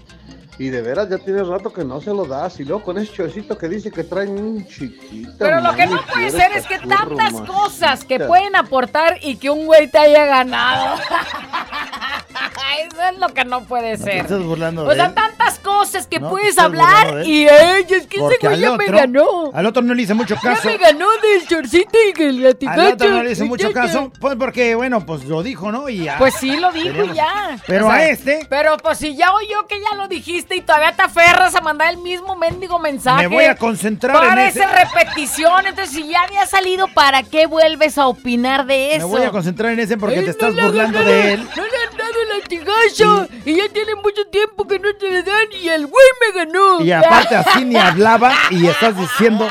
Y 0.57 0.69
de 0.69 0.81
veras 0.81 1.07
ya 1.07 1.19
tiene 1.19 1.43
rato 1.43 1.71
que 1.71 1.83
no 1.83 2.01
se 2.01 2.09
lo 2.09 2.25
das. 2.25 2.59
Y 2.59 2.65
luego 2.65 2.81
con 2.81 2.97
ese 2.97 3.13
chorcito 3.13 3.55
que 3.55 3.69
dice 3.69 3.91
que 3.91 4.03
traen 4.03 4.31
un 4.31 4.65
chiquito. 4.65 5.35
Pero 5.37 5.61
lo 5.61 5.75
que 5.75 5.85
no 5.85 6.01
puede 6.11 6.31
ser 6.31 6.53
es 6.53 6.65
que 6.65 6.79
tantas 6.79 7.33
cosas 7.41 8.03
que 8.03 8.19
pueden 8.21 8.55
aportar 8.55 9.19
y 9.21 9.35
que 9.35 9.51
un 9.51 9.67
güey 9.67 9.87
te 9.87 9.99
haya 9.99 10.25
ganado. 10.25 10.97
Eso 12.87 13.01
es 13.11 13.17
lo 13.19 13.29
que 13.33 13.45
no 13.45 13.63
puede 13.63 13.97
ser. 13.97 14.17
estás 14.17 14.41
burlando 14.43 14.85
O 14.85 14.93
sea, 14.93 15.13
tantas 15.13 15.59
cosas 15.59 16.07
que 16.07 16.19
No, 16.19 16.29
puedes 16.29 16.57
hablar 16.57 17.25
y 17.25 17.43
ey, 17.47 17.85
es 17.89 18.07
que 18.07 18.17
ese 18.17 18.19
güey 18.19 18.53
al 18.53 18.59
ya 18.59 18.75
me 18.77 18.85
ganó. 18.87 19.51
al 19.53 19.65
otro 19.65 19.81
no 19.81 19.93
le 19.93 20.01
hice 20.03 20.13
mucho 20.13 20.35
Ya 20.35 20.41
caso. 20.41 20.67
me 20.67 20.77
ganó 20.77 21.07
del 21.21 21.47
chorcito 21.47 21.97
y 22.17 22.21
el 22.21 22.29
Al 22.37 22.43
latigacho. 22.43 22.93
otro 22.93 23.09
no 23.09 23.23
le 23.23 23.31
hice 23.31 23.43
mucho 23.45 23.69
Ya, 23.69 23.73
ya. 23.75 23.81
caso, 23.81 24.11
pues 24.19 24.35
porque, 24.35 24.75
bueno, 24.75 25.05
pues 25.05 25.23
lo 25.25 25.41
dijo, 25.43 25.71
¿no? 25.71 25.87
Y 25.89 26.03
ya. 26.05 26.17
Pues 26.17 26.33
sí, 26.35 26.55
lo 26.57 26.71
dijo 26.71 26.87
Teníamos- 26.95 27.15
ya. 27.15 27.57
Pero 27.67 27.87
O 27.87 27.89
sea, 27.91 27.99
a 27.99 28.05
este, 28.09 28.45
Pero 28.49 28.77
pues 28.77 28.97
si 28.97 29.15
ya 29.15 29.33
oyó 29.33 29.65
que 29.67 29.79
ya 29.79 29.95
lo 29.95 30.07
dijiste 30.07 30.55
y 30.55 30.61
todavía 30.61 30.91
te 30.95 31.01
aferras 31.03 31.55
a 31.55 31.61
mandar 31.61 31.89
el 31.91 31.97
mismo 31.97 32.35
mendigo 32.35 32.79
mensaje. 32.79 33.27
me 33.29 33.35
voy 33.35 33.45
a 33.45 33.55
concentrar 33.55 34.15
en 34.23 34.29
Parece 34.29 34.59
ese. 34.63 34.67
repetición, 34.67 35.65
entonces 35.67 35.95
si 35.95 36.07
ya 36.07 36.21
había 36.21 36.45
salido, 36.45 36.87
¿para 36.93 37.23
qué 37.23 37.45
vuelves 37.47 37.97
a 37.97 38.07
opinar 38.07 38.65
de 38.65 38.75
Me 38.75 38.95
eso? 38.97 39.07
voy 39.07 39.23
a 39.23 39.31
concentrar 39.31 39.71
en 39.73 39.79
ese 39.79 39.97
porque 39.97 40.17
te 40.17 40.21
no 40.25 40.31
estás 40.31 40.53
burlando 40.55 40.99
de 41.03 41.33
él. 41.33 41.47
No 41.55 41.63
le 41.63 41.77
han 41.89 41.97
dado 41.97 42.24
el 42.31 42.39
latigazo 42.39 43.27
y 43.45 43.55
ya 43.55 43.69
tiene 43.69 43.95
mucho 43.95 44.25
tiempo 44.27 44.67
que 44.67 44.79
no 44.79 44.95
te 44.95 45.11
le 45.11 45.23
dan 45.23 45.47
y 45.51 45.69
el 45.69 45.87
güey 45.87 46.05
me 46.21 46.43
ganó. 46.43 46.81
Y 46.81 46.91
aparte 46.91 47.35
así 47.35 47.65
ni 47.65 47.75
hablaba 47.75 48.33
y 48.49 48.67
estás 48.67 48.97
diciendo. 48.97 49.47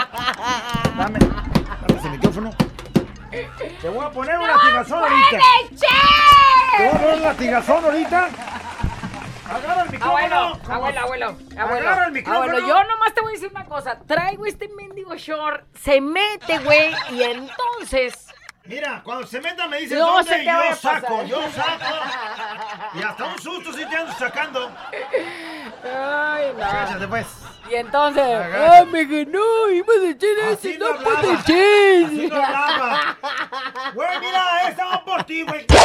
Dame, 0.97 1.19
dame 1.19 1.99
ese 1.99 2.09
micrófono. 2.11 2.51
Te 3.81 3.89
voy 3.89 4.05
a 4.05 4.11
poner 4.11 4.39
un 4.39 4.47
latigazón 4.47 5.03
ahorita. 5.03 5.39
Te 6.77 6.85
voy 6.85 6.89
a 6.89 6.99
poner 6.99 7.15
un 7.17 7.23
latigazón 7.23 7.85
ahorita. 7.85 8.29
micrófono. 9.91 10.11
Abuelo, 10.11 10.37
abuelo, 10.69 11.01
abuelo, 11.01 11.27
abuelo. 11.59 11.89
Agarra 11.89 12.07
el 12.07 12.13
micrófono. 12.13 12.45
Abuelo, 12.45 12.67
yo 12.67 12.85
nomás 12.85 13.15
te 13.15 13.21
voy 13.21 13.33
a 13.33 13.35
decir 13.35 13.51
una 13.51 13.67
cosa. 13.67 13.99
Traigo 14.07 14.47
este 14.47 14.69
mendigo 14.69 15.15
short, 15.17 15.65
se 15.77 16.01
mete, 16.01 16.59
güey, 16.61 16.95
y 17.11 17.23
entonces... 17.23 18.34
Mira, 18.67 19.03
cuando 19.05 19.27
se 19.27 19.43
meta 19.43 19.69
me 19.69 19.79
dices 19.81 19.99
No 19.99 20.15
dónde 20.15 20.31
vaya 20.31 20.45
yo 20.45 20.73
a 20.73 20.75
saco, 20.75 21.23
yo 21.25 21.43
saco. 21.53 21.95
Y 22.95 23.03
hasta 23.03 23.25
un 23.25 23.39
susto 23.39 23.73
si 23.73 23.85
te 23.85 23.97
ando 23.97 24.13
sacando. 24.13 24.71
Ay, 25.85 26.53
no. 26.57 26.61
Cállate, 26.61 27.09
pues. 27.09 27.27
Y 27.69 27.75
entonces. 27.75 28.23
¡ay, 28.23 28.87
me 28.87 29.05
ganó! 29.05 29.69
¡Iba 29.71 29.93
a 29.93 30.51
ese! 30.51 30.79
no 30.79 30.93
¡No 30.93 31.03
puede! 31.03 31.33
Así 31.33 32.29
no 32.29 32.37
hablaba. 32.37 33.17
Güey, 33.95 34.21
mira, 34.21 34.69
esta 34.69 34.85
va 34.87 35.05
por 35.05 35.25
ti, 35.25 35.43
güey. 35.43 35.67
No 35.69 35.77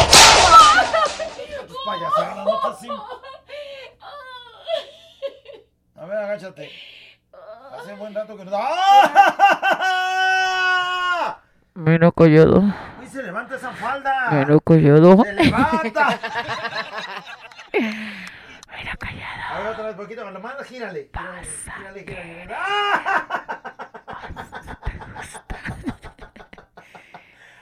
estás 2.55 2.77
así. 2.77 2.89
A 5.95 6.05
ver, 6.05 6.17
agáchate. 6.17 6.71
Hace 7.77 7.93
buen 7.95 8.13
rato 8.13 8.37
que 8.37 8.45
no. 8.45 8.51
¡Ah! 8.53 9.58
Mira, 11.79 12.11
callado. 12.11 12.61
Y 13.01 13.07
se 13.07 13.23
levanta 13.23 13.55
esa 13.55 13.71
falda. 13.71 14.27
Mira, 14.31 14.59
callado. 14.59 15.23
Se 15.23 15.31
levanta. 15.31 16.19
Mira, 17.71 18.97
callado. 18.99 19.43
A 19.49 19.59
ver, 19.59 19.67
otra 19.71 19.85
vez, 19.85 19.95
poquito, 19.95 20.25
me 20.25 20.31
lo 20.31 20.41
manda, 20.41 20.61
gírale. 20.65 21.09
Gírale, 21.13 22.01
gírale, 22.01 22.25
gírale. 22.25 22.53
¡Ah! 22.53 23.45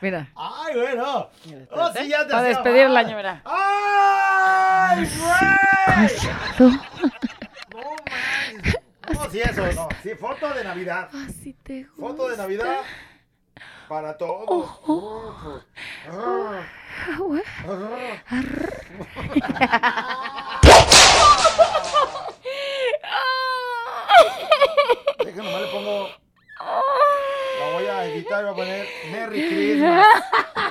Mira. 0.01 0.27
Ay, 0.35 0.75
bueno. 0.75 1.29
Oh, 1.69 1.91
sí, 1.93 2.07
ya 2.09 2.25
te 2.25 2.31
Para 2.31 2.41
despedir 2.41 2.85
el 2.85 2.97
año, 2.97 3.15
mira. 3.17 3.43
¡Ay, 3.45 5.07
güey! 6.57 6.71
No, 9.13 9.29
sí, 9.31 9.39
eso, 9.39 9.65
no. 9.73 9.87
Sí, 10.03 10.09
foto 10.15 10.53
de 10.53 10.65
Navidad. 10.65 11.07
Así 11.13 11.53
te 11.63 11.85
Foto 11.97 12.27
de 12.27 12.35
Navidad 12.35 12.81
para 13.87 14.17
todos. 14.17 14.69
Ah. 16.09 16.61
Deja 25.23 25.43
nomás 25.43 25.61
le 25.61 25.67
pongo. 25.67 26.07
La 27.59 27.73
voy 27.73 27.85
a 27.85 28.05
editar 28.05 28.41
y 28.41 28.43
voy 28.43 28.51
a 28.51 28.55
poner 28.55 28.87
Merry 29.11 29.47
Christmas. 29.47 30.07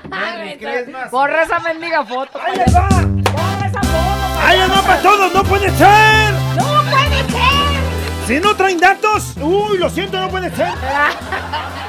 Merry 0.08 0.58
Christmas. 0.58 1.10
Borra 1.10 1.42
esa 1.42 1.58
mendiga 1.60 2.04
foto. 2.04 2.40
¡Ahí 2.42 2.56
les 2.56 2.74
va! 2.74 2.88
¡Borra 2.88 3.66
esa 3.66 3.82
foto! 3.82 4.40
¡Ahí 4.40 4.58
les 4.58 4.70
va 4.70 4.82
para 4.82 5.02
todos! 5.02 5.34
¡No 5.34 5.44
puede 5.44 5.70
ser! 5.70 6.32
¡No 6.56 6.64
puede 6.90 7.24
ser! 7.30 8.26
Si 8.26 8.40
no 8.40 8.56
traen 8.56 8.78
datos, 8.78 9.36
uy, 9.40 9.78
lo 9.78 9.88
siento, 9.88 10.20
no 10.20 10.28
puede 10.28 10.50
ser. 10.50 10.68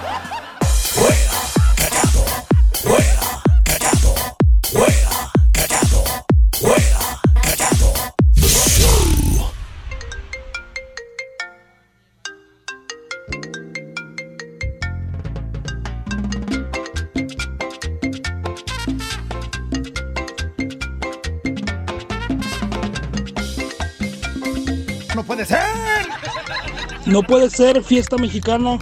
No 25.17 25.23
puede 25.23 25.45
ser. 25.45 25.59
No 27.07 27.23
puede 27.23 27.49
ser 27.49 27.83
fiesta 27.83 28.17
mexicana 28.17 28.77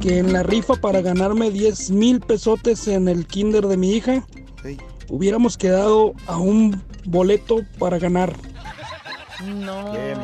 que 0.00 0.18
en 0.18 0.32
la 0.32 0.42
rifa 0.42 0.74
para 0.74 1.00
ganarme 1.00 1.50
10 1.50 1.90
mil 1.90 2.20
pesotes 2.20 2.88
en 2.88 3.08
el 3.08 3.26
kinder 3.26 3.66
de 3.66 3.76
mi 3.76 3.92
hija 3.92 4.24
hubiéramos 5.08 5.56
quedado 5.56 6.14
a 6.26 6.36
un 6.36 6.82
boleto 7.04 7.60
para 7.78 7.98
ganar. 7.98 8.34
No. 9.44 9.92
Qué 9.92 10.16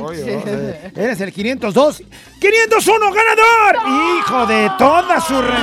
oye. 0.00 0.92
Eres 0.96 1.20
el 1.20 1.32
502. 1.32 2.02
¡501 2.40 3.14
ganador! 3.14 3.76
¡Hijo 4.18 4.46
de 4.46 4.70
toda 4.78 5.20
su 5.20 5.40
re... 5.40 5.58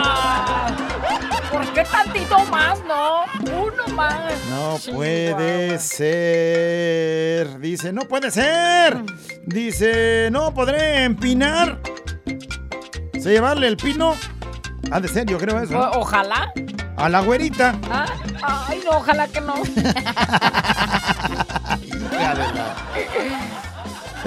¿Por 1.51 1.73
qué 1.73 1.83
tantito 1.85 2.37
más, 2.45 2.79
no? 2.85 3.23
Uno 3.63 3.87
más. 3.95 4.33
No 4.49 4.77
puede 4.93 5.79
ser. 5.79 7.59
Dice, 7.59 7.91
no 7.93 8.01
puede 8.03 8.29
ser. 8.29 9.01
Dice, 9.45 10.29
no 10.31 10.53
podré 10.53 11.05
empinar. 11.05 11.79
¿Se 13.26 13.32
llevarle 13.32 13.65
el 13.67 13.76
pino? 13.76 14.15
Ha 14.91 14.99
de 14.99 15.07
ser, 15.07 15.26
yo 15.26 15.39
creo 15.39 15.59
eso. 15.59 15.73
¿no? 15.73 15.80
O- 15.80 16.01
Ojalá. 16.01 16.53
A 16.95 17.09
la 17.09 17.21
güerita. 17.21 17.73
Ah, 17.89 18.05
Ay, 18.67 18.84
no, 18.86 18.97
ojalá 18.97 19.28
que 19.28 19.41
no. 19.41 19.55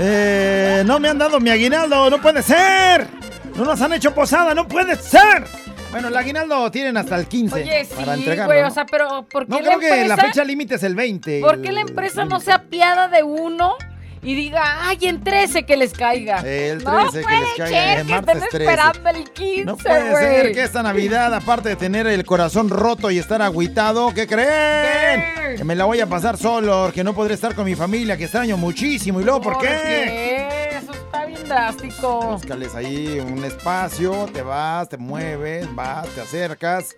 Eh, 0.00 0.82
no 0.86 0.98
me 1.00 1.08
han 1.08 1.18
dado 1.18 1.38
mi 1.40 1.50
aguinaldo, 1.50 2.08
no 2.10 2.20
puede 2.20 2.42
ser. 2.42 3.08
No 3.56 3.64
nos 3.64 3.80
han 3.82 3.92
hecho 3.92 4.14
posada, 4.14 4.54
no 4.54 4.66
puede 4.68 4.94
ser. 4.96 5.44
Bueno, 5.90 6.08
el 6.08 6.16
aguinaldo 6.16 6.68
tienen 6.70 6.96
hasta 6.96 7.16
el 7.16 7.26
15 7.26 7.54
Oye, 7.62 7.84
sí, 7.84 7.94
para 7.96 8.14
entregarlo. 8.14 8.46
güey, 8.52 8.62
¿no? 8.62 8.68
o 8.68 8.70
sea, 8.70 8.84
pero 8.86 9.26
¿por 9.28 9.46
qué 9.46 9.50
no, 9.50 9.60
la 9.60 9.76
creo 9.76 9.80
que 9.80 10.08
la 10.08 10.16
fecha 10.16 10.44
límite 10.44 10.74
es 10.76 10.82
el 10.84 10.94
20. 10.94 11.40
¿Por 11.40 11.62
qué 11.62 11.72
la 11.72 11.80
empresa 11.80 12.24
no 12.24 12.38
se 12.40 12.52
apiada 12.52 13.08
de 13.08 13.22
uno 13.24 13.74
y 14.22 14.34
diga, 14.34 14.88
ay, 14.88 14.98
en 15.02 15.22
13 15.22 15.64
que 15.64 15.76
les 15.76 15.92
caiga? 15.92 16.40
El 16.40 16.82
no 16.84 17.10
13 17.10 17.18
que 17.18 17.24
puede 17.24 17.40
les 17.40 17.54
caiga, 17.56 17.66
ser 17.66 17.98
el 18.00 18.06
que 18.06 18.12
martes 18.12 18.34
estén 18.36 18.50
13. 18.50 18.64
esperando 18.64 19.08
el 19.10 19.30
15, 19.30 19.64
No 19.64 19.76
puede 19.76 20.16
ser 20.16 20.52
que 20.52 20.62
esta 20.62 20.82
Navidad, 20.82 21.34
aparte 21.34 21.68
de 21.70 21.76
tener 21.76 22.06
el 22.06 22.24
corazón 22.24 22.68
roto 22.68 23.10
y 23.10 23.18
estar 23.18 23.40
agüitado, 23.42 24.12
¿qué 24.14 24.26
creen? 24.26 25.56
Que 25.56 25.64
me 25.64 25.74
la 25.74 25.84
voy 25.84 26.00
a 26.00 26.06
pasar 26.06 26.36
solo, 26.36 26.90
que 26.94 27.02
no 27.04 27.14
podré 27.14 27.34
estar 27.34 27.54
con 27.54 27.64
mi 27.64 27.74
familia, 27.74 28.16
que 28.16 28.24
extraño 28.24 28.56
muchísimo. 28.56 29.20
¿Y 29.20 29.24
luego 29.24 29.40
por 29.40 29.58
qué? 29.58 29.68
qué? 29.68 30.78
Eso 30.78 30.92
está 30.92 31.24
bien 31.26 31.44
drástico. 31.48 32.20
Búscales 32.32 32.74
ahí 32.74 33.20
un 33.20 33.44
espacio, 33.44 34.28
te 34.32 34.42
vas, 34.42 34.88
te 34.88 34.96
mueves, 34.96 35.66
vas, 35.74 36.06
te 36.08 36.20
acercas 36.20 36.94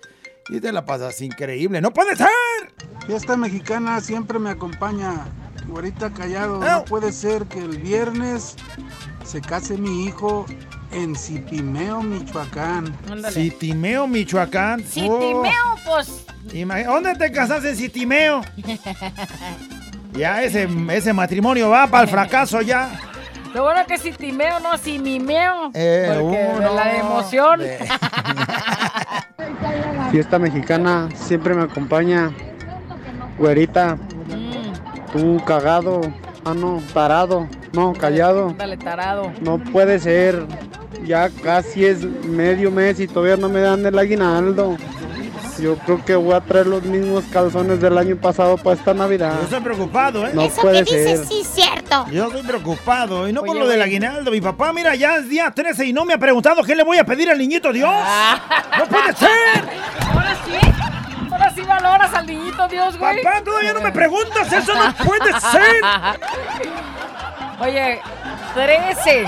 y 0.48 0.60
te 0.60 0.72
la 0.72 0.84
pasas 0.84 1.20
increíble. 1.20 1.80
¡No 1.80 1.92
puede 1.92 2.16
ser! 2.16 2.28
Fiesta 3.06 3.36
mexicana 3.36 4.00
siempre 4.00 4.38
me 4.38 4.50
acompaña. 4.50 5.26
Ahorita 5.68 6.10
callado, 6.10 6.58
no 6.60 6.84
puede 6.84 7.12
ser 7.12 7.44
que 7.46 7.58
el 7.60 7.78
viernes 7.78 8.56
se 9.24 9.40
case 9.40 9.76
mi 9.76 10.06
hijo 10.06 10.46
en 10.92 11.14
Cipimeo, 11.14 12.02
Michoacán. 12.02 12.96
Citimeo, 13.32 14.06
Michoacán. 14.08 14.80
Citimeo, 14.82 15.76
pues. 15.86 16.24
Oh, 16.28 16.52
imagi- 16.52 16.84
¿Dónde 16.86 17.14
te 17.14 17.30
casaste 17.30 17.70
en 17.70 17.76
Citimeo? 17.76 18.40
Ya 20.12 20.42
ese, 20.42 20.68
ese 20.92 21.12
matrimonio 21.12 21.70
va 21.70 21.86
para 21.86 22.02
el 22.02 22.08
fracaso 22.08 22.60
ya. 22.62 22.98
Lo 23.54 23.62
bueno 23.62 23.86
que 23.86 23.96
si 23.96 24.10
timeo, 24.10 24.58
no 24.58 24.76
si 24.76 24.98
mimeo. 24.98 25.70
Eh, 25.72 26.10
porque 26.20 26.74
la 26.74 26.96
emoción. 26.98 27.60
de- 27.60 27.78
Fiesta 30.10 30.38
mexicana 30.40 31.08
siempre 31.14 31.54
me 31.54 31.62
acompaña. 31.62 32.32
Güerita, 33.38 33.96
tú 35.12 35.40
cagado. 35.44 36.00
Ah, 36.44 36.54
no, 36.54 36.82
tarado. 36.94 37.48
No, 37.72 37.92
callado. 37.92 38.54
Dale, 38.56 38.76
tarado. 38.76 39.32
No 39.40 39.58
puede 39.58 39.98
ser. 39.98 40.46
Ya 41.04 41.30
casi 41.30 41.84
es 41.84 42.02
medio 42.02 42.70
mes 42.70 43.00
y 43.00 43.06
todavía 43.06 43.36
no 43.36 43.48
me 43.48 43.60
dan 43.60 43.84
el 43.86 43.98
aguinaldo. 43.98 44.76
Yo 45.60 45.76
creo 45.76 46.02
que 46.04 46.14
voy 46.16 46.32
a 46.32 46.40
traer 46.40 46.66
los 46.66 46.82
mismos 46.84 47.24
calzones 47.30 47.80
del 47.80 47.98
año 47.98 48.16
pasado 48.16 48.56
para 48.56 48.76
esta 48.76 48.94
Navidad. 48.94 49.34
Yo 49.36 49.44
estoy 49.44 49.60
preocupado, 49.60 50.26
¿eh? 50.26 50.30
No 50.32 50.48
puede 50.48 50.84
ser. 50.86 51.18
sí, 51.26 51.42
cierto. 51.44 52.06
Yo 52.10 52.28
estoy 52.28 52.42
preocupado. 52.42 53.28
Y 53.28 53.32
no 53.32 53.42
por 53.42 53.50
Oye, 53.50 53.60
lo 53.60 53.68
del 53.68 53.82
aguinaldo. 53.82 54.30
Mi 54.30 54.40
papá, 54.40 54.72
mira, 54.72 54.94
ya 54.94 55.16
es 55.16 55.28
día 55.28 55.50
13 55.50 55.86
y 55.86 55.92
no 55.92 56.06
me 56.06 56.14
ha 56.14 56.18
preguntado 56.18 56.62
qué 56.62 56.74
le 56.74 56.82
voy 56.82 56.96
a 56.96 57.04
pedir 57.04 57.30
al 57.30 57.38
niñito 57.38 57.72
Dios. 57.72 57.90
Ah. 57.92 58.40
¡No 58.78 58.86
puede 58.86 59.14
ser! 59.14 59.28
Ahora 60.14 60.36
sí. 60.46 60.69
Ahora 61.50 61.62
sí 61.62 61.62
valoras 61.62 62.14
al 62.14 62.26
niñito 62.26 62.68
Dios, 62.68 62.96
güey. 62.96 63.22
Papá, 63.24 63.42
todavía 63.42 63.72
no 63.72 63.80
me 63.80 63.90
preguntas. 63.90 64.52
Eso 64.52 64.72
no 64.74 64.94
puede 65.04 65.32
ser. 65.40 65.82
Oye, 67.60 68.00
13. 68.54 69.24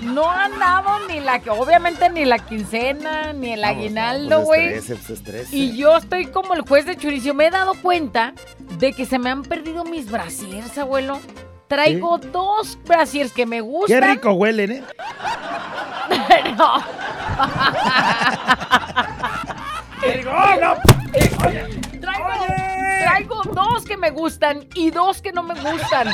No 0.00 0.28
han 0.28 0.58
dado 0.58 1.06
ni 1.06 1.20
la 1.20 1.38
que, 1.38 1.50
obviamente 1.50 2.10
ni 2.10 2.24
la 2.24 2.40
quincena, 2.40 3.32
ni 3.32 3.52
el 3.52 3.62
aguinaldo, 3.62 4.40
güey. 4.40 4.70
Pues 4.72 4.90
es 4.90 4.98
13, 4.98 5.06
pues 5.06 5.10
es 5.10 5.24
13. 5.24 5.56
Y 5.56 5.76
yo 5.76 5.96
estoy 5.96 6.26
como 6.26 6.54
el 6.54 6.62
juez 6.62 6.86
de 6.86 6.96
churicio. 6.96 7.34
Me 7.34 7.46
he 7.46 7.50
dado 7.50 7.74
cuenta 7.80 8.34
de 8.58 8.92
que 8.92 9.06
se 9.06 9.20
me 9.20 9.30
han 9.30 9.42
perdido 9.42 9.84
mis 9.84 10.10
brasiers, 10.10 10.76
abuelo. 10.76 11.20
Traigo 11.68 12.18
dos 12.18 12.76
brasiers 12.84 13.32
que 13.32 13.46
me 13.46 13.56
Qué 13.56 13.62
gustan. 13.62 14.02
rico 14.02 14.32
huelen, 14.32 14.72
¿eh? 14.72 14.82
no. 16.58 16.74
Qué 20.00 20.12
rico. 20.14 20.30
¡Oh, 20.30 20.60
no! 20.60 20.74
Traigo, 22.00 22.28
traigo 23.00 23.42
dos 23.54 23.84
que 23.84 23.93
me 24.04 24.10
gustan 24.10 24.66
y 24.74 24.90
dos 24.90 25.22
que 25.22 25.32
no 25.32 25.42
me 25.42 25.54
gustan. 25.54 26.08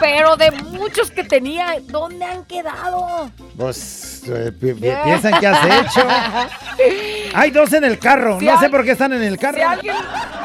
Pero 0.00 0.36
de 0.36 0.50
muchos 0.52 1.10
que 1.10 1.22
tenía, 1.22 1.74
¿dónde 1.82 2.24
han 2.24 2.46
quedado? 2.46 3.30
Pues 3.58 4.22
eh, 4.26 4.52
pi- 4.58 4.72
pi- 4.72 4.92
piensan 5.04 5.38
que 5.38 5.46
has 5.46 5.66
hecho. 5.66 6.06
Hay 7.34 7.50
dos 7.50 7.72
en 7.74 7.84
el 7.84 7.98
carro. 7.98 8.38
Si 8.40 8.46
no 8.46 8.58
sé 8.58 8.70
por 8.70 8.84
qué 8.84 8.92
están 8.92 9.12
en 9.12 9.22
el 9.22 9.38
carro. 9.38 9.58
Si 9.58 9.62
alguien 9.62 9.96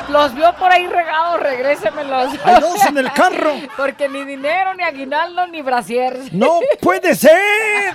los 0.09 0.35
vio 0.35 0.53
por 0.57 0.69
ahí 0.69 0.85
regados, 0.87 1.39
regrésemelos. 1.39 2.33
Hay 2.43 2.59
dos 2.59 2.85
en 2.85 2.97
el 2.97 3.11
carro. 3.13 3.53
Porque 3.77 4.09
ni 4.09 4.25
dinero, 4.25 4.73
ni 4.73 4.83
aguinaldo, 4.83 5.47
ni 5.47 5.61
brasier. 5.61 6.19
¡No 6.33 6.59
puede 6.81 7.15
ser! 7.15 7.93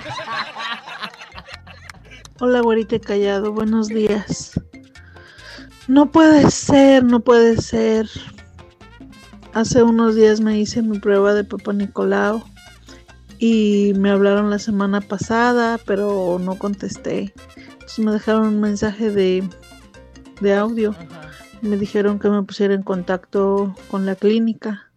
Hola, 2.39 2.61
güerita 2.61 2.99
callado, 2.99 3.51
buenos 3.51 3.89
días. 3.89 4.59
No 5.87 6.07
puede 6.11 6.49
ser, 6.49 7.03
no 7.03 7.19
puede 7.19 7.57
ser. 7.61 8.07
Hace 9.53 9.83
unos 9.83 10.15
días 10.15 10.41
me 10.41 10.59
hice 10.59 10.81
mi 10.81 10.99
prueba 10.99 11.33
de 11.33 11.43
Papá 11.43 11.73
Nicolau 11.73 12.43
y 13.39 13.93
me 13.97 14.09
hablaron 14.09 14.49
la 14.49 14.59
semana 14.59 15.01
pasada, 15.01 15.79
pero 15.85 16.39
no 16.39 16.57
contesté. 16.57 17.33
Entonces 17.71 17.99
me 17.99 18.11
dejaron 18.11 18.47
un 18.47 18.61
mensaje 18.61 19.11
de, 19.11 19.47
de 20.41 20.53
audio. 20.53 20.95
Me 21.61 21.77
dijeron 21.77 22.19
que 22.19 22.29
me 22.29 22.43
pusiera 22.43 22.73
en 22.73 22.83
contacto 22.83 23.75
con 23.89 24.05
la 24.05 24.15
clínica. 24.15 24.91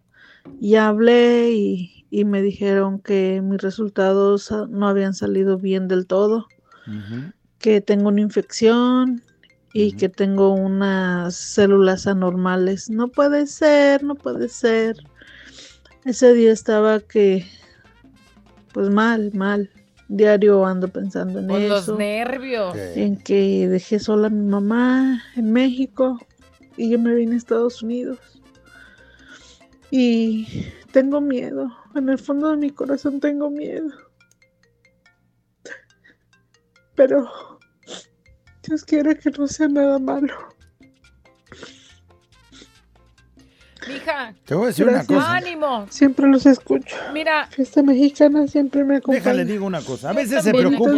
Y 0.61 0.75
hablé 0.77 1.53
y, 1.53 2.07
y 2.11 2.25
me 2.25 2.43
dijeron 2.43 2.99
que 2.99 3.41
mis 3.43 3.61
resultados 3.61 4.53
no 4.69 4.89
habían 4.89 5.15
salido 5.15 5.59
bien 5.59 5.89
del 5.89 6.07
todo 6.07 6.47
que 7.61 7.81
tengo 7.81 8.09
una 8.09 8.21
infección 8.21 9.23
y 9.73 9.93
que 9.93 10.09
tengo 10.09 10.53
unas 10.53 11.35
células 11.37 12.07
anormales. 12.07 12.91
No 12.91 13.09
puede 13.09 13.47
ser, 13.47 14.03
no 14.03 14.15
puede 14.15 14.49
ser. 14.49 14.97
Ese 16.05 16.33
día 16.35 16.53
estaba 16.53 17.01
que, 17.01 17.47
pues 18.73 18.91
mal, 18.91 19.31
mal. 19.35 19.71
Diario 20.09 20.67
ando 20.67 20.89
pensando 20.89 21.39
en 21.39 21.47
Con 21.47 21.69
los 21.69 21.85
eso. 21.85 21.97
nervios. 21.97 22.75
En 22.77 23.17
que 23.17 23.69
dejé 23.69 24.01
sola 24.01 24.27
a 24.27 24.31
mi 24.31 24.45
mamá 24.45 25.23
en 25.37 25.53
México 25.53 26.19
y 26.77 26.91
yo 26.91 26.99
me 26.99 27.15
vine 27.15 27.35
a 27.35 27.39
Estados 27.39 27.81
Unidos. 27.81 28.19
Y 29.93 30.67
tengo 30.93 31.21
miedo. 31.21 31.71
En 31.95 32.09
el 32.09 32.19
fondo 32.19 32.51
de 32.51 32.57
mi 32.57 32.71
corazón 32.71 33.21
tengo 33.21 33.51
miedo. 33.51 33.89
Pero 36.97 37.31
Dios 38.63 38.85
quiera 38.85 39.15
que 39.15 39.31
no 39.31 39.47
sea 39.47 39.69
nada 39.69 39.99
malo. 39.99 40.50
Mija. 43.89 44.35
Te 44.45 44.55
voy 44.55 44.65
a 44.65 44.67
decir 44.69 44.87
una 44.87 45.05
cosa. 45.05 45.35
Ánimo. 45.35 45.87
Siempre 45.91 46.27
los 46.29 46.47
escucho. 46.47 46.97
Mira. 47.13 47.47
Fiesta 47.47 47.83
mexicana 47.83 48.47
siempre 48.47 48.85
me 48.85 48.97
acompaña. 48.97 49.21
Déjale, 49.21 49.45
digo 49.45 49.67
una 49.67 49.81
cosa. 49.81 50.11
A 50.11 50.13
veces 50.13 50.45
se 50.45 50.53
preocupa. 50.53 50.91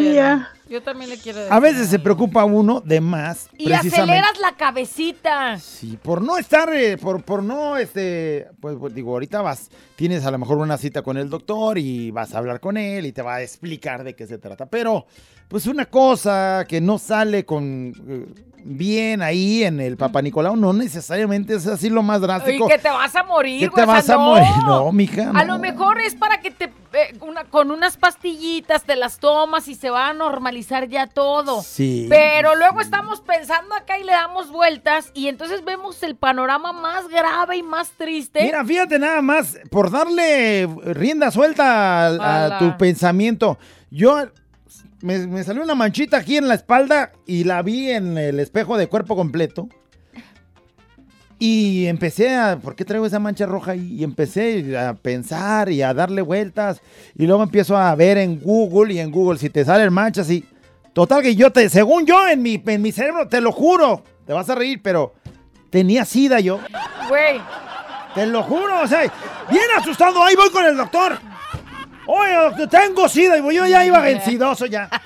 Yo 0.69 0.83
también 0.83 1.11
le 1.11 1.19
quiero 1.19 1.39
decir. 1.39 1.53
A 1.53 1.61
veces 1.61 1.89
se 1.89 1.99
preocupa 1.99 2.45
uno 2.45 2.81
de 2.81 3.01
más. 3.01 3.51
Y 3.59 3.73
aceleras 3.73 4.41
la 4.41 4.57
cabecita. 4.57 5.59
Sí, 5.59 5.99
por 6.03 6.23
no 6.23 6.39
estar, 6.39 6.73
eh, 6.73 6.97
por, 6.97 7.23
por 7.23 7.43
no, 7.43 7.77
este, 7.77 8.49
pues, 8.59 8.77
pues, 8.81 8.95
digo, 8.95 9.13
ahorita 9.13 9.43
vas, 9.43 9.71
tienes 9.97 10.25
a 10.25 10.31
lo 10.31 10.39
mejor 10.39 10.57
una 10.59 10.79
cita 10.79 11.03
con 11.03 11.19
el 11.19 11.29
doctor 11.29 11.77
y 11.77 12.11
vas 12.11 12.35
a 12.35 12.39
hablar 12.39 12.61
con 12.61 12.79
él 12.79 13.05
y 13.05 13.13
te 13.13 13.21
va 13.21 13.35
a 13.37 13.43
explicar 13.43 14.03
de 14.03 14.15
qué 14.15 14.27
se 14.27 14.39
trata. 14.39 14.65
Pero, 14.65 15.07
pues 15.49 15.67
una 15.67 15.85
cosa 15.87 16.65
que 16.67 16.81
no 16.81 16.99
sale 16.99 17.45
con 17.45 17.93
eh, 18.09 18.27
bien 18.65 19.23
ahí 19.23 19.65
en 19.65 19.81
el 19.81 19.97
Papa 19.97 20.23
Nicolau, 20.23 20.57
no 20.57 20.73
necesariamente 20.73 21.55
es 21.55 21.67
así 21.67 21.91
lo 21.91 22.03
más 22.03 22.19
Y 22.19 22.23
drástico. 22.23 22.69
que 22.69 22.79
te 22.79 22.89
vas 22.91 23.15
a 23.17 23.23
morir, 23.25 23.61
¿Qué 23.61 23.69
güey, 23.69 23.85
te 23.85 23.87
vas 23.91 24.09
a 24.11 24.15
no. 24.15 24.21
morir? 24.21 24.47
No, 24.65 24.93
mija. 24.93 25.31
A 25.35 25.45
lo 25.45 25.59
mejor 25.59 26.01
es 26.01 26.15
para 26.15 26.41
que 26.41 26.51
te 26.51 26.65
eh, 26.93 27.15
una- 27.21 27.45
con 27.45 27.71
unas 27.71 27.97
pastillitas 27.97 28.83
te 28.85 28.97
las 28.97 29.19
tomas 29.19 29.67
y 29.69 29.75
se 29.75 29.89
va 29.91 30.09
a 30.09 30.13
normalizar 30.13 30.89
ya 30.89 31.07
todo. 31.07 31.63
Sí. 31.63 32.07
Pero 32.11 32.55
luego 32.55 32.81
estamos 32.81 33.21
pensando 33.21 33.75
acá 33.75 33.99
y 33.99 34.05
le 34.05 34.13
damos 34.13 34.51
vueltas 34.51 35.11
y 35.15 35.29
entonces 35.29 35.65
vemos 35.65 36.03
el 36.03 36.17
panorama 36.17 36.73
más 36.73 37.09
grave 37.09 37.57
y 37.57 37.63
más 37.63 37.91
triste. 37.93 38.43
Mira, 38.45 38.65
fíjate 38.65 38.99
nada 38.99 39.23
más, 39.23 39.59
por 39.71 39.91
darle 39.91 40.69
rienda 40.85 41.31
suelta 41.31 42.07
a, 42.57 42.59
tu 42.59 42.77
pensamiento. 42.77 43.59
Yo 43.91 44.27
me, 45.03 45.27
me 45.27 45.45
salió 45.45 45.63
una 45.63 45.75
manchita 45.75 46.17
aquí 46.17 46.37
en 46.37 46.49
la 46.49 46.55
espalda 46.55 47.13
y 47.27 47.45
la 47.45 47.63
vi 47.63 47.91
en 47.91 48.17
el 48.17 48.41
espejo 48.41 48.77
de 48.77 48.89
cuerpo 48.89 49.17
completo. 49.17 49.69
Y 51.39 51.87
empecé 51.89 52.37
a, 52.37 52.61
¿por 52.61 52.77
qué 52.77 52.85
traigo 52.85 53.05
esa 53.05 53.19
mancha 53.19 53.47
roja 53.47 53.73
ahí? 53.73 53.97
Y 53.99 54.05
empecé 54.05 54.79
a 54.79 54.95
pensar 54.95 55.71
y 55.71 55.83
a 55.83 55.93
darle 55.93 56.23
vueltas. 56.23 56.81
Y 57.17 57.27
luego 57.27 57.43
empiezo 57.43 57.77
a 57.77 57.93
ver 57.97 58.17
en 58.19 58.39
Google 58.39 58.95
y 58.95 59.01
en 59.01 59.11
Google 59.11 59.41
si 59.41 59.51
te 59.51 59.65
salen 59.65 59.93
manchas 59.93 60.31
y... 60.31 60.45
Total 60.93 61.23
que 61.23 61.35
yo 61.35 61.51
te, 61.51 61.69
según 61.69 62.05
yo 62.05 62.29
en 62.29 62.43
mi, 62.43 62.63
en 62.65 62.83
mi 62.83 62.93
cerebro, 62.93 63.27
te 63.27 63.41
lo 63.41 63.51
juro, 63.51 64.05
te 64.27 64.33
vas 64.33 64.51
a 64.51 64.55
reír, 64.55 64.81
pero 64.83 65.15
tenía 65.71 66.05
sida 66.05 66.39
yo. 66.39 66.61
Güey. 67.09 67.41
Te 68.15 68.27
lo 68.27 68.43
juro, 68.43 68.83
o 68.83 68.87
sea, 68.87 69.01
bien 69.51 69.65
asustado, 69.79 70.23
ahí 70.23 70.37
voy 70.37 70.51
con 70.51 70.67
el 70.67 70.77
doctor. 70.77 71.19
Oye, 72.07 72.35
doctor, 72.35 72.69
tengo 72.69 73.09
sida, 73.09 73.39
y 73.39 73.55
yo 73.55 73.67
ya 73.67 73.85
iba 73.85 74.01
vencidoso 74.01 74.67
ya. 74.67 74.89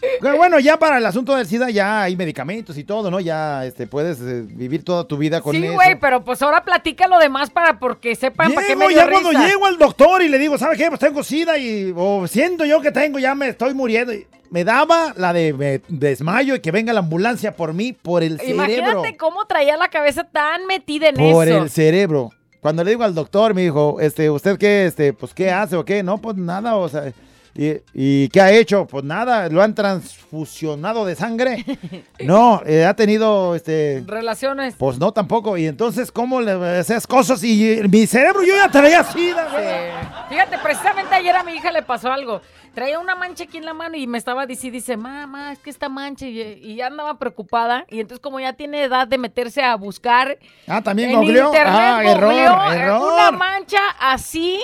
Que 0.00 0.32
Bueno, 0.32 0.58
ya 0.58 0.78
para 0.78 0.96
el 0.96 1.04
asunto 1.04 1.36
del 1.36 1.46
SIDA 1.46 1.68
ya 1.68 2.02
hay 2.02 2.16
medicamentos 2.16 2.78
y 2.78 2.84
todo, 2.84 3.10
¿no? 3.10 3.20
Ya 3.20 3.66
este, 3.66 3.86
puedes 3.86 4.18
eh, 4.22 4.44
vivir 4.46 4.82
toda 4.82 5.04
tu 5.04 5.18
vida 5.18 5.42
con 5.42 5.54
Sí, 5.54 5.62
eso. 5.62 5.74
güey, 5.74 5.98
pero 6.00 6.24
pues 6.24 6.40
ahora 6.40 6.64
platica 6.64 7.06
lo 7.06 7.18
demás 7.18 7.50
para 7.50 7.78
porque 7.78 8.14
sepan 8.14 8.50
para 8.52 8.66
qué 8.66 8.76
me 8.76 8.88
dio 8.88 8.96
ya 8.96 9.10
cuando 9.10 9.32
llego 9.32 9.66
al 9.66 9.76
doctor 9.76 10.22
y 10.22 10.28
le 10.30 10.38
digo, 10.38 10.56
¿sabe 10.56 10.78
qué? 10.78 10.88
Pues 10.88 11.00
tengo 11.00 11.22
sida 11.22 11.58
y 11.58 11.92
o 11.94 12.26
siento 12.26 12.64
yo 12.64 12.80
que 12.80 12.90
tengo, 12.92 13.18
ya 13.18 13.34
me 13.34 13.48
estoy 13.48 13.74
muriendo. 13.74 14.14
Y 14.14 14.26
me 14.48 14.64
daba 14.64 15.12
la 15.18 15.34
de 15.34 15.52
me 15.52 15.82
desmayo 15.88 16.54
y 16.54 16.60
que 16.60 16.70
venga 16.70 16.94
la 16.94 17.00
ambulancia 17.00 17.54
por 17.54 17.74
mí, 17.74 17.92
por 17.92 18.22
el 18.22 18.38
cerebro. 18.40 18.54
Imagínate 18.64 19.16
cómo 19.18 19.44
traía 19.46 19.76
la 19.76 19.88
cabeza 19.88 20.24
tan 20.24 20.66
metida 20.66 21.10
en 21.10 21.16
Por 21.16 21.46
eso. 21.46 21.62
el 21.62 21.68
cerebro. 21.68 22.30
Cuando 22.60 22.84
le 22.84 22.90
digo 22.90 23.04
al 23.04 23.14
doctor, 23.14 23.54
me 23.54 23.62
dijo, 23.62 23.98
este, 24.00 24.28
¿usted 24.28 24.58
qué, 24.58 24.84
este, 24.86 25.12
pues 25.12 25.32
qué 25.32 25.50
hace 25.50 25.76
o 25.76 25.84
qué? 25.84 26.02
No, 26.02 26.18
pues 26.18 26.36
nada, 26.36 26.76
o 26.76 26.88
sea, 26.88 27.12
¿y, 27.54 27.72
y 27.94 28.28
qué 28.28 28.40
ha 28.40 28.50
hecho? 28.52 28.86
Pues 28.86 29.04
nada, 29.04 29.48
lo 29.48 29.62
han 29.62 29.74
transfusionado 29.74 31.04
de 31.04 31.14
sangre. 31.16 31.64
No, 32.20 32.60
eh, 32.66 32.84
ha 32.84 32.92
tenido, 32.94 33.54
este, 33.54 34.04
Relaciones. 34.06 34.74
pues 34.76 34.98
no 34.98 35.10
tampoco. 35.10 35.56
Y 35.56 35.66
entonces, 35.66 36.12
¿cómo 36.12 36.40
le 36.42 36.78
esas 36.78 37.06
cosas? 37.06 37.42
Y 37.42 37.80
mi 37.90 38.06
cerebro 38.06 38.42
yo 38.44 38.54
ya 38.54 38.68
traía 38.68 39.02
sida, 39.04 39.48
güey. 39.50 40.28
Fíjate, 40.28 40.58
precisamente 40.58 41.14
ayer 41.14 41.34
a 41.34 41.42
mi 41.42 41.52
hija 41.52 41.72
le 41.72 41.82
pasó 41.82 42.12
algo. 42.12 42.42
Traía 42.74 42.98
una 42.98 43.14
mancha 43.16 43.44
aquí 43.44 43.56
en 43.56 43.64
la 43.64 43.72
mano 43.72 43.96
y 43.96 44.06
me 44.06 44.18
estaba 44.18 44.44
diciendo, 44.46 44.74
dice, 44.76 44.98
mamá, 44.98 45.52
es 45.52 45.58
que 45.60 45.70
esta 45.70 45.88
mancha, 45.88 46.26
y, 46.26 46.40
y 46.62 46.76
ya 46.76 46.88
andaba 46.88 47.18
preocupada. 47.18 47.86
Y 47.88 48.00
entonces 48.00 48.20
como 48.22 48.38
ya 48.38 48.52
tiene 48.52 48.82
edad 48.84 49.08
de 49.08 49.16
meterse 49.16 49.62
a 49.62 49.74
buscar 49.76 50.38
Ah, 50.68 50.82
también 50.82 51.10
en 51.10 51.16
googleó. 51.16 51.46
internet, 51.46 51.74
Ah, 51.74 52.02
googleó, 52.04 52.72
eh, 52.72 52.76
error. 52.76 53.12
una 53.14 53.30
mancha 53.32 53.80
así, 53.98 54.60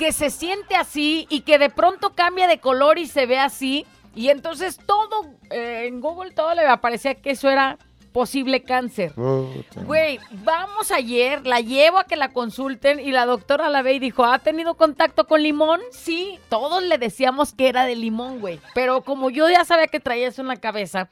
que 0.00 0.12
se 0.12 0.30
siente 0.30 0.76
así 0.76 1.26
y 1.28 1.42
que 1.42 1.58
de 1.58 1.68
pronto 1.68 2.14
cambia 2.14 2.48
de 2.48 2.58
color 2.58 2.98
y 2.98 3.06
se 3.06 3.26
ve 3.26 3.38
así. 3.38 3.84
Y 4.14 4.30
entonces 4.30 4.78
todo, 4.86 5.26
eh, 5.50 5.84
en 5.88 6.00
Google 6.00 6.30
todo 6.30 6.54
le 6.54 6.66
aparecía 6.66 7.16
que 7.16 7.32
eso 7.32 7.50
era 7.50 7.76
posible 8.10 8.62
cáncer. 8.62 9.12
Güey, 9.14 10.18
vamos 10.42 10.90
ayer, 10.90 11.46
la 11.46 11.60
llevo 11.60 11.98
a 11.98 12.04
que 12.04 12.16
la 12.16 12.32
consulten 12.32 12.98
y 12.98 13.10
la 13.10 13.26
doctora 13.26 13.68
la 13.68 13.82
ve 13.82 13.92
y 13.92 13.98
dijo, 13.98 14.24
¿ha 14.24 14.38
tenido 14.38 14.72
contacto 14.72 15.26
con 15.26 15.42
limón? 15.42 15.82
Sí, 15.92 16.38
todos 16.48 16.82
le 16.82 16.96
decíamos 16.96 17.52
que 17.52 17.68
era 17.68 17.84
de 17.84 17.94
limón, 17.94 18.40
güey. 18.40 18.58
Pero 18.74 19.02
como 19.02 19.28
yo 19.28 19.50
ya 19.50 19.66
sabía 19.66 19.88
que 19.88 20.00
traía 20.00 20.28
eso 20.28 20.40
en 20.40 20.48
la 20.48 20.56
cabeza, 20.56 21.10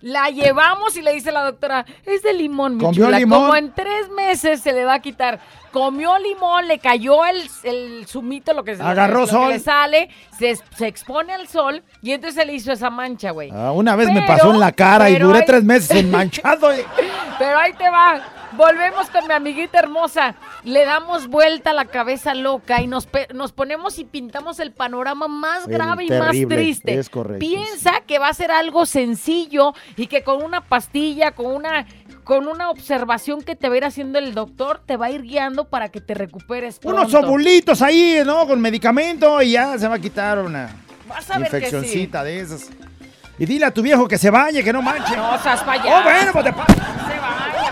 la 0.00 0.30
llevamos 0.30 0.96
y 0.96 1.02
le 1.02 1.12
dice 1.12 1.32
la 1.32 1.44
doctora, 1.44 1.84
es 2.06 2.22
de 2.22 2.32
limón, 2.32 2.76
mi 2.76 2.84
¿Comió 2.84 3.06
chula. 3.06 3.18
limón? 3.18 3.40
Como 3.40 3.56
en 3.56 3.72
tres 3.72 4.08
meses 4.10 4.60
se 4.60 4.72
le 4.72 4.84
va 4.84 4.94
a 4.94 5.00
quitar. 5.00 5.40
Comió 5.72 6.18
limón, 6.18 6.66
le 6.66 6.78
cayó 6.78 7.24
el, 7.26 7.42
el 7.62 8.06
zumito, 8.06 8.52
lo 8.54 8.64
que, 8.64 8.76
que- 8.76 8.82
Agarró 8.82 9.20
lo 9.20 9.26
que 9.26 9.32
sol. 9.32 9.48
le 9.50 9.58
sale, 9.58 10.08
se, 10.38 10.56
se 10.76 10.86
expone 10.86 11.32
al 11.34 11.46
sol 11.46 11.82
y 12.00 12.12
entonces 12.12 12.40
se 12.40 12.46
le 12.46 12.54
hizo 12.54 12.72
esa 12.72 12.88
mancha, 12.90 13.32
güey. 13.32 13.50
Ah, 13.52 13.72
una 13.72 13.94
vez 13.94 14.10
me 14.10 14.22
pasó 14.22 14.50
en 14.52 14.60
la 14.60 14.72
cara 14.72 15.10
y 15.10 15.18
duré 15.18 15.40
hay- 15.40 15.44
tres 15.46 15.64
meses 15.64 15.90
enmanchado. 15.90 16.72
eh. 16.72 16.84
Pero 17.38 17.58
ahí 17.58 17.72
te 17.74 17.88
va. 17.90 18.20
Volvemos 18.52 19.08
con 19.10 19.26
mi 19.28 19.34
amiguita 19.34 19.78
hermosa. 19.78 20.34
Le 20.64 20.84
damos 20.84 21.28
vuelta 21.28 21.70
a 21.70 21.74
la 21.74 21.84
cabeza 21.84 22.34
loca 22.34 22.80
y 22.80 22.86
nos, 22.86 23.06
pe- 23.06 23.28
nos 23.34 23.52
ponemos 23.52 23.98
y 23.98 24.04
pintamos 24.04 24.58
el 24.58 24.72
panorama 24.72 25.28
más 25.28 25.66
El 25.66 25.74
grave 25.74 26.04
y 26.04 26.08
terrible, 26.08 26.46
más 26.46 26.56
triste. 26.56 26.98
es 26.98 27.10
correcto, 27.10 27.40
Piensa 27.40 28.00
que 28.06 28.18
va 28.18 28.28
a 28.28 28.34
ser 28.34 28.50
algo 28.50 28.86
sencillo 28.86 29.74
y 29.96 30.06
que 30.06 30.22
con 30.22 30.42
una 30.42 30.62
pastilla, 30.62 31.32
con 31.32 31.46
una, 31.46 31.86
con 32.24 32.48
una 32.48 32.70
observación 32.70 33.42
que 33.42 33.54
te 33.54 33.68
va 33.68 33.74
a 33.74 33.78
ir 33.78 33.84
haciendo 33.84 34.18
el 34.18 34.34
doctor, 34.34 34.80
te 34.84 34.96
va 34.96 35.06
a 35.06 35.10
ir 35.10 35.22
guiando 35.22 35.66
para 35.68 35.90
que 35.90 36.00
te 36.00 36.14
recuperes 36.14 36.78
pronto. 36.78 37.00
Unos 37.02 37.14
ovulitos 37.14 37.82
ahí, 37.82 38.20
¿no? 38.24 38.46
Con 38.46 38.60
medicamento 38.60 39.42
y 39.42 39.52
ya 39.52 39.78
se 39.78 39.86
va 39.88 39.96
a 39.96 39.98
quitar 39.98 40.38
una 40.38 40.70
Vas 41.06 41.30
a 41.30 41.38
ver 41.38 41.50
que 41.50 41.58
sí. 41.60 41.64
infeccioncita 41.76 42.24
de 42.24 42.40
esas. 42.40 42.70
Y 43.38 43.46
dile 43.46 43.66
a 43.66 43.70
tu 43.70 43.82
viejo 43.82 44.08
que 44.08 44.18
se 44.18 44.30
bañe, 44.30 44.64
que 44.64 44.72
no 44.72 44.82
manche. 44.82 45.16
No 45.16 45.38
seas 45.40 45.62
payaso. 45.62 45.88
Oh, 45.96 46.02
bueno, 46.02 46.32
pues 46.32 46.44
te 46.44 46.52
pa- 46.52 46.66
Se 46.66 46.74
vaya, 46.80 47.17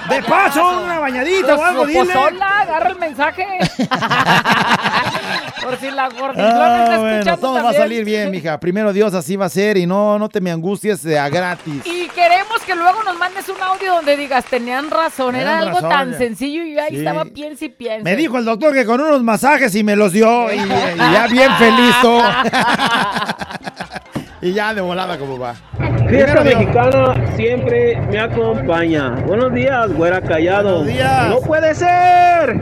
De 0.09 0.23
paso, 0.23 0.83
una 0.85 0.99
bañadita 0.99 1.55
o 1.57 1.63
algo, 1.65 1.83
Pues, 1.83 1.93
dile. 1.95 2.05
pues, 2.05 2.17
hola, 2.17 2.61
agarra 2.61 2.91
el 2.91 2.97
mensaje. 2.99 3.47
Por 5.63 5.79
si 5.81 5.91
la 5.91 6.09
gordiflón 6.09 6.37
Ah, 6.53 6.81
está 6.85 6.99
bueno, 6.99 7.13
escuchando 7.17 7.41
todo 7.41 7.53
va 7.55 7.59
a 7.61 7.63
también. 7.65 7.83
salir 7.83 8.05
bien, 8.05 8.31
mija. 8.31 8.61
Primero 8.61 8.93
Dios, 8.93 9.15
así 9.15 9.35
va 9.37 9.47
a 9.47 9.49
ser 9.49 9.77
y 9.77 9.87
no, 9.87 10.17
no 10.19 10.29
te 10.29 10.41
me 10.41 10.51
angusties 10.53 11.03
de 11.03 11.19
a 11.19 11.29
gratis. 11.29 11.83
Y 11.85 12.07
queremos 12.09 12.61
que 12.65 12.75
luego 12.77 13.03
nos 13.03 13.19
mandes 13.19 13.49
un 13.49 13.61
audio 13.61 13.95
donde 13.97 14.17
digas, 14.17 14.45
tenían 14.45 14.91
razón, 14.91 15.35
era 15.35 15.59
Tenían 15.59 15.69
algo 15.69 15.77
razón, 15.81 15.91
tan 15.91 16.13
ya. 16.13 16.19
sencillo 16.19 16.63
y 16.63 16.75
yo 16.75 16.83
ahí 16.83 16.91
Sí. 16.91 16.99
estaba 16.99 17.25
piensa 17.25 17.65
y 17.65 17.69
piensa. 17.71 18.05
Me 18.05 18.15
dijo 18.15 18.39
el 18.39 18.45
doctor 18.45 18.73
que 18.75 18.85
con 18.87 19.01
unos 19.01 19.23
masajes 19.25 19.75
y 19.75 19.83
me 19.83 19.97
los 19.97 20.13
dio 20.13 20.53
y, 20.53 20.57
y 20.59 20.99
ya 20.99 21.27
bien 21.29 21.51
feliz 21.57 21.95
todo. 22.01 22.23
y 24.41 24.53
ya 24.53 24.75
de 24.75 24.81
volada 24.81 25.19
como 25.19 25.39
va. 25.39 25.55
Fiesta 26.09 26.43
mexicana 26.43 27.15
siempre 27.35 28.01
me 28.11 28.19
acompaña. 28.19 29.11
Buenos 29.27 29.53
días, 29.53 29.93
güera 29.93 30.21
callado. 30.21 30.79
Buenos 30.79 30.87
días. 30.87 31.29
No 31.29 31.41
puede 31.41 31.75
ser. 31.75 32.61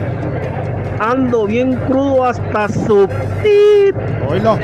Ando 0.99 1.45
bien 1.45 1.75
crudo 1.87 2.25
hasta 2.25 2.69
su 2.69 3.07
pit. 3.43 3.95
Oílo. 4.27 4.57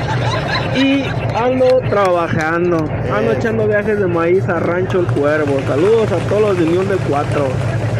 Y 0.75 1.03
ando 1.35 1.79
trabajando. 1.89 2.77
Ando 3.13 3.33
echando 3.33 3.67
viajes 3.67 3.99
de 3.99 4.07
maíz 4.07 4.47
a 4.47 4.59
Rancho 4.59 5.01
El 5.01 5.07
Cuervo. 5.07 5.59
Saludos 5.67 6.11
a 6.11 6.17
todos 6.29 6.41
los 6.41 6.57
de 6.57 6.63
Unión 6.63 6.87
del 6.87 6.99
4. 6.99 7.47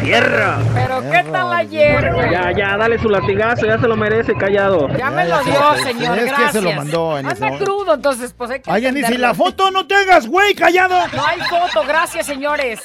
¡Tierra! 0.02 0.58
Pero 0.74 1.00
qué 1.10 1.22
tal 1.30 1.52
ayer, 1.52 2.12
güey. 2.14 2.30
Ya, 2.30 2.52
ya, 2.52 2.76
dale 2.76 2.98
su 2.98 3.08
latigazo, 3.08 3.66
ya 3.66 3.78
se 3.78 3.86
lo 3.86 3.96
merece, 3.96 4.34
callado. 4.34 4.88
Ya 4.96 5.10
me 5.10 5.24
lo 5.26 5.42
dio, 5.44 5.74
se- 5.76 5.82
señor, 5.84 6.18
es 6.18 6.24
que 6.24 6.28
gracias. 6.30 6.52
se 6.52 6.60
lo 6.60 6.72
mandó 6.72 7.18
en 7.18 7.26
ese 7.30 7.44
Anda 7.44 7.58
crudo, 7.58 7.94
entonces, 7.94 8.34
pues 8.36 8.50
hay 8.50 8.60
que 8.60 8.70
Alguien 8.70 8.94
dice, 8.94 9.04
¿y 9.12 9.14
entenderlo. 9.14 9.28
la 9.28 9.34
foto 9.34 9.70
no 9.70 9.86
te 9.86 9.94
hagas, 9.94 10.26
güey, 10.26 10.54
callado? 10.54 11.06
No 11.14 11.26
hay 11.26 11.40
foto, 11.40 11.86
gracias, 11.86 12.26
señores. 12.26 12.80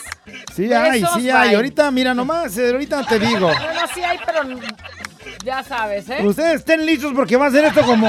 Sí 0.56 0.72
hay, 0.74 1.04
sí 1.16 1.30
hay. 1.30 1.56
Ahorita, 1.56 1.90
mira 1.92 2.14
nomás, 2.14 2.58
eh, 2.58 2.70
ahorita 2.72 3.04
te 3.06 3.20
digo. 3.20 3.48
Bueno, 3.48 3.82
sí 3.94 4.04
hay, 4.04 4.20
pero 4.26 4.42
ya 5.44 5.64
sabes, 5.64 6.10
¿eh? 6.10 6.20
Ustedes 6.26 6.56
estén 6.56 6.86
listos 6.86 7.14
porque 7.16 7.36
va 7.38 7.48
a 7.48 7.52
ser 7.52 7.66
esto 7.66 7.82
como... 7.84 8.08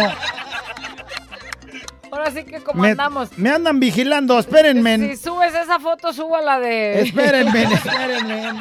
Ahora 2.11 2.30
sí 2.30 2.44
que 2.44 2.61
como 2.61 2.82
Me, 2.82 2.90
andamos. 2.90 3.36
me 3.36 3.50
andan 3.50 3.80
vigilando, 3.80 4.38
espérenme. 4.38 4.98
Si 4.98 5.16
subes 5.16 5.54
esa 5.54 5.78
foto, 5.78 6.12
subo 6.12 6.36
a 6.36 6.42
la 6.42 6.59
de... 6.61 7.00
Espérenme, 7.02 7.62
espérenme. 7.74 8.52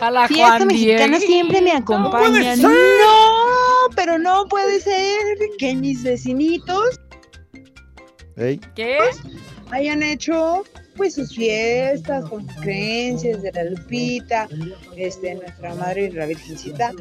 A 0.00 0.10
la 0.10 0.26
Fiesta 0.28 0.46
Juan 0.56 0.66
mexicana 0.66 1.20
siempre 1.20 1.60
me 1.60 1.72
acompaña. 1.72 2.28
puede 2.28 2.56
ser. 2.56 2.64
No, 2.64 3.94
pero 3.94 4.18
no 4.18 4.46
puede 4.46 4.80
ser 4.80 5.36
que 5.58 5.74
mis 5.74 6.02
vecinitos. 6.02 7.00
¿Qué? 8.74 8.98
hayan 9.70 10.02
hecho 10.02 10.64
pues 10.98 11.14
sus 11.14 11.34
fiestas 11.34 12.28
con 12.28 12.44
sus 12.44 12.60
creencias 12.60 13.40
de 13.40 13.52
la 13.52 13.64
Lupita, 13.64 14.48
este, 14.96 15.36
nuestra 15.36 15.74
madre 15.76 16.06
y 16.06 16.10
la 16.10 16.26
Virgencita. 16.26 16.92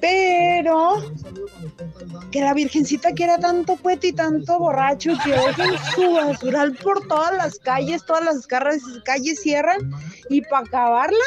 Pero 0.00 0.96
que 2.32 2.40
la 2.40 2.54
Virgencita 2.54 3.12
quiera 3.12 3.38
tanto 3.38 3.76
puete 3.76 4.08
y 4.08 4.12
tanto 4.12 4.58
borracho 4.58 5.12
que 5.24 5.30
dejen 5.30 5.78
su 5.94 6.12
basural 6.12 6.74
por 6.74 7.06
todas 7.06 7.36
las 7.36 7.58
calles, 7.60 8.04
todas 8.04 8.24
las 8.24 8.46
calles 9.04 9.40
cierran 9.40 9.90
y 10.28 10.42
para 10.42 10.66
acabarla 10.66 11.24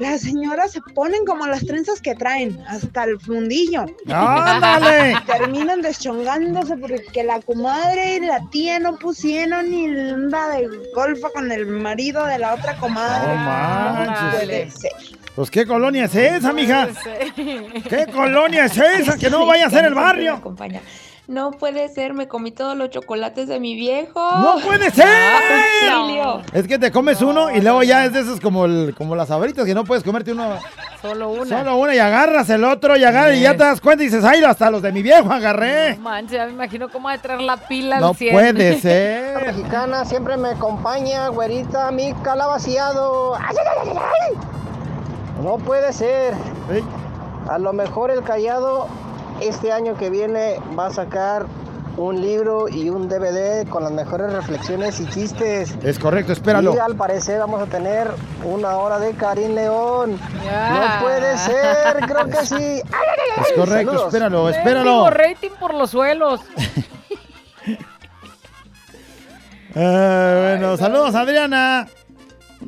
las 0.00 0.22
señoras 0.22 0.72
se 0.72 0.80
ponen 0.80 1.26
como 1.26 1.46
las 1.46 1.64
trenzas 1.64 2.00
que 2.00 2.14
traen, 2.14 2.58
hasta 2.66 3.04
el 3.04 3.20
fundillo. 3.20 3.84
¡Ándale! 4.08 5.14
Terminan 5.26 5.82
deschongándose 5.82 6.76
porque 6.78 7.22
la 7.22 7.40
comadre 7.42 8.16
y 8.16 8.20
la 8.20 8.40
tía 8.50 8.78
no 8.78 8.96
pusieron 8.96 9.70
ni 9.70 9.86
anda 9.86 10.48
de 10.48 10.68
golfa 10.94 11.28
con 11.34 11.52
el 11.52 11.66
marido 11.66 12.24
de 12.24 12.38
la 12.38 12.54
otra 12.54 12.76
comadre. 12.78 13.28
No 13.28 13.34
manches. 13.36 14.40
puede 14.40 14.70
ser. 14.70 14.92
Pues 15.36 15.50
qué 15.50 15.66
colonia 15.66 16.06
es 16.06 16.14
esa, 16.14 16.52
mija. 16.52 16.88
¿Qué 17.34 18.06
colonia 18.12 18.64
es 18.64 18.76
esa? 18.78 19.18
Que 19.18 19.28
no 19.28 19.44
vaya 19.46 19.66
a 19.66 19.70
ser 19.70 19.84
el 19.84 19.94
barrio. 19.94 20.34
acompaña. 20.34 20.80
No 21.30 21.52
puede 21.52 21.88
ser, 21.88 22.12
me 22.12 22.26
comí 22.26 22.50
todos 22.50 22.76
los 22.76 22.90
chocolates 22.90 23.46
de 23.46 23.60
mi 23.60 23.76
viejo. 23.76 24.20
¡No 24.40 24.56
puede 24.66 24.90
ser! 24.90 25.06
Auxilio. 25.92 26.42
Es 26.52 26.66
que 26.66 26.76
te 26.76 26.90
comes 26.90 27.22
uno 27.22 27.52
y 27.54 27.60
luego 27.60 27.84
ya 27.84 28.04
es 28.04 28.12
de 28.12 28.18
esos 28.22 28.40
como, 28.40 28.64
el, 28.64 28.96
como 28.98 29.14
las 29.14 29.30
abritas 29.30 29.64
que 29.64 29.72
no 29.72 29.84
puedes 29.84 30.02
comerte 30.02 30.32
uno. 30.32 30.58
Solo 31.00 31.28
una. 31.30 31.58
Solo 31.58 31.76
una 31.76 31.94
y 31.94 32.00
agarras 32.00 32.50
el 32.50 32.64
otro 32.64 32.96
y 32.96 33.04
agarras 33.04 33.36
y 33.36 33.42
ya 33.42 33.52
te 33.52 33.58
das 33.62 33.80
cuenta 33.80 34.02
y 34.02 34.06
dices, 34.08 34.24
ay, 34.24 34.42
hasta 34.42 34.72
los 34.72 34.82
de 34.82 34.90
mi 34.90 35.02
viejo 35.02 35.30
agarré. 35.30 35.94
No 35.94 36.00
manches, 36.02 36.32
ya 36.32 36.46
me 36.46 36.52
imagino 36.52 36.88
cómo 36.88 37.06
va 37.06 37.14
a 37.14 37.18
traer 37.18 37.42
la 37.42 37.56
pila 37.58 37.98
al 37.98 38.02
No 38.02 38.12
100. 38.14 38.32
puede 38.32 38.80
ser. 38.80 39.46
mexicana 39.46 40.04
siempre 40.04 40.36
me 40.36 40.48
acompaña, 40.48 41.28
güerita, 41.28 41.92
mi 41.92 42.12
calabaciado. 42.24 43.36
¡Ay, 43.36 43.54
ay, 43.56 43.66
ay, 43.84 43.88
ay, 43.92 43.98
ay! 44.32 45.44
No 45.44 45.58
puede 45.58 45.92
ser. 45.92 46.34
A 47.48 47.56
lo 47.58 47.72
mejor 47.72 48.10
el 48.10 48.24
callado 48.24 48.88
este 49.40 49.72
año 49.72 49.96
que 49.96 50.10
viene 50.10 50.58
va 50.78 50.86
a 50.86 50.90
sacar 50.92 51.46
un 51.96 52.20
libro 52.20 52.68
y 52.68 52.88
un 52.88 53.08
DVD 53.08 53.66
con 53.68 53.82
las 53.82 53.92
mejores 53.92 54.32
reflexiones 54.32 55.00
y 55.00 55.06
chistes. 55.06 55.74
Es 55.82 55.98
correcto, 55.98 56.32
espéralo. 56.32 56.74
Y 56.74 56.78
al 56.78 56.94
parecer 56.96 57.38
vamos 57.40 57.60
a 57.60 57.66
tener 57.66 58.08
una 58.44 58.76
hora 58.78 58.98
de 58.98 59.12
Karim 59.12 59.54
León. 59.54 60.18
Ya. 60.44 60.98
No 60.98 61.04
puede 61.04 61.36
ser, 61.38 61.96
creo 62.06 62.26
que 62.26 62.46
sí. 62.46 62.54
¡Ay, 62.54 62.80
ay, 62.82 62.82
ay, 62.92 63.30
ay! 63.36 63.42
Es 63.46 63.52
correcto, 63.52 63.90
Saludos. 63.92 64.06
espéralo, 64.06 64.48
espéralo. 64.48 65.10
rating 65.10 65.50
por 65.58 65.74
los 65.74 65.90
suelos. 65.90 66.40
Eh, 69.72 70.56
bueno, 70.58 70.76
saludos, 70.76 71.14
Adriana. 71.14 71.86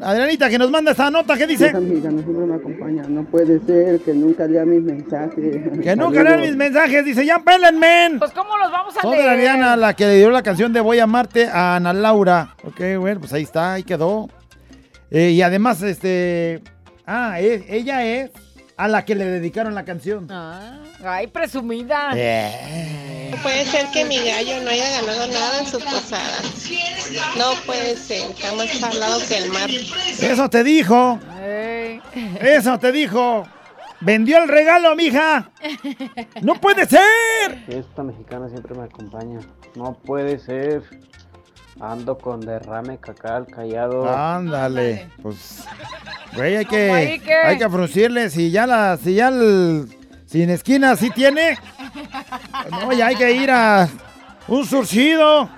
Adrianita, 0.03 0.49
que 0.51 0.59
nos 0.59 0.71
manda 0.71 0.91
esta 0.91 1.11
nota, 1.11 1.37
¿qué 1.37 1.47
dice? 1.47 1.67
Esa 1.69 1.81
mexicana 1.81 2.23
siempre 2.23 2.47
me 2.47 2.55
acompaña. 2.55 3.03
No 3.09 3.25
puede 3.25 3.61
ser 3.61 4.01
que 4.01 4.13
nunca 4.15 4.47
lea 4.47 4.65
mis 4.65 4.83
mensajes. 4.83 5.57
Que 5.83 5.97
nunca 5.97 6.23
lean 6.23 6.41
mis 6.41 6.57
mensajes, 6.57 7.05
dice, 7.05 7.25
ya 7.25 7.39
pélenme. 7.39 8.19
Pues, 8.19 8.33
¿cómo 8.33 8.57
los 8.59 8.71
vamos 8.73 8.97
a 8.97 9.01
Son 9.01 9.13
leer? 9.13 9.25
la 9.25 9.33
Adriana, 9.33 9.77
la 9.77 9.95
que 9.95 10.07
le 10.07 10.17
dio 10.17 10.31
la 10.31 10.43
canción 10.43 10.73
de 10.73 10.81
Voy 10.81 10.99
a 10.99 11.05
amarte 11.05 11.47
a 11.47 11.77
Ana 11.77 11.93
Laura. 11.93 12.57
Ok, 12.65 12.81
bueno, 12.99 13.21
pues 13.21 13.33
ahí 13.33 13.43
está, 13.45 13.75
ahí 13.75 13.83
quedó. 13.85 14.29
Eh, 15.11 15.31
y 15.31 15.43
además, 15.43 15.83
este. 15.83 16.63
Ah, 17.07 17.41
e- 17.41 17.65
ella 17.69 18.05
es 18.05 18.31
a 18.77 18.89
la 18.89 19.05
que 19.05 19.15
le 19.15 19.25
dedicaron 19.25 19.75
la 19.75 19.85
canción. 19.85 20.27
Ah, 20.31 20.79
ay, 21.05 21.27
presumida. 21.27 22.13
Eh. 22.15 23.29
No 23.31 23.43
puede 23.43 23.65
ser 23.65 23.87
que 23.93 24.05
mi 24.05 24.19
gallo 24.19 24.61
no 24.63 24.71
haya 24.71 25.01
ganado 25.01 25.27
nada 25.29 25.59
en 25.61 25.67
su 25.67 25.79
posada. 25.79 26.39
No 27.37 27.53
puede 27.65 27.97
ser, 27.97 28.31
está 28.31 28.55
más 28.55 28.69
salado 28.71 29.21
que 29.27 29.39
el 29.39 29.51
mar. 29.51 29.71
Eso 30.21 30.51
te 30.51 30.65
dijo. 30.65 31.19
Eso 32.41 32.79
te 32.79 32.93
dijo. 32.93 33.47
Vendió 34.01 34.43
el 34.43 34.49
regalo, 34.49 34.97
mija. 34.97 35.51
No 36.43 36.61
puede 36.61 36.87
ser. 36.87 37.63
Esta 37.69 38.03
mexicana 38.03 38.49
siempre 38.49 38.75
me 38.75 38.85
acompaña. 38.85 39.39
No 39.77 39.95
puede 39.95 40.39
ser. 40.39 40.83
Ando 41.83 42.17
con 42.17 42.39
derrame 42.41 42.99
cacal 42.99 43.45
callado. 43.49 44.09
Ándale. 44.09 45.11
Pues, 45.21 45.65
güey, 46.33 46.57
hay 46.57 46.65
¿Cómo 46.65 46.95
ahí 46.95 47.19
que, 47.19 47.25
qué? 47.25 47.35
hay 47.35 47.59
que 47.59 47.69
fruncirle. 47.69 48.31
Si 48.31 48.53
ya 48.53 48.69
la, 48.69 48.97
si 48.97 49.17
ya 49.17 49.29
el, 49.29 49.89
sin 50.27 50.49
esquina 50.51 50.95
sí 50.95 51.11
tiene, 51.11 51.59
no, 52.71 52.93
ya 52.93 53.09
hay 53.09 53.17
que 53.17 53.33
ir 53.33 53.51
a 53.51 53.89
un 54.47 54.65
surcido. 54.65 55.51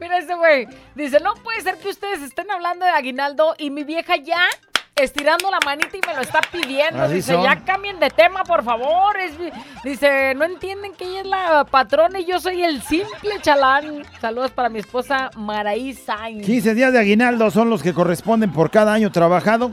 Mira 0.00 0.18
ese 0.18 0.36
güey. 0.36 0.68
Dice, 0.94 1.18
no 1.18 1.34
puede 1.34 1.62
ser 1.62 1.78
que 1.78 1.88
ustedes 1.88 2.22
estén 2.22 2.48
hablando 2.48 2.84
de 2.84 2.92
aguinaldo 2.92 3.56
y 3.58 3.70
mi 3.70 3.82
vieja 3.82 4.14
ya 4.16 4.46
estirando 4.94 5.50
la 5.50 5.58
manita 5.64 5.96
y 5.96 6.00
me 6.06 6.14
lo 6.14 6.20
está 6.20 6.40
pidiendo. 6.50 7.02
Así 7.02 7.14
dice, 7.14 7.32
son. 7.32 7.42
ya 7.44 7.56
cambien 7.64 7.98
de 7.98 8.10
tema, 8.10 8.44
por 8.44 8.62
favor. 8.62 9.16
Es- 9.18 9.38
dice, 9.84 10.34
no 10.34 10.44
entienden 10.44 10.92
que 10.94 11.04
ella 11.04 11.20
es 11.20 11.26
la 11.26 11.64
patrona 11.64 12.20
y 12.20 12.26
yo 12.26 12.38
soy 12.40 12.62
el 12.62 12.82
simple 12.82 13.40
chalán. 13.40 14.04
Saludos 14.20 14.50
para 14.50 14.68
mi 14.68 14.78
esposa 14.78 15.30
Maraí 15.36 15.94
Sainz. 15.94 16.44
15 16.44 16.74
días 16.74 16.92
de 16.92 16.98
aguinaldo 16.98 17.50
son 17.50 17.70
los 17.70 17.82
que 17.82 17.94
corresponden 17.94 18.52
por 18.52 18.70
cada 18.70 18.92
año 18.92 19.10
trabajado. 19.10 19.72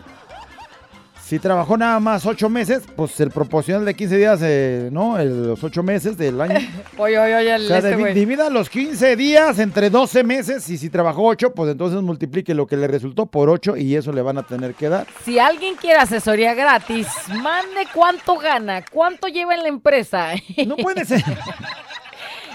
Si 1.30 1.38
trabajó 1.38 1.78
nada 1.78 2.00
más 2.00 2.26
8 2.26 2.50
meses, 2.50 2.82
pues 2.96 3.20
el 3.20 3.30
proporcional 3.30 3.86
de 3.86 3.94
15 3.94 4.18
días, 4.18 4.40
eh, 4.42 4.90
¿no? 4.92 5.20
El- 5.20 5.50
los 5.50 5.64
8 5.64 5.84
meses 5.84 6.18
del 6.18 6.42
año. 6.42 6.56
Oye, 6.98 7.20
oye, 7.20 7.36
oye, 7.36 7.56
el 7.56 7.66
O 7.66 7.68
sea, 7.68 7.78
este 7.78 8.14
divida 8.16 8.50
los 8.50 8.68
15 8.68 9.16
días 9.16 9.60
entre 9.60 9.92
12 9.92 10.24
meses 10.24 10.68
y 10.72 10.80
si 10.80 10.90
trabajó 10.90 11.24
8, 11.26 11.54
pues 11.54 11.72
entonces 11.72 12.02
multiplique 12.02 12.56
lo 12.56 12.66
que 12.66 12.78
le 12.78 12.88
resultó 12.88 13.28
por 13.28 13.48
8 13.48 13.78
y 13.78 13.96
eso 13.96 14.12
le 14.12 14.24
van 14.24 14.40
a 14.40 14.44
tener 14.48 14.74
que 14.74 14.90
dar. 14.90 15.06
Si 15.24 15.38
alguien 15.38 15.76
quiere 15.76 16.00
asesoría 16.00 16.56
gratis, 16.56 17.06
mande 17.28 17.88
cuánto 17.94 18.36
gana, 18.40 18.84
cuánto 18.92 19.28
lleva 19.28 19.54
en 19.54 19.62
la 19.62 19.70
empresa. 19.70 20.30
No 20.66 20.78
puede 20.78 21.06
ser. 21.06 21.24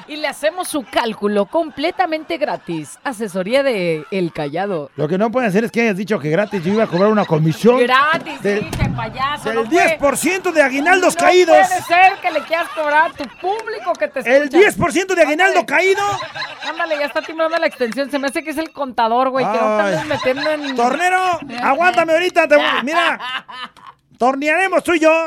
y 0.08 0.16
le 0.16 0.28
hacemos 0.28 0.68
su 0.68 0.84
cálculo 0.84 1.46
completamente 1.46 2.36
gratis. 2.36 2.98
Asesoría 3.04 3.62
de 3.62 4.04
El 4.10 4.32
Callado. 4.32 4.90
Lo 4.96 5.08
que 5.08 5.18
no 5.18 5.30
puede 5.30 5.46
hacer 5.46 5.64
es 5.64 5.70
que 5.72 5.82
hayas 5.82 5.96
dicho 5.96 6.18
que 6.18 6.30
gratis 6.30 6.62
yo 6.64 6.72
iba 6.72 6.84
a 6.84 6.86
cobrar 6.86 7.10
una 7.10 7.24
comisión. 7.24 7.78
Gratis, 7.80 8.40
del- 8.42 8.70
dije 8.70 8.90
payaso. 8.96 9.44
del 9.48 9.54
no 9.56 9.64
puede- 9.64 9.98
10% 9.98 10.52
de 10.52 10.62
aguinaldos 10.62 11.14
no 11.16 11.20
caídos. 11.24 11.56
puede 11.56 11.82
ser 11.82 12.12
que 12.22 12.30
le 12.30 12.40
quieras 12.44 12.68
cobrar 12.74 13.10
a 13.10 13.14
tu 13.14 13.24
público 13.40 13.92
que 13.98 14.08
te 14.08 14.20
escucha. 14.20 14.36
El 14.36 14.48
10% 14.50 15.14
de 15.14 15.22
aguinaldo 15.22 15.64
caído 15.66 16.02
Ándale, 16.68 16.96
ya 16.98 17.06
está 17.06 17.20
timbrando 17.22 17.58
la 17.58 17.66
extensión. 17.66 18.10
Se 18.10 18.18
me 18.18 18.28
hace 18.28 18.42
que 18.42 18.50
es 18.50 18.58
el 18.58 18.72
contador, 18.72 19.30
güey. 19.30 19.44
Que 19.44 19.58
no 19.58 20.04
metiendo 20.06 20.50
en. 20.50 20.74
Tornero, 20.76 21.38
aguántame 21.62 22.12
ahorita. 22.14 22.48
te 22.48 22.56
mira, 22.82 23.18
tornearemos 24.18 24.82
tú 24.82 24.94
y 24.94 25.00
yo. 25.00 25.26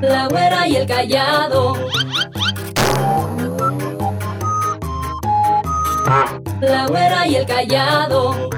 La 0.00 0.26
güera 0.28 0.68
y 0.68 0.76
el 0.76 0.86
callado. 0.86 1.74
La 6.60 6.86
güera 6.86 7.26
y 7.26 7.36
el 7.36 7.46
callado. 7.46 8.50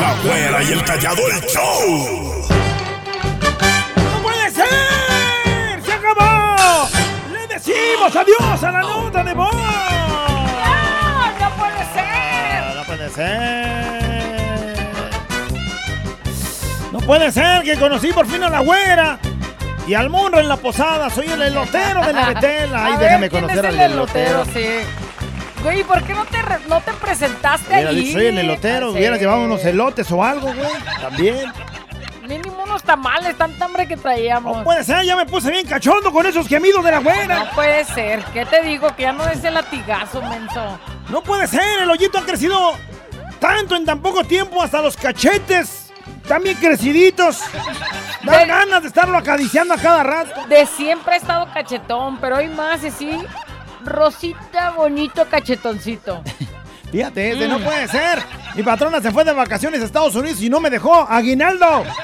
La 0.00 0.14
güera 0.22 0.62
y 0.62 0.72
el 0.72 0.84
callado, 0.84 1.22
el 1.28 1.40
show. 1.46 2.44
¡No 3.96 4.22
puede 4.22 4.50
ser! 4.50 5.82
¡Se 5.84 5.92
acabó! 5.92 6.88
¡Le 7.32 7.46
decimos 7.46 8.14
adiós 8.16 8.62
a 8.62 8.70
la 8.70 8.80
nota 8.82 9.24
de 9.24 9.34
voz! 9.34 9.52
¡No! 9.54 9.60
¡No 11.40 11.50
puede 11.56 11.84
ser! 11.94 12.76
No 12.76 12.84
puede 12.84 13.10
ser. 13.10 13.85
Puede 17.06 17.30
ser 17.32 17.62
que 17.62 17.76
conocí 17.78 18.12
por 18.12 18.26
fin 18.26 18.42
a 18.42 18.50
la 18.50 18.60
güera. 18.60 19.18
Y 19.86 19.94
al 19.94 20.10
monro 20.10 20.40
en 20.40 20.48
la 20.48 20.56
posada, 20.56 21.08
soy 21.10 21.26
el 21.26 21.40
elotero 21.40 22.04
de 22.04 22.12
la 22.12 22.28
Betela. 22.34 22.86
Ay, 22.86 22.96
déjame 22.98 23.20
ver, 23.20 23.30
¿quién 23.30 23.42
conocer 23.42 23.66
al 23.66 23.74
el 23.80 23.92
elotero. 23.92 24.42
elotero, 24.42 24.52
sí. 24.52 24.86
Güey, 25.62 25.84
¿por 25.84 26.02
qué 26.02 26.12
no 26.14 26.24
te, 26.26 26.42
re- 26.42 26.58
no 26.68 26.80
te 26.80 26.92
presentaste 26.92 27.72
Hubiera 27.74 27.90
dicho, 27.92 28.12
soy 28.12 28.26
el 28.26 28.38
elotero, 28.38 28.90
Sí. 28.92 28.98
hubieras 28.98 29.18
llevado 29.20 29.42
unos 29.44 29.64
elotes 29.64 30.10
o 30.10 30.22
algo, 30.22 30.52
güey. 30.52 30.70
También. 31.00 31.52
Mínimo 32.28 32.64
unos 32.64 32.82
tamales, 32.82 33.36
tanta 33.38 33.64
hambre 33.64 33.86
que 33.86 33.96
traíamos. 33.96 34.56
No 34.58 34.64
puede 34.64 34.82
ser, 34.82 35.04
ya 35.04 35.14
me 35.14 35.26
puse 35.26 35.50
bien 35.50 35.66
cachondo 35.66 36.10
con 36.12 36.26
esos 36.26 36.48
gemidos 36.48 36.84
de 36.84 36.90
la 36.90 36.98
güera. 36.98 37.38
No 37.44 37.50
puede 37.52 37.84
ser. 37.84 38.20
¿Qué 38.32 38.44
te 38.44 38.62
digo? 38.62 38.94
Que 38.96 39.02
ya 39.02 39.12
no 39.12 39.24
es 39.28 39.42
el 39.44 39.54
latigazo, 39.54 40.20
menso. 40.22 40.78
No 41.08 41.22
puede 41.22 41.46
ser, 41.46 41.82
el 41.82 41.90
hoyito 41.90 42.18
ha 42.18 42.22
crecido 42.24 42.72
tanto 43.38 43.76
en 43.76 43.84
tan 43.84 44.00
poco 44.00 44.24
tiempo, 44.24 44.60
hasta 44.62 44.82
los 44.82 44.96
cachetes, 44.96 45.85
también 46.28 46.56
creciditos. 46.58 47.40
Da 48.24 48.44
ganas 48.44 48.82
de 48.82 48.88
estarlo 48.88 49.16
acariciando 49.18 49.74
a 49.74 49.76
cada 49.78 50.02
rato. 50.02 50.46
De 50.48 50.66
siempre 50.66 51.14
ha 51.14 51.16
estado 51.16 51.48
cachetón, 51.52 52.18
pero 52.18 52.36
hoy 52.36 52.48
más 52.48 52.82
así. 52.84 53.18
Rosita, 53.84 54.70
bonito, 54.70 55.26
cachetoncito. 55.30 56.22
Fíjate, 56.90 57.32
este 57.32 57.48
no 57.48 57.58
Mm. 57.58 57.64
puede 57.64 57.88
ser. 57.88 58.22
Mi 58.54 58.62
patrona 58.62 59.00
se 59.00 59.10
fue 59.10 59.24
de 59.24 59.32
vacaciones 59.32 59.82
a 59.82 59.84
Estados 59.84 60.14
Unidos 60.14 60.40
y 60.40 60.48
no 60.48 60.60
me 60.60 60.70
dejó. 60.70 61.06
Aguinaldo. 61.08 61.84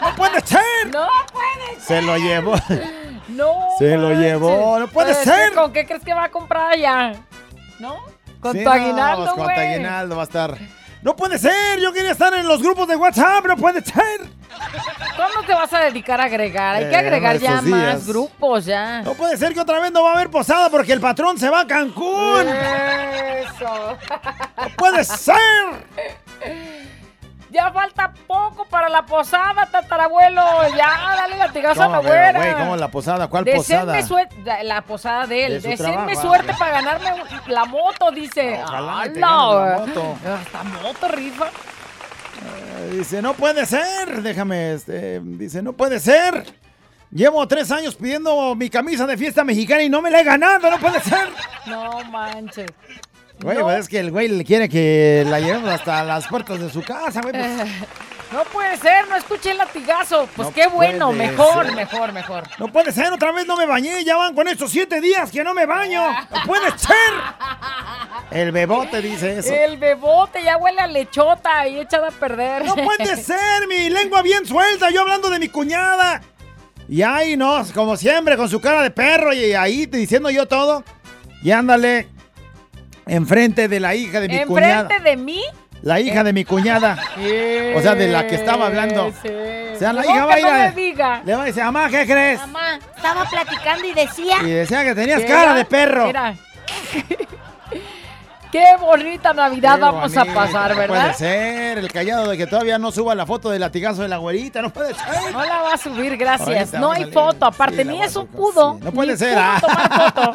No 0.00 0.16
puede 0.16 0.40
ser. 0.40 0.60
No 0.92 1.06
puede 1.32 1.80
Se 1.80 2.00
lo 2.02 2.16
llevó. 2.16 2.54
No. 3.28 3.54
Se 3.78 3.96
lo 3.96 4.10
llevó, 4.12 4.78
no 4.80 4.88
puede 4.88 5.14
ser. 5.14 5.52
¿Con 5.54 5.72
qué 5.72 5.86
crees 5.86 6.02
que 6.04 6.12
va 6.12 6.24
a 6.24 6.30
comprar 6.30 6.72
allá? 6.72 7.12
¿No? 7.78 7.98
Con 8.40 8.52
Sí, 8.56 8.64
tu 8.64 8.68
aguinaldo. 8.70 9.26
Con 9.36 9.44
tu 9.44 9.50
aguinaldo 9.50 10.16
va 10.16 10.22
a 10.22 10.24
estar. 10.24 10.58
No 11.02 11.16
puede 11.16 11.38
ser. 11.38 11.80
Yo 11.80 11.92
quería 11.92 12.12
estar 12.12 12.32
en 12.34 12.46
los 12.46 12.62
grupos 12.62 12.86
de 12.88 12.96
WhatsApp. 12.96 13.46
No 13.46 13.56
puede 13.56 13.82
ser. 13.82 14.20
¿Cuándo 15.16 15.42
te 15.46 15.54
vas 15.54 15.72
a 15.72 15.80
dedicar 15.80 16.20
a 16.20 16.24
agregar? 16.24 16.76
Hay 16.76 16.90
que 16.90 16.96
agregar 16.96 17.38
ya 17.38 17.60
días. 17.60 17.64
más 17.64 18.06
grupos, 18.06 18.64
ya. 18.66 19.02
No 19.02 19.14
puede 19.14 19.36
ser 19.36 19.54
que 19.54 19.60
otra 19.60 19.80
vez 19.80 19.92
no 19.92 20.02
va 20.02 20.10
a 20.10 20.14
haber 20.14 20.30
posada 20.30 20.68
porque 20.70 20.92
el 20.92 21.00
patrón 21.00 21.38
se 21.38 21.48
va 21.48 21.60
a 21.60 21.66
Cancún. 21.66 22.46
Eso. 22.48 23.96
No 24.56 24.68
puede 24.76 25.04
ser. 25.04 25.36
Ya 27.50 27.70
falta 27.72 28.12
poco 28.26 28.64
para 28.66 28.88
la 28.88 29.04
posada, 29.04 29.66
tatarabuelo. 29.66 30.40
Ya, 30.76 31.14
dale 31.16 31.36
latigazo 31.36 31.82
a 31.82 31.88
la 31.88 31.96
¿Cómo, 31.98 32.08
pero, 32.08 32.14
güera. 32.32 32.38
güey? 32.38 32.54
¿Cómo 32.54 32.76
la 32.76 32.88
posada? 32.88 33.26
¿Cuál 33.28 33.44
Desearme 33.44 33.92
posada? 34.00 34.06
suerte, 34.06 34.64
la- 34.64 34.82
posada 34.82 35.26
de 35.26 35.46
él. 35.46 35.62
De 35.62 35.76
suerte 35.76 36.52
ah. 36.52 36.56
para 36.58 36.70
ganarme 36.72 37.10
la 37.48 37.64
moto, 37.64 38.10
dice. 38.12 38.60
Ojalá 38.62 39.00
¡Hala! 39.00 39.04
ganes 39.04 39.16
la 39.18 39.86
moto. 39.86 40.16
Hasta 40.40 40.62
moto 40.64 41.08
rifa. 41.08 41.46
Eh, 41.46 42.90
Dice, 42.92 43.20
no 43.20 43.34
puede 43.34 43.66
ser. 43.66 44.22
Déjame, 44.22 44.72
este, 44.74 45.20
dice, 45.20 45.60
no 45.62 45.72
puede 45.74 46.00
ser. 46.00 46.46
Llevo 47.12 47.46
tres 47.48 47.70
años 47.72 47.96
pidiendo 47.96 48.54
mi 48.54 48.70
camisa 48.70 49.04
de 49.06 49.16
fiesta 49.18 49.42
mexicana 49.42 49.82
y 49.82 49.88
no 49.88 50.00
me 50.00 50.10
la 50.10 50.20
he 50.20 50.24
ganado. 50.24 50.70
No 50.70 50.78
puede 50.78 51.00
ser. 51.00 51.28
No 51.66 52.02
manches. 52.04 52.70
Güey, 53.42 53.56
No. 53.58 53.64
pues 53.64 53.78
es 53.80 53.88
que 53.88 53.98
el 54.00 54.10
güey 54.10 54.28
le 54.28 54.44
quiere 54.44 54.68
que 54.68 55.24
la 55.26 55.40
llevemos 55.40 55.70
hasta 55.70 56.04
las 56.04 56.26
puertas 56.26 56.60
de 56.60 56.70
su 56.70 56.82
casa, 56.82 57.20
güey. 57.22 57.32
pues. 57.32 57.68
No 58.32 58.44
puede 58.44 58.76
ser, 58.76 59.08
no 59.08 59.16
escuché 59.16 59.50
el 59.50 59.58
latigazo. 59.58 60.28
Pues 60.36 60.48
No 60.48 60.54
qué 60.54 60.68
bueno, 60.68 61.10
mejor, 61.10 61.66
ser. 61.66 61.74
mejor, 61.74 62.12
mejor. 62.12 62.44
No 62.58 62.68
puede 62.68 62.92
ser, 62.92 63.12
otra 63.12 63.32
vez 63.32 63.44
no 63.44 63.56
me 63.56 63.66
bañé. 63.66 64.04
Ya 64.04 64.16
van 64.16 64.36
con 64.36 64.46
estos 64.46 64.70
siete 64.70 65.00
días 65.00 65.32
que 65.32 65.42
no 65.42 65.52
me 65.52 65.66
baño. 65.66 66.00
No 66.08 66.42
puede 66.46 66.70
ser. 66.78 66.90
El 68.30 68.52
bebote 68.52 69.02
dice 69.02 69.38
eso. 69.38 69.52
El 69.52 69.78
bebote 69.78 70.44
ya 70.44 70.56
huele 70.58 70.80
a 70.80 70.86
lechota 70.86 71.66
y 71.66 71.80
echada 71.80 72.08
a 72.08 72.10
perder. 72.12 72.64
No 72.64 72.76
puede 72.76 73.16
ser, 73.22 73.66
mi 73.68 73.88
lengua 73.90 74.22
bien 74.22 74.46
suelta. 74.46 74.90
Yo 74.90 75.00
hablando 75.00 75.28
de 75.28 75.38
mi 75.40 75.48
cuñada. 75.48 76.20
Y 76.88 77.02
ahí 77.02 77.36
no, 77.36 77.64
como 77.74 77.96
siempre, 77.96 78.36
con 78.36 78.48
su 78.48 78.60
cara 78.60 78.82
de 78.82 78.90
perro 78.92 79.32
y 79.32 79.54
ahí 79.54 79.86
diciendo 79.86 80.30
yo 80.30 80.46
todo. 80.46 80.84
Y 81.42 81.50
ándale, 81.50 82.08
enfrente 83.14 83.68
de 83.68 83.80
la 83.80 83.94
hija 83.94 84.20
de 84.20 84.28
mi 84.28 84.44
cuñada. 84.44 84.80
Enfrente 84.82 85.10
de 85.10 85.16
mí. 85.16 85.42
La 85.82 85.98
hija 86.00 86.22
de 86.24 86.32
mi 86.32 86.44
cuñada. 86.44 86.98
O 87.74 87.80
sea, 87.80 87.94
de 87.94 88.08
la 88.08 88.26
que 88.26 88.34
estaba 88.34 88.66
hablando. 88.66 89.12
Sí. 89.22 89.28
O 89.74 89.78
sea, 89.78 89.92
la 89.94 90.02
No, 90.02 90.10
hija 90.10 90.26
va 90.26 90.34
a 90.34 90.38
ir 90.38 90.44
no 90.44 90.50
a- 90.50 90.58
me 90.58 90.72
diga. 90.72 91.22
Le 91.24 91.34
va 91.34 91.42
a 91.42 91.46
decir, 91.46 91.62
mamá, 91.64 91.88
¿qué 91.88 92.04
crees? 92.06 92.38
Mamá, 92.40 92.78
estaba 92.96 93.24
platicando 93.24 93.86
y 93.86 93.92
decía... 93.94 94.36
Y 94.42 94.50
decía 94.50 94.84
que 94.84 94.94
tenías 94.94 95.20
¿Qué 95.22 95.26
cara 95.26 95.54
de 95.54 95.64
perro. 95.64 96.06
Mira. 96.06 96.34
Qué 98.50 98.64
bonita 98.80 99.32
Navidad 99.32 99.76
Qué 99.76 99.80
vamos 99.80 100.16
a 100.16 100.24
pasar, 100.24 100.70
No 100.70 100.76
puede 100.76 100.88
¿verdad? 100.88 101.14
ser, 101.16 101.78
el 101.78 101.92
callado 101.92 102.28
de 102.28 102.36
que 102.36 102.46
todavía 102.48 102.78
no 102.78 102.90
suba 102.90 103.14
la 103.14 103.24
foto 103.24 103.48
del 103.50 103.60
latigazo 103.60 104.02
de 104.02 104.08
la 104.08 104.16
güerita, 104.16 104.60
no 104.60 104.70
puede 104.70 104.92
ser. 104.94 105.32
No 105.32 105.44
la 105.44 105.62
va 105.62 105.74
a 105.74 105.78
subir, 105.78 106.16
gracias. 106.16 106.48
Ahorita 106.74 106.80
no 106.80 106.90
hay 106.90 107.10
foto, 107.12 107.46
aparte 107.46 107.82
Sí, 107.82 107.88
ni 107.88 108.02
eso 108.02 108.26
pudo. 108.26 108.78
No 108.82 108.90
puede 108.90 109.12
ni 109.12 109.18
ser. 109.18 109.34
pudo 109.34 109.42
ah. 109.44 109.58
tomar 109.60 110.14
foto. 110.14 110.32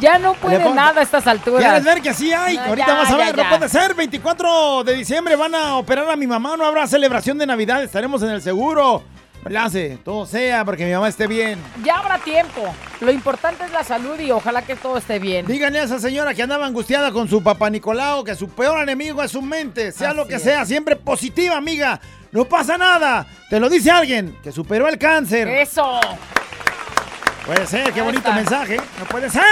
Ya 0.00 0.18
no 0.18 0.34
puede 0.34 0.70
nada 0.74 1.00
a 1.00 1.02
estas 1.04 1.26
alturas. 1.26 1.62
¿Quieres 1.62 1.84
ver 1.84 2.02
que 2.02 2.12
sí 2.14 2.32
hay? 2.32 2.56
No, 2.56 2.62
Ahorita 2.64 2.86
ya, 2.88 2.94
vas 2.94 3.08
a 3.08 3.10
ya, 3.12 3.16
ver, 3.26 3.36
ya. 3.36 3.42
no 3.44 3.48
puede 3.56 3.68
ser. 3.68 3.94
24 3.94 4.84
de 4.84 4.94
diciembre 4.94 5.36
van 5.36 5.54
a 5.54 5.76
operar 5.76 6.10
a 6.10 6.16
mi 6.16 6.26
mamá, 6.26 6.56
no 6.56 6.66
habrá 6.66 6.86
celebración 6.88 7.38
de 7.38 7.46
Navidad, 7.46 7.82
estaremos 7.84 8.22
en 8.22 8.30
el 8.30 8.42
seguro. 8.42 9.04
Lance, 9.48 9.98
todo 10.04 10.24
sea 10.24 10.64
porque 10.64 10.86
mi 10.86 10.92
mamá 10.92 11.08
esté 11.08 11.26
bien. 11.26 11.58
Ya 11.84 11.98
habrá 11.98 12.18
tiempo. 12.18 12.62
Lo 13.00 13.10
importante 13.10 13.64
es 13.64 13.72
la 13.72 13.82
salud 13.82 14.18
y 14.20 14.30
ojalá 14.30 14.62
que 14.62 14.76
todo 14.76 14.96
esté 14.98 15.18
bien. 15.18 15.46
Díganle 15.46 15.80
a 15.80 15.84
esa 15.84 15.98
señora 15.98 16.32
que 16.32 16.42
andaba 16.42 16.64
angustiada 16.66 17.10
con 17.10 17.28
su 17.28 17.42
papá 17.42 17.68
Nicolau 17.68 18.22
que 18.24 18.36
su 18.36 18.48
peor 18.48 18.80
enemigo 18.82 19.22
es 19.22 19.32
su 19.32 19.42
mente, 19.42 19.90
sea 19.90 20.08
Así 20.10 20.16
lo 20.16 20.26
que 20.28 20.36
es. 20.36 20.42
sea, 20.42 20.64
siempre 20.64 20.94
positiva, 20.96 21.56
amiga. 21.56 22.00
No 22.30 22.44
pasa 22.44 22.78
nada. 22.78 23.26
Te 23.50 23.58
lo 23.58 23.68
dice 23.68 23.90
alguien 23.90 24.36
que 24.42 24.52
superó 24.52 24.88
el 24.88 24.96
cáncer. 24.96 25.48
Eso. 25.48 26.00
Puede 27.44 27.66
ser, 27.66 27.92
qué 27.92 28.00
Ahí 28.00 28.06
bonito 28.06 28.28
está. 28.28 28.34
mensaje. 28.36 28.76
No 28.98 29.04
puede 29.06 29.28
ser. 29.28 29.42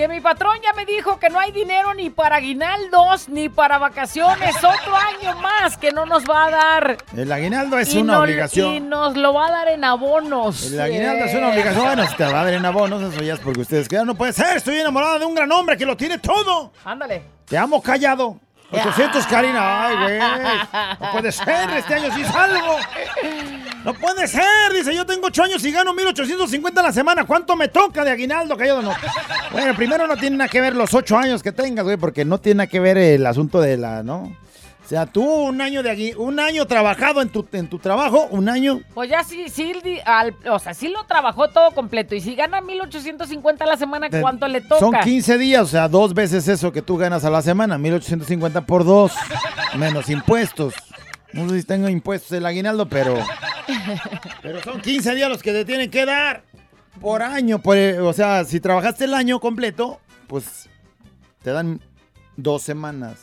Que 0.00 0.08
mi 0.08 0.18
patrón 0.22 0.56
ya 0.62 0.72
me 0.72 0.86
dijo 0.86 1.18
que 1.18 1.28
no 1.28 1.38
hay 1.38 1.52
dinero 1.52 1.92
ni 1.92 2.08
para 2.08 2.36
aguinaldos 2.36 3.28
ni 3.28 3.50
para 3.50 3.76
vacaciones. 3.76 4.56
Otro 4.64 4.96
año 4.96 5.38
más 5.42 5.76
que 5.76 5.92
no 5.92 6.06
nos 6.06 6.24
va 6.24 6.46
a 6.46 6.50
dar. 6.50 6.96
El 7.14 7.30
aguinaldo 7.30 7.78
es 7.78 7.92
Y 7.92 7.98
una 7.98 8.14
no- 8.14 8.20
obligación. 8.20 8.74
Y 8.76 8.80
nos 8.80 9.14
lo 9.14 9.34
va 9.34 9.48
a 9.48 9.50
dar 9.50 9.68
en 9.68 9.84
abonos. 9.84 10.72
El 10.72 10.80
aguinaldo 10.80 11.26
es 11.26 11.34
una 11.34 11.48
obligación. 11.50 11.84
Bueno, 11.84 12.06
si 12.06 12.16
te 12.16 12.24
va 12.24 12.40
a 12.40 12.44
dar 12.46 12.54
en 12.54 12.64
abonos, 12.64 13.02
eso 13.12 13.22
ya 13.22 13.34
es 13.34 13.40
porque 13.40 13.60
ustedes 13.60 13.90
quedan. 13.90 14.06
No 14.06 14.14
puede 14.14 14.32
ser. 14.32 14.56
Estoy 14.56 14.78
enamorada 14.78 15.18
de 15.18 15.26
un 15.26 15.34
gran 15.34 15.52
hombre 15.52 15.76
que 15.76 15.84
lo 15.84 15.98
tiene 15.98 16.16
todo. 16.16 16.72
Ándale. 16.82 17.22
Te 17.44 17.58
amo 17.58 17.82
callado. 17.82 18.40
800, 18.72 19.26
Karina. 19.26 19.86
Ay, 19.86 19.96
güey. 19.96 20.18
No 20.98 21.12
puede 21.12 21.30
ser. 21.30 21.68
Este 21.76 21.94
año 21.94 22.08
sí 22.14 22.24
salgo. 22.24 22.78
No 23.84 23.94
puede 23.94 24.26
ser. 24.28 24.42
Dice, 24.74 24.94
yo 24.94 25.06
tengo 25.06 25.26
8 25.28 25.42
años 25.44 25.64
y 25.64 25.72
gano 25.72 25.94
1850 25.94 26.80
a 26.80 26.84
la 26.84 26.92
semana. 26.92 27.24
¿Cuánto 27.24 27.56
me 27.56 27.68
toca 27.68 28.04
de 28.04 28.10
aguinaldo, 28.10 28.56
callado? 28.56 28.82
No. 28.82 28.92
Bueno, 29.52 29.74
primero 29.74 30.06
no 30.06 30.16
tiene 30.16 30.36
nada 30.36 30.48
que 30.48 30.60
ver 30.60 30.76
los 30.76 30.92
8 30.94 31.16
años 31.16 31.42
que 31.42 31.52
tengas, 31.52 31.84
güey, 31.84 31.96
porque 31.96 32.24
no 32.24 32.38
tiene 32.38 32.58
nada 32.58 32.66
que 32.68 32.80
ver 32.80 32.98
el 32.98 33.24
asunto 33.26 33.60
de 33.60 33.76
la, 33.76 34.02
¿no? 34.02 34.36
O 34.84 34.88
sea, 34.90 35.06
tú 35.06 35.22
un 35.24 35.60
año 35.60 35.84
de 35.84 35.92
agui- 35.96 36.16
un 36.16 36.40
año 36.40 36.66
trabajado 36.66 37.22
en 37.22 37.28
tu, 37.28 37.46
en 37.52 37.68
tu 37.68 37.78
trabajo, 37.78 38.26
un 38.32 38.48
año 38.48 38.80
Pues 38.92 39.08
ya 39.08 39.22
sí, 39.22 39.44
sí, 39.48 39.72
al- 40.04 40.34
o 40.50 40.58
sea, 40.58 40.74
sí 40.74 40.88
lo 40.88 41.04
trabajó 41.04 41.48
todo 41.48 41.70
completo. 41.70 42.16
Y 42.16 42.20
si 42.20 42.34
gana 42.34 42.60
1850 42.60 43.64
a 43.64 43.68
la 43.68 43.76
semana, 43.76 44.08
¿cuánto 44.20 44.48
le 44.48 44.60
toca? 44.62 44.80
Son 44.80 44.92
15 45.04 45.38
días, 45.38 45.62
o 45.62 45.66
sea, 45.68 45.86
dos 45.88 46.12
veces 46.12 46.48
eso 46.48 46.72
que 46.72 46.82
tú 46.82 46.96
ganas 46.96 47.24
a 47.24 47.30
la 47.30 47.40
semana, 47.40 47.78
1850 47.78 48.62
por 48.62 48.84
dos, 48.84 49.12
menos 49.76 50.10
impuestos. 50.10 50.74
No 51.32 51.48
sé 51.48 51.60
si 51.60 51.66
tengo 51.66 51.88
impuestos 51.88 52.32
el 52.32 52.44
aguinaldo, 52.46 52.88
pero, 52.88 53.18
pero 54.42 54.62
son 54.62 54.80
15 54.80 55.14
días 55.14 55.28
los 55.28 55.42
que 55.42 55.52
te 55.52 55.64
tienen 55.64 55.90
que 55.90 56.04
dar 56.04 56.42
por 57.00 57.22
año. 57.22 57.60
por- 57.60 57.76
o 57.76 58.12
sea, 58.12 58.44
si 58.44 58.60
trabajaste 58.60 59.04
el 59.04 59.14
año 59.14 59.40
completo, 59.40 60.00
pues 60.26 60.68
te 61.42 61.50
dan 61.50 61.80
dos 62.36 62.62
semanas. 62.62 63.18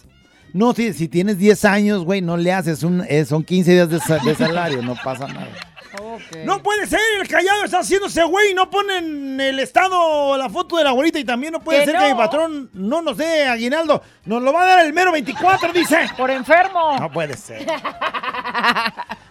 No, 0.54 0.74
si, 0.74 0.94
si 0.94 1.08
tienes 1.08 1.38
10 1.38 1.66
años, 1.66 2.04
güey, 2.06 2.22
no 2.22 2.38
le 2.38 2.54
haces 2.54 2.82
un, 2.84 3.04
eh, 3.10 3.26
son 3.26 3.44
15 3.44 3.72
días 3.74 3.90
de, 3.90 4.00
sa- 4.00 4.20
de 4.20 4.34
salario, 4.36 4.82
no 4.82 4.96
pasa 5.04 5.28
nada. 5.28 5.50
No 6.46 6.62
puede 6.62 6.88
ser, 6.88 7.00
el 7.20 7.28
callado 7.28 7.64
está 7.64 7.80
haciéndose 7.80 8.24
güey, 8.24 8.54
no 8.54 8.70
ponen 8.70 9.40
el 9.40 9.60
estado 9.60 10.38
la 10.38 10.50
foto 10.50 10.78
de 10.78 10.84
la 10.84 10.92
abuelita 10.92 11.20
y 11.20 11.24
también 11.24 11.54
no 11.54 11.60
puede 11.60 11.80
Que 11.80 11.86
ser 11.86 11.98
que 12.00 12.08
mi 12.10 12.16
patrón 12.16 12.70
no 12.74 13.02
nos 13.02 13.18
dé 13.18 13.46
aguinaldo, 13.48 14.02
nos 14.26 14.42
lo 14.42 14.54
va 14.54 14.64
a 14.64 14.66
dar 14.66 14.86
el 14.86 14.94
mero 14.94 15.12
24, 15.12 15.74
dice. 15.74 16.10
Por 16.18 16.32
enfermo. 16.32 16.98
No 17.00 17.12
puede 17.12 17.36
ser. 17.36 17.66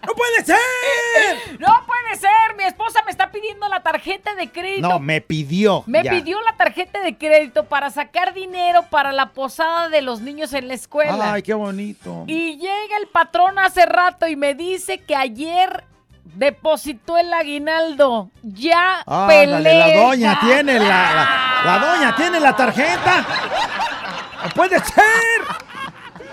¡No 0.07 0.13
puede 0.15 0.45
ser! 0.45 0.57
No 1.59 1.85
puede 1.87 2.17
ser. 2.17 2.57
Mi 2.57 2.65
esposa 2.65 3.03
me 3.05 3.11
está 3.11 3.31
pidiendo 3.33 3.69
la 3.69 3.83
tarjeta 3.83 4.35
de 4.35 4.49
crédito. 4.51 4.89
No, 4.89 5.01
me 5.01 5.21
pidió. 5.21 5.83
Me 5.87 6.03
ya. 6.03 6.11
pidió 6.13 6.41
la 6.43 6.57
tarjeta 6.57 7.01
de 7.01 7.17
crédito 7.19 7.65
para 7.65 7.91
sacar 7.91 8.33
dinero 8.33 8.85
para 8.89 9.13
la 9.13 9.31
posada 9.31 9.89
de 9.89 10.03
los 10.03 10.21
niños 10.21 10.53
en 10.53 10.69
la 10.69 10.75
escuela. 10.75 11.33
Ay, 11.33 11.43
qué 11.43 11.55
bonito. 11.55 12.25
Y 12.27 12.57
llega 12.57 12.97
el 13.01 13.09
patrón 13.09 13.59
hace 13.59 13.85
rato 13.85 14.29
y 14.29 14.37
me 14.37 14.55
dice 14.55 14.99
que 14.99 15.17
ayer 15.17 15.85
depositó 16.35 17.16
el 17.16 17.32
aguinaldo. 17.32 18.31
Ya 18.43 19.01
Ándale, 19.07 19.57
pelea. 19.57 19.86
la 19.89 20.03
doña 20.03 20.40
tiene 20.40 20.78
la, 20.78 20.85
la, 20.85 21.61
la 21.65 21.78
doña 21.86 22.16
tiene 22.16 22.40
la 22.40 22.55
tarjeta. 22.57 23.24
¡No 24.44 24.51
puede 24.51 24.78
ser! 24.78 25.66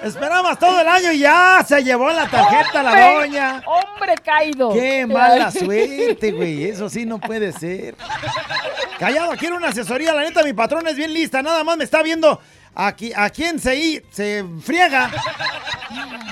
Esperabas 0.03 0.59
todo 0.59 0.81
el 0.81 0.87
año 0.87 1.13
y 1.13 1.19
ya 1.19 1.63
se 1.65 1.81
llevó 1.81 2.11
la 2.11 2.27
tarjeta 2.27 2.83
la 2.83 3.13
doña. 3.13 3.63
Hombre 3.65 4.15
caído. 4.15 4.73
Qué 4.73 5.05
mala 5.05 5.49
suerte, 5.49 6.31
güey. 6.33 6.65
Eso 6.65 6.89
sí 6.89 7.05
no 7.05 7.19
puede 7.19 7.53
ser. 7.53 7.95
Callado, 8.99 9.31
quiero 9.37 9.55
una 9.55 9.69
asesoría. 9.69 10.13
La 10.13 10.23
neta, 10.23 10.43
mi 10.43 10.51
patrón 10.51 10.85
es 10.87 10.97
bien 10.97 11.13
lista. 11.13 11.41
Nada 11.41 11.63
más 11.63 11.77
me 11.77 11.85
está 11.85 12.03
viendo 12.03 12.41
aquí, 12.75 13.11
a 13.15 13.29
quién 13.29 13.59
se, 13.59 14.03
se 14.11 14.45
friega. 14.61 15.09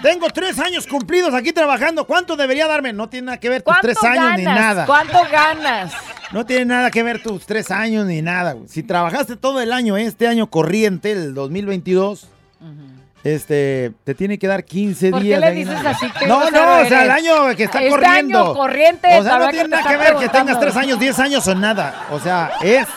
Tengo 0.01 0.27
tres 0.29 0.57
años 0.59 0.87
cumplidos 0.87 1.33
aquí 1.33 1.53
trabajando. 1.53 2.05
¿Cuánto 2.05 2.35
debería 2.35 2.67
darme? 2.67 2.91
No 2.93 3.07
tiene 3.09 3.25
nada 3.27 3.39
que 3.39 3.49
ver 3.49 3.61
tus 3.61 3.65
¿Cuánto 3.73 3.81
tres 3.87 4.03
años 4.03 4.37
ni 4.37 4.43
nada. 4.43 4.85
¿Cuánto 4.85 5.19
ganas? 5.31 5.93
No 6.31 6.45
tiene 6.45 6.65
nada 6.65 6.89
que 6.89 7.03
ver 7.03 7.21
tus 7.21 7.45
tres 7.45 7.69
años 7.69 8.05
ni 8.05 8.21
nada. 8.21 8.55
Si 8.67 8.81
trabajaste 8.83 9.35
todo 9.35 9.61
el 9.61 9.71
año, 9.71 9.97
este 9.97 10.27
año 10.27 10.49
corriente, 10.49 11.11
el 11.11 11.33
2022, 11.35 12.27
este, 13.23 13.91
te 14.03 14.15
tiene 14.15 14.39
que 14.39 14.47
dar 14.47 14.63
15 14.63 15.11
¿Por 15.11 15.19
qué 15.19 15.25
días. 15.27 15.39
le 15.41 15.51
dices 15.51 15.85
así 15.85 16.09
que 16.09 16.25
No, 16.25 16.49
no, 16.49 16.79
o 16.81 16.85
sea, 16.85 17.03
el 17.03 17.11
año 17.11 17.55
que 17.55 17.65
está 17.65 17.79
Este 17.83 17.91
corriendo. 17.91 18.39
año 18.41 18.53
corriente. 18.55 19.07
O 19.19 19.23
sea, 19.23 19.37
no 19.37 19.49
tiene 19.49 19.67
nada 19.69 19.87
que 19.91 19.97
ver 19.97 20.15
que 20.15 20.29
tengas 20.29 20.59
tres 20.59 20.75
años, 20.75 20.99
diez 20.99 21.19
años 21.19 21.47
o 21.47 21.53
nada. 21.53 22.07
O 22.11 22.19
sea, 22.19 22.53
es, 22.63 22.87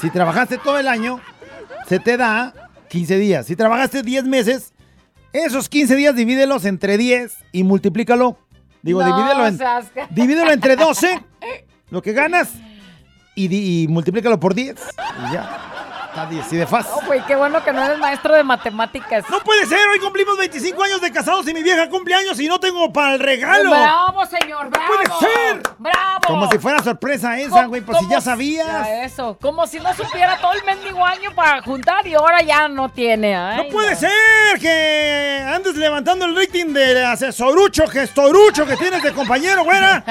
si 0.00 0.10
trabajaste 0.10 0.58
todo 0.58 0.78
el 0.80 0.88
año, 0.88 1.20
se 1.88 1.98
te 2.00 2.16
da 2.16 2.52
15 2.88 3.18
días. 3.18 3.46
Si 3.46 3.56
trabajaste 3.56 4.02
10 4.02 4.24
meses, 4.24 4.72
esos 5.32 5.68
15 5.68 5.96
días 5.96 6.14
divídelos 6.14 6.64
entre 6.64 6.96
10 6.98 7.32
y 7.52 7.64
multiplícalo. 7.64 8.38
Digo, 8.82 9.02
No 9.02 9.16
divídelo, 9.16 9.46
en- 9.46 9.58
divídelo 10.14 10.50
entre 10.52 10.76
12, 10.76 11.20
lo 11.90 12.02
que 12.02 12.12
ganas, 12.12 12.50
y, 13.34 13.82
y 13.84 13.88
multiplícalo 13.88 14.38
por 14.40 14.54
10. 14.54 14.76
Y 15.28 15.32
ya. 15.32 15.72
Está 16.16 16.30
10, 16.30 16.52
y 16.54 16.56
de 16.56 16.66
fácil. 16.66 16.92
No, 16.98 17.06
güey, 17.06 17.20
qué 17.26 17.36
bueno 17.36 17.62
que 17.62 17.70
no 17.74 17.82
eres 17.84 17.98
maestro 17.98 18.34
de 18.34 18.42
matemáticas. 18.42 19.28
No 19.28 19.40
puede 19.40 19.66
ser, 19.66 19.86
hoy 19.86 19.98
cumplimos 19.98 20.38
25 20.38 20.82
años 20.82 20.98
de 21.02 21.12
casados 21.12 21.46
y 21.46 21.52
mi 21.52 21.62
vieja 21.62 21.90
cumple 21.90 22.14
años 22.14 22.40
y 22.40 22.48
no 22.48 22.58
tengo 22.58 22.90
para 22.90 23.14
el 23.16 23.20
regalo. 23.20 23.68
Bravo, 23.68 24.24
señor, 24.24 24.70
bravo. 24.70 24.86
puede 24.94 25.04
ser! 25.30 25.62
Bravo. 25.78 26.20
Como 26.26 26.50
si 26.50 26.58
fuera 26.58 26.82
sorpresa 26.82 27.38
esa, 27.38 27.50
¿Cómo- 27.50 27.68
güey, 27.68 27.82
pues 27.82 27.98
si 27.98 28.08
ya 28.08 28.22
sabías. 28.22 28.66
ya 28.66 29.04
eso, 29.04 29.36
como 29.42 29.66
si 29.66 29.78
no 29.78 29.92
supiera 29.92 30.38
todo 30.40 30.52
el 30.54 30.64
mendigo 30.64 31.04
año 31.04 31.32
para 31.34 31.60
juntar 31.60 32.06
y 32.06 32.14
ahora 32.14 32.40
ya 32.40 32.66
no 32.66 32.88
tiene. 32.88 33.36
Ay, 33.36 33.58
No 33.58 33.68
puede 33.68 33.94
ser 33.94 34.10
que 34.58 35.44
andes 35.54 35.76
levantando 35.76 36.24
el 36.24 36.34
rating 36.34 36.72
del 36.72 37.04
asesorucho, 37.04 37.86
gestorucho 37.88 38.64
que 38.64 38.76
tienes 38.78 39.02
de 39.02 39.12
compañero, 39.12 39.64
güera. 39.64 40.02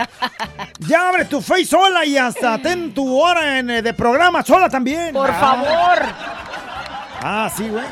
Ya 0.81 1.09
abre 1.09 1.25
tu 1.25 1.41
face 1.41 1.65
sola 1.65 2.05
y 2.05 2.15
hasta 2.15 2.57
ten 2.61 2.93
tu 2.93 3.19
hora 3.19 3.57
en, 3.57 3.71
eh, 3.71 3.81
de 3.81 3.93
programa 3.95 4.43
sola 4.43 4.69
también. 4.69 5.11
Por 5.11 5.31
Ah. 5.31 5.33
favor. 5.33 5.94
Ah, 7.21 7.49
sí, 7.55 7.67
güey. 7.69 7.83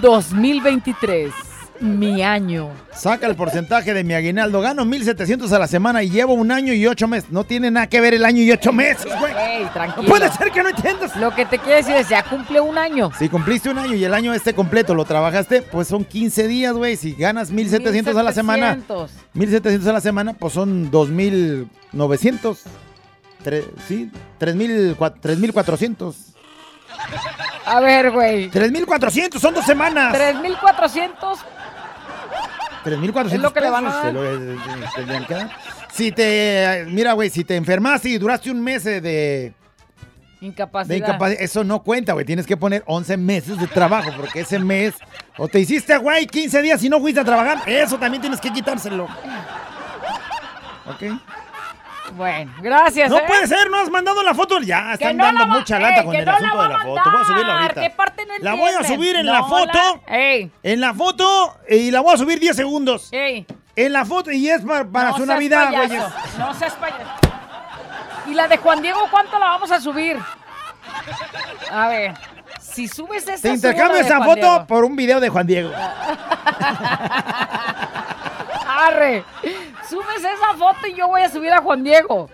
2023, 0.00 1.32
mi 1.80 2.22
año. 2.22 2.70
Saca 2.94 3.26
el 3.26 3.34
porcentaje 3.34 3.92
de 3.92 4.04
mi 4.04 4.14
aguinaldo. 4.14 4.60
Gano 4.60 4.84
1700 4.84 5.52
a 5.52 5.58
la 5.58 5.66
semana 5.66 6.02
y 6.02 6.10
llevo 6.10 6.34
un 6.34 6.50
año 6.52 6.72
y 6.72 6.86
ocho 6.86 7.08
meses. 7.08 7.30
No 7.30 7.44
tiene 7.44 7.70
nada 7.70 7.88
que 7.88 8.00
ver 8.00 8.14
el 8.14 8.24
año 8.24 8.42
y 8.42 8.50
ocho 8.52 8.72
meses, 8.72 9.12
güey. 9.18 9.32
Ey, 9.36 9.66
tranquilo. 9.72 10.02
No 10.04 10.08
puede 10.08 10.30
ser 10.32 10.50
que 10.50 10.62
no 10.62 10.68
entiendas. 10.70 11.16
Lo 11.16 11.34
que 11.34 11.44
te 11.44 11.58
quiero 11.58 11.76
decir 11.76 11.96
es, 11.96 12.08
ya 12.08 12.22
cumple 12.22 12.60
un 12.60 12.78
año. 12.78 13.10
Si 13.18 13.28
cumpliste 13.28 13.68
un 13.70 13.78
año 13.78 13.94
y 13.94 14.04
el 14.04 14.14
año 14.14 14.32
este 14.32 14.54
completo 14.54 14.94
lo 14.94 15.04
trabajaste, 15.04 15.62
pues 15.62 15.88
son 15.88 16.04
15 16.04 16.46
días, 16.48 16.72
güey. 16.74 16.96
Si 16.96 17.12
ganas 17.12 17.50
1700 17.50 18.16
a 18.16 18.22
la 18.22 18.32
semana, 18.32 18.74
1700. 18.76 19.10
1700 19.34 19.88
a 19.88 19.92
la 19.92 20.00
semana, 20.00 20.32
pues 20.34 20.52
son 20.54 20.90
2900. 20.90 22.60
Tre- 23.44 23.64
sí, 23.88 24.10
3000 24.38 24.96
cua- 24.96 25.14
3400. 25.20 26.16
A 27.66 27.80
ver, 27.80 28.10
güey. 28.10 28.48
3400, 28.50 29.40
son 29.40 29.54
dos 29.54 29.64
semanas. 29.64 30.12
3400. 30.12 31.38
3400 32.84 33.32
Es 33.32 33.40
lo 33.40 33.52
que 33.52 33.60
le 33.60 33.70
van 33.70 33.86
a 33.86 33.94
dar. 33.94 34.12
lo- 34.12 34.24
eh, 34.24 34.56
dar. 35.28 35.50
Si 35.92 36.10
te, 36.10 36.84
mira, 36.88 37.12
güey, 37.12 37.30
si 37.30 37.44
te 37.44 37.54
enfermaste 37.56 38.08
y 38.08 38.18
duraste 38.18 38.50
un 38.50 38.60
mes 38.62 38.84
eh, 38.86 39.00
de, 39.00 39.54
Incapacidad. 40.40 40.88
de 40.88 40.98
incapacidad, 40.98 41.40
eso 41.42 41.62
no 41.62 41.82
cuenta, 41.82 42.14
güey. 42.14 42.24
Tienes 42.24 42.46
que 42.46 42.56
poner 42.56 42.82
11 42.86 43.16
meses 43.16 43.58
de 43.58 43.66
trabajo, 43.68 44.10
porque 44.16 44.40
ese 44.40 44.58
mes, 44.58 44.94
o 45.38 45.46
te 45.46 45.60
hiciste, 45.60 45.96
güey, 45.98 46.26
15 46.26 46.60
días 46.62 46.82
y 46.82 46.88
no 46.88 46.98
fuiste 46.98 47.20
a 47.20 47.24
trabajar, 47.24 47.58
eso 47.66 47.98
también 47.98 48.20
tienes 48.20 48.40
que 48.40 48.50
quitárselo. 48.52 49.04
¿Ok? 50.86 51.02
Bueno, 52.16 52.52
gracias. 52.60 53.10
No 53.10 53.18
¿eh? 53.18 53.24
puede 53.26 53.46
ser, 53.46 53.70
no 53.70 53.78
has 53.78 53.90
mandado 53.90 54.22
la 54.22 54.34
foto. 54.34 54.60
Ya, 54.60 54.92
están 54.94 55.16
no 55.16 55.24
dando 55.24 55.46
mucha 55.46 55.76
Ey, 55.76 55.82
lata 55.82 56.04
con 56.04 56.14
el 56.14 56.24
no 56.24 56.32
asunto 56.32 56.62
de 56.62 56.68
la 56.68 56.78
foto. 56.80 57.10
Voy 57.10 57.20
a 57.20 57.24
subirla 57.24 57.52
ahorita. 57.62 57.80
¿Qué 57.80 57.90
parte 57.90 58.26
no 58.26 58.34
La 58.40 58.54
voy 58.54 58.70
a 58.78 58.84
subir 58.84 59.16
en 59.16 59.26
la 59.26 59.42
foto. 59.44 60.00
la- 60.06 60.16
Ey, 60.16 60.50
En 60.62 60.80
la 60.80 60.92
foto 60.94 61.56
y 61.68 61.90
la 61.90 62.00
voy 62.00 62.14
a 62.14 62.16
subir 62.18 62.38
10 62.38 62.54
segundos. 62.56 63.08
ey. 63.12 63.46
En 63.74 63.92
la 63.94 64.04
foto 64.04 64.30
y 64.30 64.50
es 64.50 64.60
para, 64.92 65.14
su 65.14 65.24
Navidad, 65.24 65.70
güey. 65.72 65.88
No 66.38 66.52
seas 66.54 66.74
payaso. 66.74 67.04
¿Y 68.26 68.34
la 68.34 68.46
de 68.46 68.58
Juan 68.58 68.82
Diego 68.82 69.00
cuánto 69.10 69.38
la 69.38 69.46
vamos 69.46 69.70
a 69.72 69.80
subir? 69.80 70.18
A 71.70 71.88
ver, 71.88 72.12
si 72.60 72.86
subes 72.86 73.26
esa 73.26 73.40
Te 73.40 73.48
intercambio 73.48 73.98
esa 74.00 74.18
foto 74.22 74.34
Diego. 74.34 74.66
por 74.66 74.84
un 74.84 74.94
video 74.94 75.20
de 75.20 75.28
Juan 75.30 75.46
Diego. 75.46 75.70
Arre. 78.86 79.24
Subes 79.88 80.18
esa 80.18 80.56
foto 80.58 80.86
y 80.86 80.94
yo 80.94 81.08
voy 81.08 81.22
a 81.22 81.28
subir 81.30 81.52
a 81.52 81.58
Juan 81.62 81.82
Diego. 81.84 82.28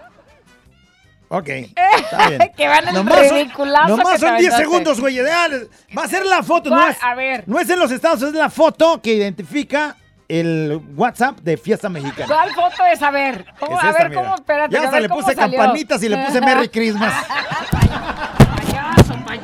Ok, 1.30 1.48
está 1.76 2.28
bien. 2.30 2.52
que 2.56 2.68
van 2.68 2.88
el 2.88 2.94
Nomás 2.94 3.28
son, 3.28 3.36
ridiculazo 3.38 3.88
nomás 3.88 4.12
que 4.14 4.18
son 4.18 4.28
10 4.38 4.52
aventaste. 4.54 4.62
segundos, 4.64 5.00
güey. 5.00 5.18
Va 5.20 6.02
a 6.04 6.08
ser 6.08 6.24
la 6.24 6.42
foto, 6.42 6.70
no 6.70 6.88
es, 6.88 6.96
A 7.02 7.14
ver. 7.14 7.44
no 7.46 7.60
es 7.60 7.68
en 7.68 7.78
los 7.78 7.90
estados, 7.90 8.22
es 8.22 8.32
la 8.32 8.48
foto 8.48 9.00
que 9.02 9.12
identifica 9.12 9.94
el 10.26 10.80
WhatsApp 10.96 11.38
de 11.40 11.56
Fiesta 11.58 11.88
Mexicana. 11.88 12.26
¿Cuál 12.26 12.54
foto 12.54 12.84
es? 12.90 13.02
A 13.02 13.10
ver, 13.10 13.44
¿cómo- 13.58 13.78
Es 13.78 13.84
a 13.84 13.88
esta, 13.90 14.02
ver 14.02 14.10
mira. 14.10 14.22
cómo, 14.22 14.34
espérate. 14.36 14.74
Ya 14.74 14.82
hasta 14.84 15.00
le 15.00 15.08
puse 15.08 15.34
salió. 15.34 15.58
campanitas 15.58 16.02
y 16.02 16.08
le 16.08 16.16
puse 16.18 16.40
Merry 16.40 16.68
Christmas. 16.70 17.14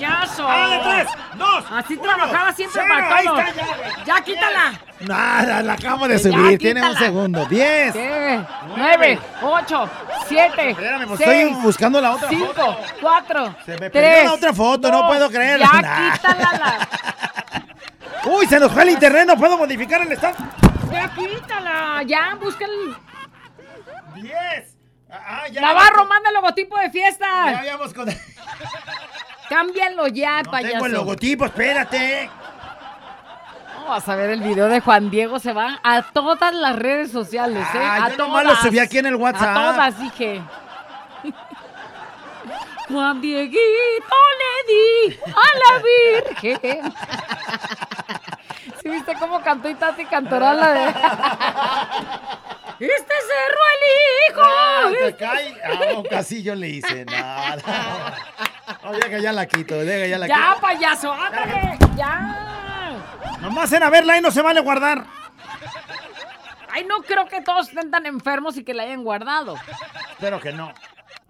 Payaso, 0.07 0.47
payaso. 0.47 0.49
¡Dale, 0.49 0.81
tres, 1.05 1.09
dos, 1.35 1.65
Así 1.73 1.95
uno, 1.95 2.03
trabajaba 2.03 2.53
siempre 2.53 2.83
cero, 2.83 2.95
para 2.95 3.17
ahí 3.17 3.27
todo. 3.27 3.39
está, 3.41 3.55
ya. 3.55 4.05
Ya, 4.05 4.21
quítala. 4.25 4.73
Nada, 5.01 5.63
la 5.63 5.73
acabo 5.75 6.09
de 6.09 6.19
Ya, 6.19 6.23
subir. 6.31 6.59
Tiene 6.59 6.83
un 6.89 6.97
segundo. 6.97 7.45
10. 7.47 7.93
¿Qué? 7.93 8.41
Nueve, 8.77 9.19
ocho, 9.43 9.91
siete, 10.29 10.71
Espérame, 10.71 11.07
pues 11.09 11.21
seis, 11.23 11.47
estoy 11.49 11.63
buscando 11.63 12.01
la 12.01 12.13
otra 12.13 12.29
cinco, 12.29 12.47
foto. 12.47 12.79
cuatro, 13.01 13.55
Se 13.65 13.73
me 13.73 13.91
perdió 13.91 14.01
tres, 14.01 14.25
la 14.25 14.33
otra 14.35 14.53
foto, 14.53 14.91
no 14.91 14.99
dos, 14.99 15.07
puedo 15.09 15.31
creerlo. 15.31 15.67
Ya, 15.73 15.83
Nah. 15.83 16.13
quítala. 16.13 16.53
la- 16.53 16.89
Uy, 18.31 18.47
se 18.47 18.59
nos 18.59 18.73
fue 18.73 18.83
el 18.85 18.91
internet, 18.91 19.27
no 19.27 19.37
puedo 19.37 19.59
modificar 19.59 20.01
el 20.03 20.13
estado. 20.13 20.35
Ya, 20.91 21.09
quítala. 21.15 22.03
Ya, 22.07 22.35
busca 22.41 22.65
el... 22.65 22.97
10. 24.23 24.77
Ah, 25.11 25.43
ya. 25.51 25.61
Navarro, 25.61 26.07
manda 26.07 26.31
el 26.31 26.35
logotipo 26.35 26.79
de 26.79 26.91
fiesta. 26.91 27.27
Ya 27.53 27.59
habíamos 27.59 27.93
con... 27.93 28.09
Cámbialo 29.49 30.09
ya, 30.09 30.43
payaso. 30.51 30.73
Tengo 30.73 30.87
el 30.87 30.93
logotipo, 30.93 31.45
espérate. 31.45 32.31
Vamos 33.87 34.09
a 34.09 34.17
ver 34.17 34.31
el 34.31 34.41
video 34.41 34.69
de 34.69 34.81
Juan 34.81 35.11
Diego. 35.11 35.39
Se 35.39 35.53
va 35.53 35.79
a 35.83 36.03
todas 36.03 36.55
las 36.55 36.77
redes 36.77 37.13
sociales, 37.13 37.67
¿eh? 37.75 37.79
Ah, 37.79 38.07
a 38.07 38.11
yo 38.11 38.17
nomás 38.17 38.45
lo 38.45 38.57
subí 38.57 38.79
aquí 38.79 38.99
en 38.99 39.07
el 39.07 39.17
WhatsApp. 39.17 39.51
A 39.51 39.55
todas, 39.55 39.99
dije. 39.99 40.43
Juan 42.89 43.21
Dieguito 43.21 44.17
le 44.41 44.55
di 44.73 45.19
a 45.27 45.47
la 45.59 45.73
Virgen. 45.83 46.93
¿Sí 48.83 48.89
viste 48.91 49.15
cómo 49.19 49.41
cantó 49.41 49.69
y 49.69 49.75
Tati 49.75 50.05
Cantoral 50.05 50.61
la 50.61 50.73
de... 50.73 50.95
Este 52.85 53.15
cerro 53.29 53.61
el 53.75 54.33
hijo. 54.33 54.43
Ah, 54.45 54.91
te 54.99 55.17
cae. 55.17 55.57
Ah, 55.65 56.03
casi 56.11 56.43
yo 56.43 56.55
le 56.55 56.69
hice 56.69 57.05
nada. 57.05 57.57
No, 58.83 58.93
deja, 58.93 59.19
ya 59.19 59.33
la 59.33 59.47
quito, 59.47 59.77
deja, 59.79 60.07
ya 60.07 60.19
la 60.19 60.27
Ya, 60.27 60.49
quito. 60.51 60.61
payaso, 60.61 61.13
ándale, 61.13 61.79
ya. 61.97 62.97
Nomás 63.41 63.73
en 63.73 63.83
a 63.83 63.91
verla 63.91 64.19
y 64.19 64.21
no 64.21 64.31
se 64.31 64.43
vale 64.43 64.61
guardar. 64.61 65.05
Ay, 66.73 66.85
no 66.85 67.03
creo 67.03 67.27
que 67.27 67.41
todos 67.41 67.69
estén 67.69 67.91
tan 67.91 68.05
enfermos 68.07 68.57
y 68.57 68.65
que 68.65 68.75
la 68.75 68.83
hayan 68.83 69.05
guardado. 69.05 69.55
Espero 70.13 70.41
que 70.41 70.53
no. 70.53 70.73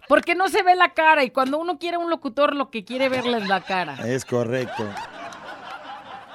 Porque 0.07 0.35
no 0.35 0.49
se 0.49 0.63
ve 0.63 0.75
la 0.75 0.89
cara 0.89 1.23
y 1.23 1.29
cuando 1.31 1.57
uno 1.57 1.77
quiere 1.79 1.97
un 1.97 2.09
locutor 2.09 2.55
lo 2.55 2.69
que 2.69 2.83
quiere 2.83 3.09
verle 3.09 3.37
es 3.37 3.47
la 3.47 3.61
cara. 3.61 3.95
Es 4.05 4.25
correcto. 4.25 4.87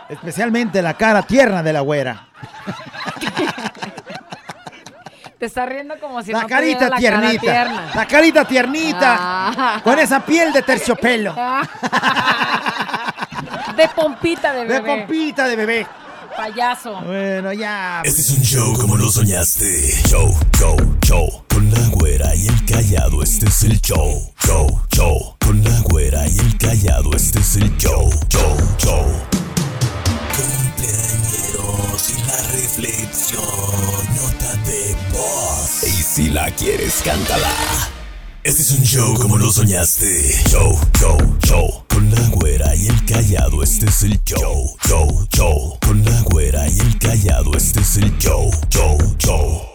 Especialmente 0.08 0.82
la 0.82 0.94
cara 0.94 1.22
tierna 1.22 1.62
de 1.62 1.72
la 1.72 1.80
güera. 1.80 2.28
Te 5.40 5.46
está 5.46 5.64
riendo 5.64 5.98
como 5.98 6.22
si 6.22 6.32
La 6.32 6.42
no 6.42 6.46
carita 6.48 6.90
la 6.90 6.96
tiernita. 6.98 7.40
cara 7.40 7.40
tierna. 7.40 7.90
La 7.94 8.06
carita 8.06 8.44
tiernita. 8.44 9.16
Ah. 9.18 9.80
Con 9.82 9.98
esa 9.98 10.20
piel 10.20 10.52
de 10.52 10.60
terciopelo. 10.60 11.34
De 13.74 13.88
pompita 13.88 14.52
de 14.52 14.60
De 14.60 14.66
bebé. 14.66 14.86
pompita 14.98 15.48
de 15.48 15.56
bebé. 15.56 15.86
Payaso. 16.36 17.00
Bueno, 17.00 17.54
ya. 17.54 18.02
Este 18.04 18.20
es 18.20 18.30
un 18.32 18.42
show 18.42 18.76
como 18.78 18.98
lo 18.98 19.10
soñaste. 19.10 19.64
Show, 20.08 20.30
show, 20.58 20.76
show. 21.00 21.42
Con 21.48 21.70
la 21.70 21.88
güera 21.88 22.34
y 22.36 22.46
el 22.46 22.64
callado, 22.66 23.22
este 23.22 23.46
es 23.46 23.62
el 23.64 23.80
show. 23.80 24.30
Show, 24.44 24.82
show. 24.94 25.36
Con 25.40 25.64
la 25.64 25.80
güera 25.88 26.26
y 26.28 26.38
el 26.38 26.58
callado, 26.58 27.10
este 27.16 27.38
es 27.40 27.56
el 27.56 27.74
show. 27.78 28.10
Show, 28.28 28.56
show. 28.76 29.06
Cumpleañeros 30.36 32.10
y 32.10 32.22
la 32.26 32.36
reflexión. 32.52 33.40
Nota 34.14 34.54
de 34.66 34.89
Y 35.82 36.02
si 36.02 36.28
la 36.30 36.50
quieres, 36.50 37.00
cántala. 37.04 37.50
Este 38.42 38.62
es 38.62 38.70
un 38.72 38.84
show 38.84 39.14
como 39.18 39.36
lo 39.36 39.52
soñaste. 39.52 40.42
Show, 40.48 40.78
show, 40.98 41.36
show. 41.44 41.84
Con 41.88 42.10
la 42.10 42.28
güera 42.28 42.74
y 42.74 42.88
el 42.88 43.04
callado, 43.04 43.62
este 43.62 43.86
es 43.86 44.02
el 44.02 44.22
show. 44.24 44.76
Show, 44.86 45.26
show. 45.34 45.78
Con 45.80 46.04
la 46.04 46.22
güera 46.22 46.68
y 46.68 46.78
el 46.78 46.98
callado, 46.98 47.56
este 47.56 47.80
es 47.80 47.96
el 47.98 48.16
show. 48.18 48.50
Show, 48.70 48.98
show. 49.18 49.69